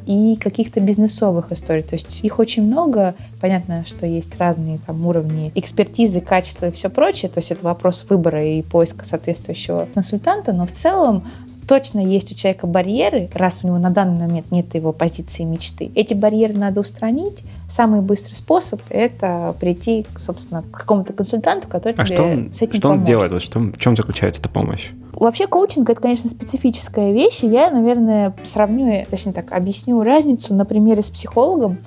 и 0.06 0.38
каких-то 0.38 0.80
бизнесовых 0.80 1.52
историй. 1.52 1.84
То 1.84 1.96
есть 1.96 2.22
их 2.24 2.40
очень 2.40 2.64
много. 2.64 3.14
Понятно, 3.42 3.84
что 3.86 4.06
есть 4.06 4.38
разные 4.40 4.80
там 4.86 5.06
уровни 5.06 5.52
экспертизы, 5.56 6.22
качества 6.22 6.68
и 6.68 6.72
все 6.72 6.90
прочее. 6.90 7.30
То 7.30 7.40
есть 7.40 7.52
это 7.52 7.64
вопрос 7.66 8.06
выбора 8.10 8.46
и 8.46 8.62
поиска 8.62 9.06
соответствующего 9.06 9.88
консультанта. 9.94 10.54
Но 10.54 10.66
в 10.66 10.72
целом 10.72 11.26
точно 11.68 12.00
есть 12.00 12.32
у 12.32 12.36
человека 12.36 12.66
барьеры, 12.66 13.30
раз 13.34 13.60
у 13.64 13.68
него 13.68 13.78
на 13.78 13.90
данный 13.90 14.20
момент 14.26 14.52
нет 14.52 14.74
его 14.74 14.94
позиции 14.94 15.44
мечты. 15.44 15.92
Эти 15.96 16.14
барьеры 16.14 16.54
надо 16.54 16.82
устранить. 16.82 17.44
Самый 17.70 18.02
быстрый 18.02 18.36
способ— 18.36 18.82
это 18.90 19.54
прийти, 19.60 20.06
собственно, 20.18 20.62
к 20.62 20.72
какому-то 20.72 21.14
консультанту, 21.14 21.68
который 21.68 21.94
а 21.98 22.06
тебе 22.06 22.16
что 22.16 22.24
он, 22.24 22.54
с 22.54 22.62
этим 22.62 22.74
что 22.74 22.82
поможет. 22.84 23.00
он 23.02 23.06
делает? 23.06 23.44
Что, 23.44 23.60
в 23.60 23.78
чем 23.78 23.96
заключается 23.98 24.40
эта 24.40 24.50
помощь? 24.50 24.92
Вообще 25.14 25.48
коучинг— 25.48 25.90
это, 25.92 26.02
конечно, 26.02 26.30
специфическая 26.30 27.12
вещь. 27.12 27.40
Я, 27.42 27.70
наверное, 27.72 28.36
сравню, 28.44 29.06
точнее 29.10 29.34
так, 29.34 29.52
объясню 29.52 30.02
разницу 30.04 30.54
на 30.54 30.64
примере 30.64 31.02
с 31.02 31.10
психологом. 31.10 31.80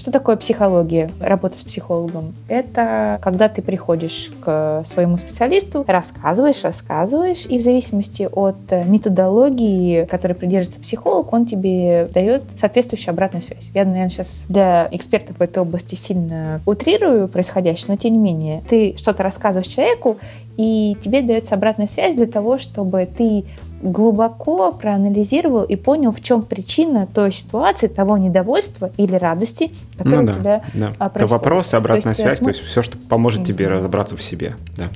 Что 0.00 0.10
такое 0.10 0.36
психология, 0.36 1.10
работа 1.20 1.58
с 1.58 1.62
психологом? 1.62 2.34
Это 2.48 3.18
когда 3.20 3.50
ты 3.50 3.60
приходишь 3.60 4.32
к 4.40 4.82
своему 4.86 5.18
специалисту, 5.18 5.84
рассказываешь, 5.86 6.62
рассказываешь, 6.62 7.44
и 7.44 7.58
в 7.58 7.60
зависимости 7.60 8.26
от 8.32 8.56
методологии, 8.86 10.06
которой 10.06 10.32
придерживается 10.32 10.80
психолог, 10.80 11.30
он 11.34 11.44
тебе 11.44 12.08
дает 12.14 12.44
соответствующую 12.56 13.12
обратную 13.12 13.42
связь. 13.42 13.72
Я, 13.74 13.84
наверное, 13.84 14.08
сейчас 14.08 14.46
для 14.48 14.88
экспертов 14.90 15.36
в 15.36 15.42
этой 15.42 15.62
области 15.62 15.96
сильно 15.96 16.62
утрирую 16.64 17.28
происходящее, 17.28 17.88
но 17.88 17.96
тем 17.96 18.12
не 18.12 18.18
менее, 18.18 18.62
ты 18.70 18.94
что-то 18.96 19.22
рассказываешь 19.22 19.66
человеку, 19.66 20.16
и 20.56 20.96
тебе 21.02 21.20
дается 21.20 21.56
обратная 21.56 21.86
связь 21.86 22.14
для 22.14 22.26
того, 22.26 22.56
чтобы 22.56 23.06
ты 23.06 23.44
глубоко 23.82 24.72
проанализировал 24.72 25.64
и 25.64 25.76
понял, 25.76 26.12
в 26.12 26.20
чем 26.20 26.42
причина 26.42 27.06
той 27.06 27.32
ситуации, 27.32 27.86
того 27.86 28.18
недовольства 28.18 28.90
или 28.96 29.14
радости, 29.14 29.72
которое 29.96 30.22
ну, 30.22 30.26
да, 30.26 30.32
у 30.32 30.40
тебя 30.40 30.62
да. 30.74 30.90
происходит. 30.90 31.16
Это 31.16 31.26
вопрос, 31.26 31.74
обратная 31.74 32.02
то 32.02 32.08
есть, 32.08 32.20
связь, 32.20 32.38
см... 32.38 32.52
то 32.52 32.58
есть 32.58 32.70
все, 32.70 32.82
что 32.82 32.98
поможет 32.98 33.44
тебе 33.44 33.66
mm-hmm. 33.66 33.78
разобраться 33.78 34.16
в 34.16 34.22
себе. 34.22 34.56
Да. 34.76 34.88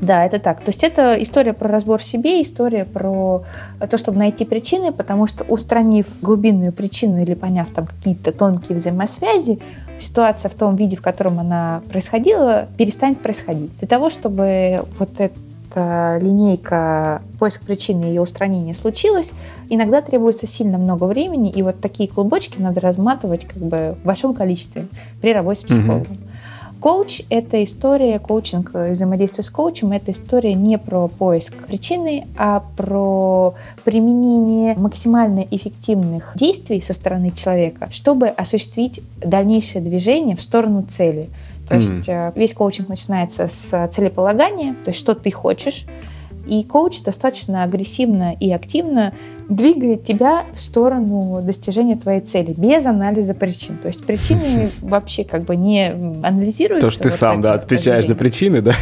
Да, 0.00 0.24
это 0.24 0.38
так. 0.38 0.60
То 0.62 0.70
есть 0.70 0.82
это 0.82 1.22
история 1.22 1.52
про 1.52 1.68
разбор 1.68 2.00
в 2.00 2.04
себе, 2.04 2.40
история 2.40 2.86
про 2.86 3.44
то, 3.90 3.98
чтобы 3.98 4.18
найти 4.18 4.46
причины, 4.46 4.92
потому 4.92 5.26
что 5.26 5.44
устранив 5.44 6.06
глубинную 6.22 6.72
причину 6.72 7.20
или 7.20 7.34
поняв 7.34 7.70
там 7.70 7.86
какие-то 7.86 8.32
тонкие 8.32 8.78
взаимосвязи, 8.78 9.58
ситуация 9.98 10.48
в 10.48 10.54
том 10.54 10.76
виде, 10.76 10.96
в 10.96 11.02
котором 11.02 11.38
она 11.38 11.82
происходила, 11.90 12.66
перестанет 12.78 13.20
происходить. 13.20 13.76
Для 13.78 13.88
того, 13.88 14.08
чтобы 14.08 14.86
вот 14.98 15.10
это 15.18 15.34
линейка 15.74 17.22
поиск 17.38 17.62
причины 17.62 18.04
ее 18.04 18.20
устранения 18.20 18.74
случилась, 18.74 19.32
иногда 19.68 20.00
требуется 20.02 20.46
сильно 20.46 20.78
много 20.78 21.04
времени, 21.04 21.50
и 21.50 21.62
вот 21.62 21.80
такие 21.80 22.08
клубочки 22.08 22.60
надо 22.60 22.80
разматывать 22.80 23.44
как 23.44 23.62
бы 23.62 23.96
в 24.02 24.06
большом 24.06 24.34
количестве 24.34 24.86
при 25.20 25.32
работе 25.32 25.60
с 25.60 25.64
психологом. 25.64 26.18
Коуч— 26.80 27.20
это 27.28 27.62
история, 27.62 28.18
коучинг, 28.18 28.72
взаимодействие 28.72 29.44
с 29.44 29.50
коучем— 29.50 29.92
это 29.92 30.12
история 30.12 30.54
не 30.54 30.78
про 30.78 31.08
поиск 31.08 31.54
причины, 31.66 32.26
а 32.38 32.64
про 32.74 33.52
применение 33.84 34.74
максимально 34.76 35.40
эффективных 35.50 36.32
действий 36.36 36.80
со 36.80 36.94
стороны 36.94 37.32
человека, 37.32 37.88
чтобы 37.90 38.28
осуществить 38.28 39.02
дальнейшее 39.18 39.82
движение 39.82 40.36
в 40.36 40.40
сторону 40.40 40.82
цели. 40.88 41.28
То 41.70 41.76
есть 41.76 42.08
э, 42.08 42.32
весь 42.34 42.52
коучинг 42.52 42.88
начинается 42.88 43.46
с 43.46 43.88
целеполагания, 43.92 44.74
то 44.84 44.88
есть 44.88 44.98
что 44.98 45.14
ты 45.14 45.30
хочешь, 45.30 45.86
и 46.46 46.64
коуч 46.64 47.02
достаточно 47.02 47.62
агрессивно 47.62 48.34
и 48.40 48.50
активно 48.50 49.14
двигает 49.48 50.02
тебя 50.02 50.44
в 50.52 50.58
сторону 50.58 51.40
достижения 51.42 51.94
твоей 51.94 52.22
цели 52.22 52.54
без 52.56 52.86
анализа 52.86 53.34
причин. 53.34 53.78
То 53.78 53.86
есть 53.86 54.04
причины 54.04 54.70
вообще 54.80 55.22
как 55.22 55.44
бы 55.44 55.54
не 55.54 55.90
анализируются. 56.24 56.88
То, 56.88 56.92
что 56.92 57.02
ты 57.04 57.10
сам, 57.12 57.40
да, 57.40 57.52
отвечаешь 57.52 58.06
за 58.06 58.16
причины, 58.16 58.62
да? 58.62 58.74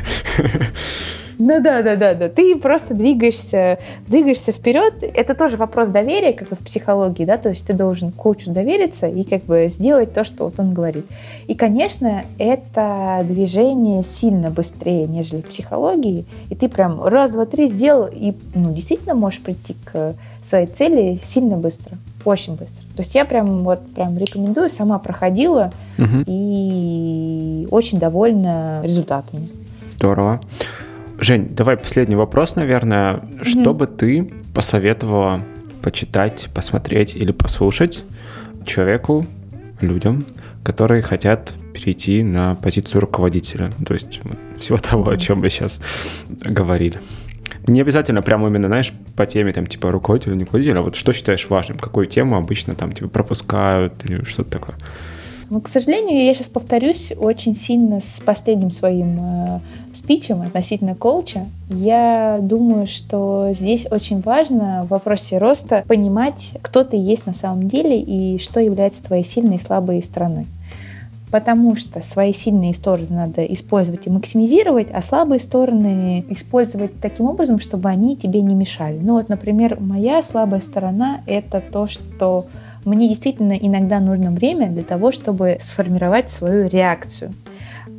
Ну 1.39 1.62
да, 1.62 1.82
да, 1.82 1.95
да, 1.95 2.14
да. 2.14 2.28
Ты 2.28 2.57
просто 2.57 2.95
двигаешься, 2.95 3.78
двигаешься 4.09 4.53
вперед. 4.53 5.03
Это 5.03 5.34
тоже 5.34 5.57
вопрос 5.57 5.89
доверия, 5.89 6.32
как 6.32 6.51
и 6.51 6.55
в 6.57 6.59
психологии, 6.59 7.24
да, 7.24 7.39
то 7.39 7.51
есть 7.51 7.66
ты 7.66 7.74
должен 7.74 8.11
коучу 8.11 8.51
довериться 8.51 9.07
и 9.07 9.22
как 9.22 9.45
бы 9.45 9.68
сделать 9.70 10.12
то, 10.12 10.24
что 10.24 10.45
вот 10.45 10.59
он 10.59 10.74
говорит. 10.74 11.07
И, 11.47 11.55
конечно, 11.55 12.24
это 12.39 13.24
движение 13.24 14.03
сильно 14.03 14.51
быстрее, 14.51 15.07
нежели 15.07 15.41
в 15.41 15.47
психологии. 15.47 16.24
И 16.51 16.55
ты 16.57 16.68
прям 16.68 17.03
раз, 17.05 17.30
два, 17.30 17.47
три 17.47 17.68
сделал, 17.68 18.09
и 18.12 18.34
ну, 18.55 18.72
действительно 18.74 19.14
можешь 19.14 19.41
прийти 19.41 19.76
к 19.84 20.14
своей 20.43 20.66
цели 20.66 21.20
сильно 21.22 21.57
быстро, 21.57 21.97
очень 22.24 22.57
быстро. 22.57 22.82
То 22.97 23.03
есть 23.03 23.14
я 23.14 23.24
прям 23.24 23.62
вот 23.62 23.80
прям 23.95 24.18
рекомендую, 24.18 24.68
сама 24.70 24.99
проходила 24.99 25.72
угу. 25.99 26.24
и 26.26 27.68
очень 27.70 28.01
довольна 28.01 28.80
результатами. 28.82 29.49
Здорово. 29.97 30.41
Жень, 31.21 31.49
давай 31.51 31.77
последний 31.77 32.14
вопрос, 32.14 32.55
наверное. 32.55 33.14
Mm-hmm. 33.14 33.45
Что 33.45 33.75
бы 33.75 33.89
ты 33.89 34.31
посоветовала 34.55 35.45
почитать, 35.83 36.49
посмотреть 36.55 37.16
или 37.16 37.33
послушать 37.33 38.05
человеку, 38.64 39.27
людям, 39.81 40.25
которые 40.62 41.03
хотят 41.03 41.55
перейти 41.75 42.23
на 42.23 42.55
позицию 42.55 43.01
руководителя? 43.01 43.73
То 43.85 43.95
есть 43.95 44.21
всего 44.59 44.79
того, 44.79 45.11
о 45.11 45.16
чем 45.16 45.41
мы 45.41 45.51
сейчас 45.51 45.81
говорили. 46.45 47.01
Не 47.66 47.81
обязательно 47.81 48.23
прямо 48.23 48.47
именно, 48.47 48.69
знаешь, 48.69 48.93
по 49.16 49.27
теме, 49.27 49.53
там, 49.53 49.66
типа, 49.66 49.91
руководителя, 49.91 50.35
не 50.35 50.45
руководителя, 50.45 50.79
а 50.79 50.83
вот 50.83 50.97
что 50.97 51.12
считаешь 51.12 51.49
важным, 51.49 51.79
какую 51.79 52.07
тему 52.07 52.37
обычно 52.37 52.75
там, 52.75 52.93
типа, 52.93 53.09
пропускают 53.09 54.05
или 54.05 54.25
что-то 54.25 54.51
такое? 54.51 54.77
Ну, 55.51 55.62
к 55.62 55.68
сожалению, 55.68 56.22
я 56.22 56.34
сейчас 56.34 56.49
повторюсь 56.49 57.12
очень 57.18 57.55
сильно 57.55 58.03
с 58.03 58.20
последним 58.24 58.70
своим 58.70 59.18
э, 59.18 59.61
спичем 59.94 60.42
относительно 60.42 60.94
коуча. 60.94 61.46
Я 61.70 62.38
думаю, 62.42 62.86
что 62.86 63.49
здесь 63.53 63.86
очень 63.90 64.20
важно 64.20 64.84
в 64.84 64.88
вопросе 64.88 65.38
роста 65.38 65.84
понимать, 65.88 66.53
кто 66.61 66.84
ты 66.84 66.99
есть 66.99 67.24
на 67.24 67.32
самом 67.32 67.66
деле 67.66 67.99
и 67.99 68.38
что 68.38 68.61
является 68.61 69.03
твоей 69.03 69.24
сильной 69.24 69.57
и 69.57 69.61
слабой 69.61 70.03
стороной. 70.03 70.46
Потому 71.30 71.74
что 71.76 72.03
свои 72.03 72.34
сильные 72.34 72.74
стороны 72.74 73.09
надо 73.11 73.42
использовать 73.44 74.07
и 74.07 74.11
максимизировать, 74.11 74.88
а 74.92 75.01
слабые 75.01 75.40
стороны 75.40 76.26
использовать 76.28 77.01
таким 77.01 77.26
образом, 77.26 77.59
чтобы 77.59 77.88
они 77.88 78.16
тебе 78.16 78.42
не 78.42 78.55
мешали. 78.55 78.99
Ну 79.01 79.14
вот, 79.14 79.30
например, 79.30 79.78
моя 79.80 80.22
слабая 80.22 80.61
сторона— 80.61 81.22
это 81.26 81.62
то, 81.62 81.86
что 81.86 82.46
мне 82.89 83.09
действительно 83.09 83.53
иногда 83.53 84.01
нужно 84.01 84.30
время 84.30 84.68
для 84.68 84.84
того, 84.84 85.12
чтобы 85.12 85.59
сформировать 85.61 86.30
свою 86.30 86.68
реакцию. 86.68 87.34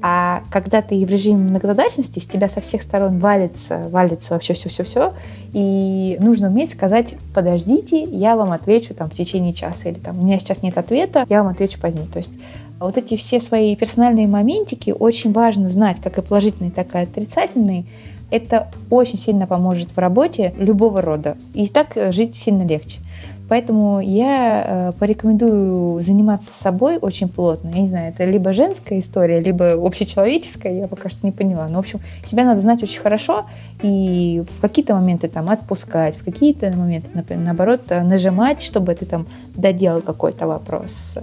А 0.02 0.44
когда 0.50 0.82
ты 0.82 1.06
в 1.06 1.10
режиме 1.10 1.50
многозадачности, 1.50 2.20
с 2.20 2.28
тебя 2.28 2.48
со 2.48 2.62
всех 2.62 2.82
сторон 2.82 3.20
валится, 3.20 3.90
валится 3.90 4.34
вообще 4.34 4.54
все-все-все, 4.54 5.14
и 5.52 6.16
нужно 6.22 6.48
уметь 6.48 6.72
сказать, 6.72 7.16
подождите, 7.36 8.04
я 8.04 8.38
вам 8.38 8.52
отвечу 8.52 8.94
там 8.94 9.10
в 9.10 9.14
течение 9.14 9.54
часа, 9.54 9.90
или 9.90 10.00
там 10.00 10.20
у 10.20 10.24
меня 10.24 10.40
сейчас 10.40 10.64
нет 10.64 10.78
ответа, 10.78 11.26
я 11.28 11.44
вам 11.44 11.52
отвечу 11.52 11.82
позднее. 11.82 12.08
То 12.08 12.20
есть 12.20 12.34
вот 12.80 12.98
эти 12.98 13.18
все 13.18 13.42
свои 13.42 13.76
персональные 13.76 14.28
моментики 14.28 14.96
очень 14.98 15.34
важно 15.34 15.68
знать, 15.68 15.98
как 16.02 16.18
и 16.18 16.22
положительные, 16.22 16.72
так 16.72 16.96
и 16.96 17.00
отрицательные. 17.00 17.84
Это 18.32 18.72
очень 18.90 19.18
сильно 19.18 19.48
поможет 19.48 19.90
в 19.90 19.98
работе 19.98 20.54
любого 20.58 21.02
рода. 21.02 21.36
И 21.54 21.68
так 21.68 21.98
жить 22.12 22.36
сильно 22.36 22.64
легче. 22.64 23.00
Поэтому 23.50 24.00
я 24.00 24.64
э, 24.66 24.92
порекомендую 25.00 26.02
заниматься 26.04 26.54
собой 26.54 26.98
очень 26.98 27.28
плотно. 27.28 27.70
Я 27.70 27.82
не 27.82 27.88
знаю, 27.88 28.14
это 28.14 28.24
либо 28.26 28.54
женская 28.54 29.00
история, 29.00 29.42
либо 29.42 29.74
общечеловеческая, 29.74 30.74
я 30.74 30.88
пока 30.88 31.10
что 31.10 31.26
не 31.26 31.32
поняла. 31.32 31.68
Но, 31.68 31.78
в 31.78 31.80
общем, 31.80 32.00
себя 32.24 32.46
надо 32.46 32.62
знать 32.62 32.84
очень 32.84 33.02
хорошо 33.02 33.46
и 33.82 34.44
в 34.50 34.62
какие-то 34.62 34.94
моменты 34.94 35.28
там 35.28 35.50
отпускать, 35.50 36.16
в 36.16 36.24
какие-то 36.24 36.70
моменты, 36.72 37.10
например, 37.14 37.44
наоборот, 37.44 37.82
нажимать, 37.90 38.62
чтобы 38.62 38.94
ты 38.94 39.06
там 39.06 39.26
доделал 39.56 40.02
какой-то 40.02 40.48
вопрос. 40.48 41.18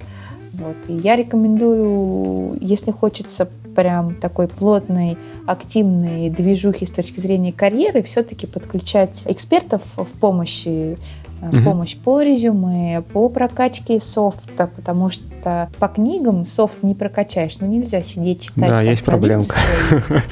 Вот. 0.55 0.77
И 0.89 0.95
я 0.95 1.15
рекомендую, 1.15 2.59
если 2.61 2.91
хочется 2.91 3.49
прям 3.77 4.15
такой 4.15 4.49
плотной, 4.49 5.19
активной 5.47 6.31
движухи 6.31 6.87
с 6.87 6.91
точки 6.91 7.21
зрения 7.21 7.53
карьеры, 7.53 8.03
все-таки 8.03 8.47
подключать 8.47 9.25
экспертов 9.27 9.83
в 9.97 10.19
помощи 10.19 10.97
угу. 11.43 11.61
помощь 11.63 11.97
по 11.97 12.23
резюме, 12.23 13.03
по 13.13 13.29
прокачке 13.29 14.01
софта, 14.01 14.71
потому 14.75 15.11
что 15.11 15.71
по 15.79 15.89
книгам 15.89 16.47
софт 16.47 16.83
не 16.83 16.95
прокачаешь, 16.95 17.59
ну 17.61 17.67
нельзя 17.67 18.03
сидеть 18.03 18.43
читать. 18.43 18.69
Да, 18.69 18.81
есть 18.81 19.05
проблемка. 19.05 19.57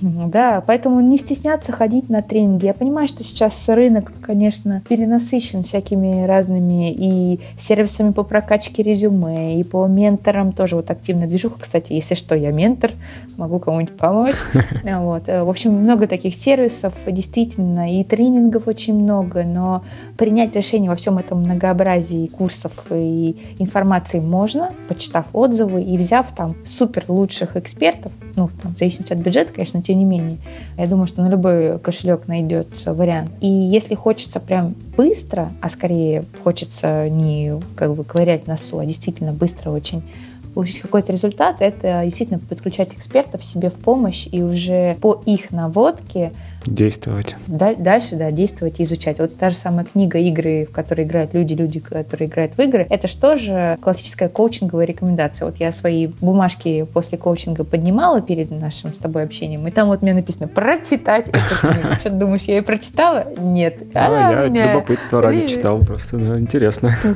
Да, 0.00 0.62
поэтому 0.64 1.00
не 1.00 1.18
стесняться 1.18 1.72
ходить 1.72 2.08
на 2.08 2.22
тренинги. 2.22 2.66
Я 2.66 2.74
понимаю, 2.74 3.08
что 3.08 3.24
сейчас 3.24 3.68
рынок, 3.68 4.12
конечно, 4.20 4.80
перенасыщен 4.88 5.64
всякими 5.64 6.24
разными 6.24 6.92
и 6.92 7.40
сервисами 7.56 8.12
по 8.12 8.22
прокачке 8.22 8.84
резюме, 8.84 9.58
и 9.58 9.64
по 9.64 9.86
менторам 9.86 10.52
тоже 10.52 10.76
вот 10.76 10.90
активно 10.92 11.26
движуха. 11.26 11.58
Кстати, 11.60 11.94
если 11.94 12.14
что, 12.14 12.36
я 12.36 12.52
ментор, 12.52 12.92
могу 13.36 13.58
кому-нибудь 13.58 13.96
помочь. 13.96 14.36
Вот. 14.98 15.26
В 15.26 15.48
общем, 15.48 15.72
много 15.72 16.06
таких 16.06 16.34
сервисов, 16.34 16.94
действительно, 17.06 17.98
и 17.98 18.04
тренингов 18.04 18.66
очень 18.66 18.94
много, 18.94 19.44
но 19.44 19.82
принять 20.16 20.37
решение 20.46 20.90
во 20.90 20.96
всем 20.96 21.18
этом 21.18 21.40
многообразии 21.40 22.26
курсов 22.26 22.86
и 22.90 23.36
информации 23.58 24.20
можно, 24.20 24.72
почитав 24.88 25.26
отзывы 25.32 25.82
и 25.82 25.96
взяв 25.96 26.34
там 26.34 26.56
супер 26.64 27.04
лучших 27.08 27.56
экспертов, 27.56 28.12
ну, 28.36 28.50
там, 28.62 28.74
в 28.74 28.78
зависимости 28.78 29.12
от 29.12 29.18
бюджета, 29.18 29.52
конечно, 29.52 29.82
тем 29.82 29.98
не 29.98 30.04
менее. 30.04 30.38
Я 30.76 30.86
думаю, 30.86 31.06
что 31.06 31.22
на 31.22 31.28
любой 31.28 31.78
кошелек 31.78 32.28
найдется 32.28 32.94
вариант. 32.94 33.30
И 33.40 33.48
если 33.48 33.94
хочется 33.94 34.40
прям 34.40 34.74
быстро, 34.96 35.50
а 35.60 35.68
скорее 35.68 36.24
хочется 36.44 37.08
не 37.08 37.60
как 37.76 37.94
бы 37.94 38.04
ковырять 38.04 38.46
носу, 38.46 38.78
а 38.78 38.86
действительно 38.86 39.32
быстро 39.32 39.70
очень 39.70 40.02
получить 40.48 40.80
какой-то 40.80 41.12
результат, 41.12 41.56
это 41.60 42.02
действительно 42.04 42.38
подключать 42.38 42.94
экспертов 42.94 43.44
себе 43.44 43.70
в 43.70 43.74
помощь 43.74 44.26
и 44.30 44.42
уже 44.42 44.96
по 45.00 45.22
их 45.26 45.50
наводке 45.50 46.32
Действовать. 46.66 47.36
дальше, 47.46 48.16
да, 48.16 48.30
действовать 48.30 48.80
и 48.80 48.82
изучать. 48.82 49.18
Вот 49.18 49.36
та 49.36 49.50
же 49.50 49.56
самая 49.56 49.84
книга 49.84 50.18
«Игры», 50.18 50.66
в 50.66 50.72
которой 50.72 51.06
играют 51.06 51.32
люди, 51.32 51.54
люди, 51.54 51.80
которые 51.80 52.28
играют 52.28 52.54
в 52.54 52.60
игры, 52.60 52.86
это 52.90 53.08
что 53.08 53.36
же 53.36 53.78
классическая 53.80 54.28
коучинговая 54.28 54.84
рекомендация. 54.84 55.46
Вот 55.46 55.58
я 55.58 55.72
свои 55.72 56.08
бумажки 56.20 56.86
после 56.92 57.16
коучинга 57.16 57.64
поднимала 57.64 58.20
перед 58.20 58.50
нашим 58.50 58.92
с 58.92 58.98
тобой 58.98 59.22
общением, 59.22 59.66
и 59.66 59.70
там 59.70 59.88
вот 59.88 60.02
мне 60.02 60.12
написано 60.12 60.48
«прочитать 60.48 61.28
эту 61.28 61.54
книгу». 61.60 61.94
Что 62.00 62.10
ты 62.10 62.16
думаешь, 62.16 62.42
я 62.42 62.56
ее 62.56 62.62
прочитала? 62.62 63.26
Нет. 63.38 63.82
А, 63.94 64.42
я 64.42 64.48
меня... 64.48 64.72
любопытство 64.72 65.22
ради 65.22 65.48
читал, 65.48 65.78
просто 65.80 66.16
интересно. 66.38 66.96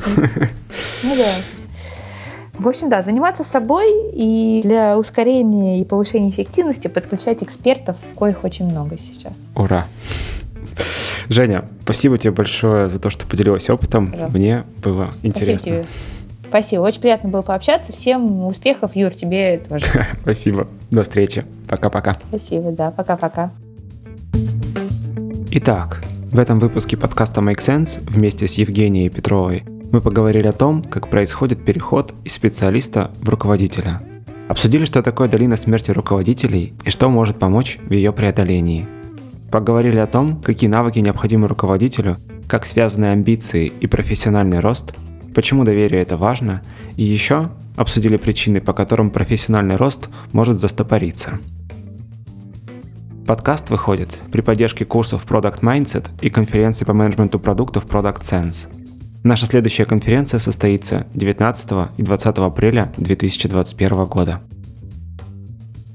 Ну 1.03 1.16
да. 1.16 1.61
В 2.55 2.68
общем, 2.68 2.88
да, 2.88 3.03
заниматься 3.03 3.42
собой 3.42 3.88
и 4.12 4.61
для 4.62 4.98
ускорения 4.98 5.80
и 5.80 5.84
повышения 5.84 6.30
эффективности 6.30 6.88
подключать 6.88 7.42
экспертов, 7.42 7.96
коих 8.16 8.44
очень 8.44 8.66
много 8.66 8.98
сейчас. 8.98 9.34
Ура! 9.55 9.86
Женя, 11.28 11.64
спасибо 11.82 12.18
тебе 12.18 12.32
большое 12.32 12.88
за 12.88 12.98
то, 12.98 13.11
что 13.11 13.26
поделилась 13.26 13.68
опытом. 13.70 14.11
Пожалуйста. 14.11 14.38
Мне 14.38 14.64
было 14.82 15.09
интересно. 15.22 15.59
Спасибо 15.59 15.76
тебе. 15.82 15.86
Спасибо, 16.48 16.80
очень 16.82 17.00
приятно 17.00 17.30
было 17.30 17.40
пообщаться. 17.40 17.92
Всем 17.92 18.44
успехов, 18.44 18.94
Юр, 18.94 19.12
тебе 19.12 19.59
тоже. 19.66 19.86
Спасибо. 20.22 20.68
До 20.90 21.03
встречи. 21.03 21.46
Пока-пока. 21.68 22.18
Спасибо, 22.28 22.70
да, 22.72 22.90
пока-пока. 22.90 23.50
Итак, 25.50 26.03
в 26.30 26.38
этом 26.38 26.59
выпуске 26.59 26.98
подкаста 26.98 27.40
Make 27.40 27.61
Sense 27.61 28.00
вместе 28.07 28.46
с 28.46 28.55
Евгенией 28.55 29.09
Петровой 29.09 29.64
мы 29.93 30.01
поговорили 30.01 30.47
о 30.47 30.53
том, 30.53 30.82
как 30.82 31.09
происходит 31.09 31.64
переход 31.64 32.14
из 32.24 32.32
специалиста 32.32 33.11
в 33.20 33.28
руководителя. 33.28 34.01
Обсудили, 34.49 34.86
что 34.86 35.03
такое 35.03 35.28
долина 35.28 35.57
смерти 35.57 35.90
руководителей 35.90 36.72
и 36.84 36.90
что 36.90 37.11
может 37.11 37.38
помочь 37.38 37.78
в 37.86 37.93
ее 37.93 38.12
преодолении. 38.12 38.88
Поговорили 39.51 39.99
о 39.99 40.07
том, 40.07 40.40
какие 40.40 40.68
навыки 40.68 40.99
необходимы 40.99 41.47
руководителю, 41.47 42.16
как 42.49 42.64
связаны 42.64 43.07
амбиции 43.07 43.70
и 43.80 43.86
профессиональный 43.86 44.61
рост, 44.61 44.95
почему 45.34 45.64
доверие 45.64 46.01
это 46.01 46.16
важно, 46.16 46.62
и 46.97 47.05
еще 47.05 47.51
обсудили 47.76 48.16
причины, 48.16 48.62
по 48.62 48.72
которым 48.72 49.11
профессиональный 49.11 49.76
рост 49.76 50.09
может 50.32 50.59
застопориться. 50.59 51.38
Подкаст 53.26 53.68
выходит 53.68 54.18
при 54.32 54.40
поддержке 54.40 54.86
курсов 54.86 55.26
Product 55.28 55.61
Mindset 55.61 56.09
и 56.22 56.30
конференции 56.30 56.86
по 56.86 56.95
менеджменту 56.95 57.38
продуктов 57.38 57.86
Product 57.86 58.22
Sense. 58.22 58.82
Наша 59.24 59.46
следующая 59.46 59.84
конференция 59.84 60.40
состоится 60.40 61.06
19 61.14 61.90
и 61.96 62.02
20 62.02 62.38
апреля 62.38 62.92
2021 62.96 64.04
года. 64.06 64.40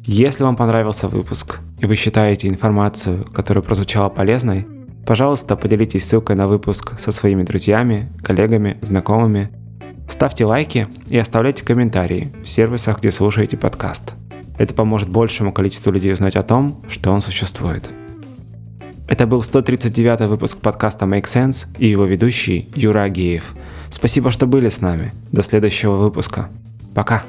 Если 0.05 0.45
вам 0.45 0.55
понравился 0.55 1.09
выпуск 1.09 1.59
и 1.79 1.85
вы 1.85 1.97
считаете 1.97 2.47
информацию, 2.47 3.25
которая 3.25 3.61
прозвучала 3.61 4.07
полезной, 4.07 4.65
пожалуйста, 5.05 5.57
поделитесь 5.57 6.07
ссылкой 6.07 6.37
на 6.37 6.47
выпуск 6.47 6.97
со 6.97 7.11
своими 7.11 7.43
друзьями, 7.43 8.09
коллегами, 8.23 8.77
знакомыми. 8.81 9.49
Ставьте 10.07 10.45
лайки 10.45 10.87
и 11.09 11.17
оставляйте 11.17 11.65
комментарии 11.65 12.31
в 12.41 12.47
сервисах, 12.47 12.99
где 12.99 13.11
слушаете 13.11 13.57
подкаст. 13.57 14.13
Это 14.57 14.73
поможет 14.73 15.09
большему 15.09 15.51
количеству 15.51 15.91
людей 15.91 16.13
узнать 16.13 16.37
о 16.37 16.43
том, 16.43 16.81
что 16.87 17.11
он 17.11 17.21
существует. 17.21 17.91
Это 19.07 19.25
был 19.25 19.41
139 19.41 20.27
выпуск 20.27 20.57
подкаста 20.57 21.05
Make 21.05 21.23
Sense 21.23 21.67
и 21.77 21.87
его 21.87 22.03
ведущий 22.03 22.69
Юра 22.75 23.03
Агеев. 23.03 23.55
Спасибо, 23.89 24.31
что 24.31 24.47
были 24.47 24.67
с 24.67 24.81
нами. 24.81 25.13
До 25.31 25.43
следующего 25.43 25.95
выпуска. 25.95 26.49
Пока. 26.93 27.23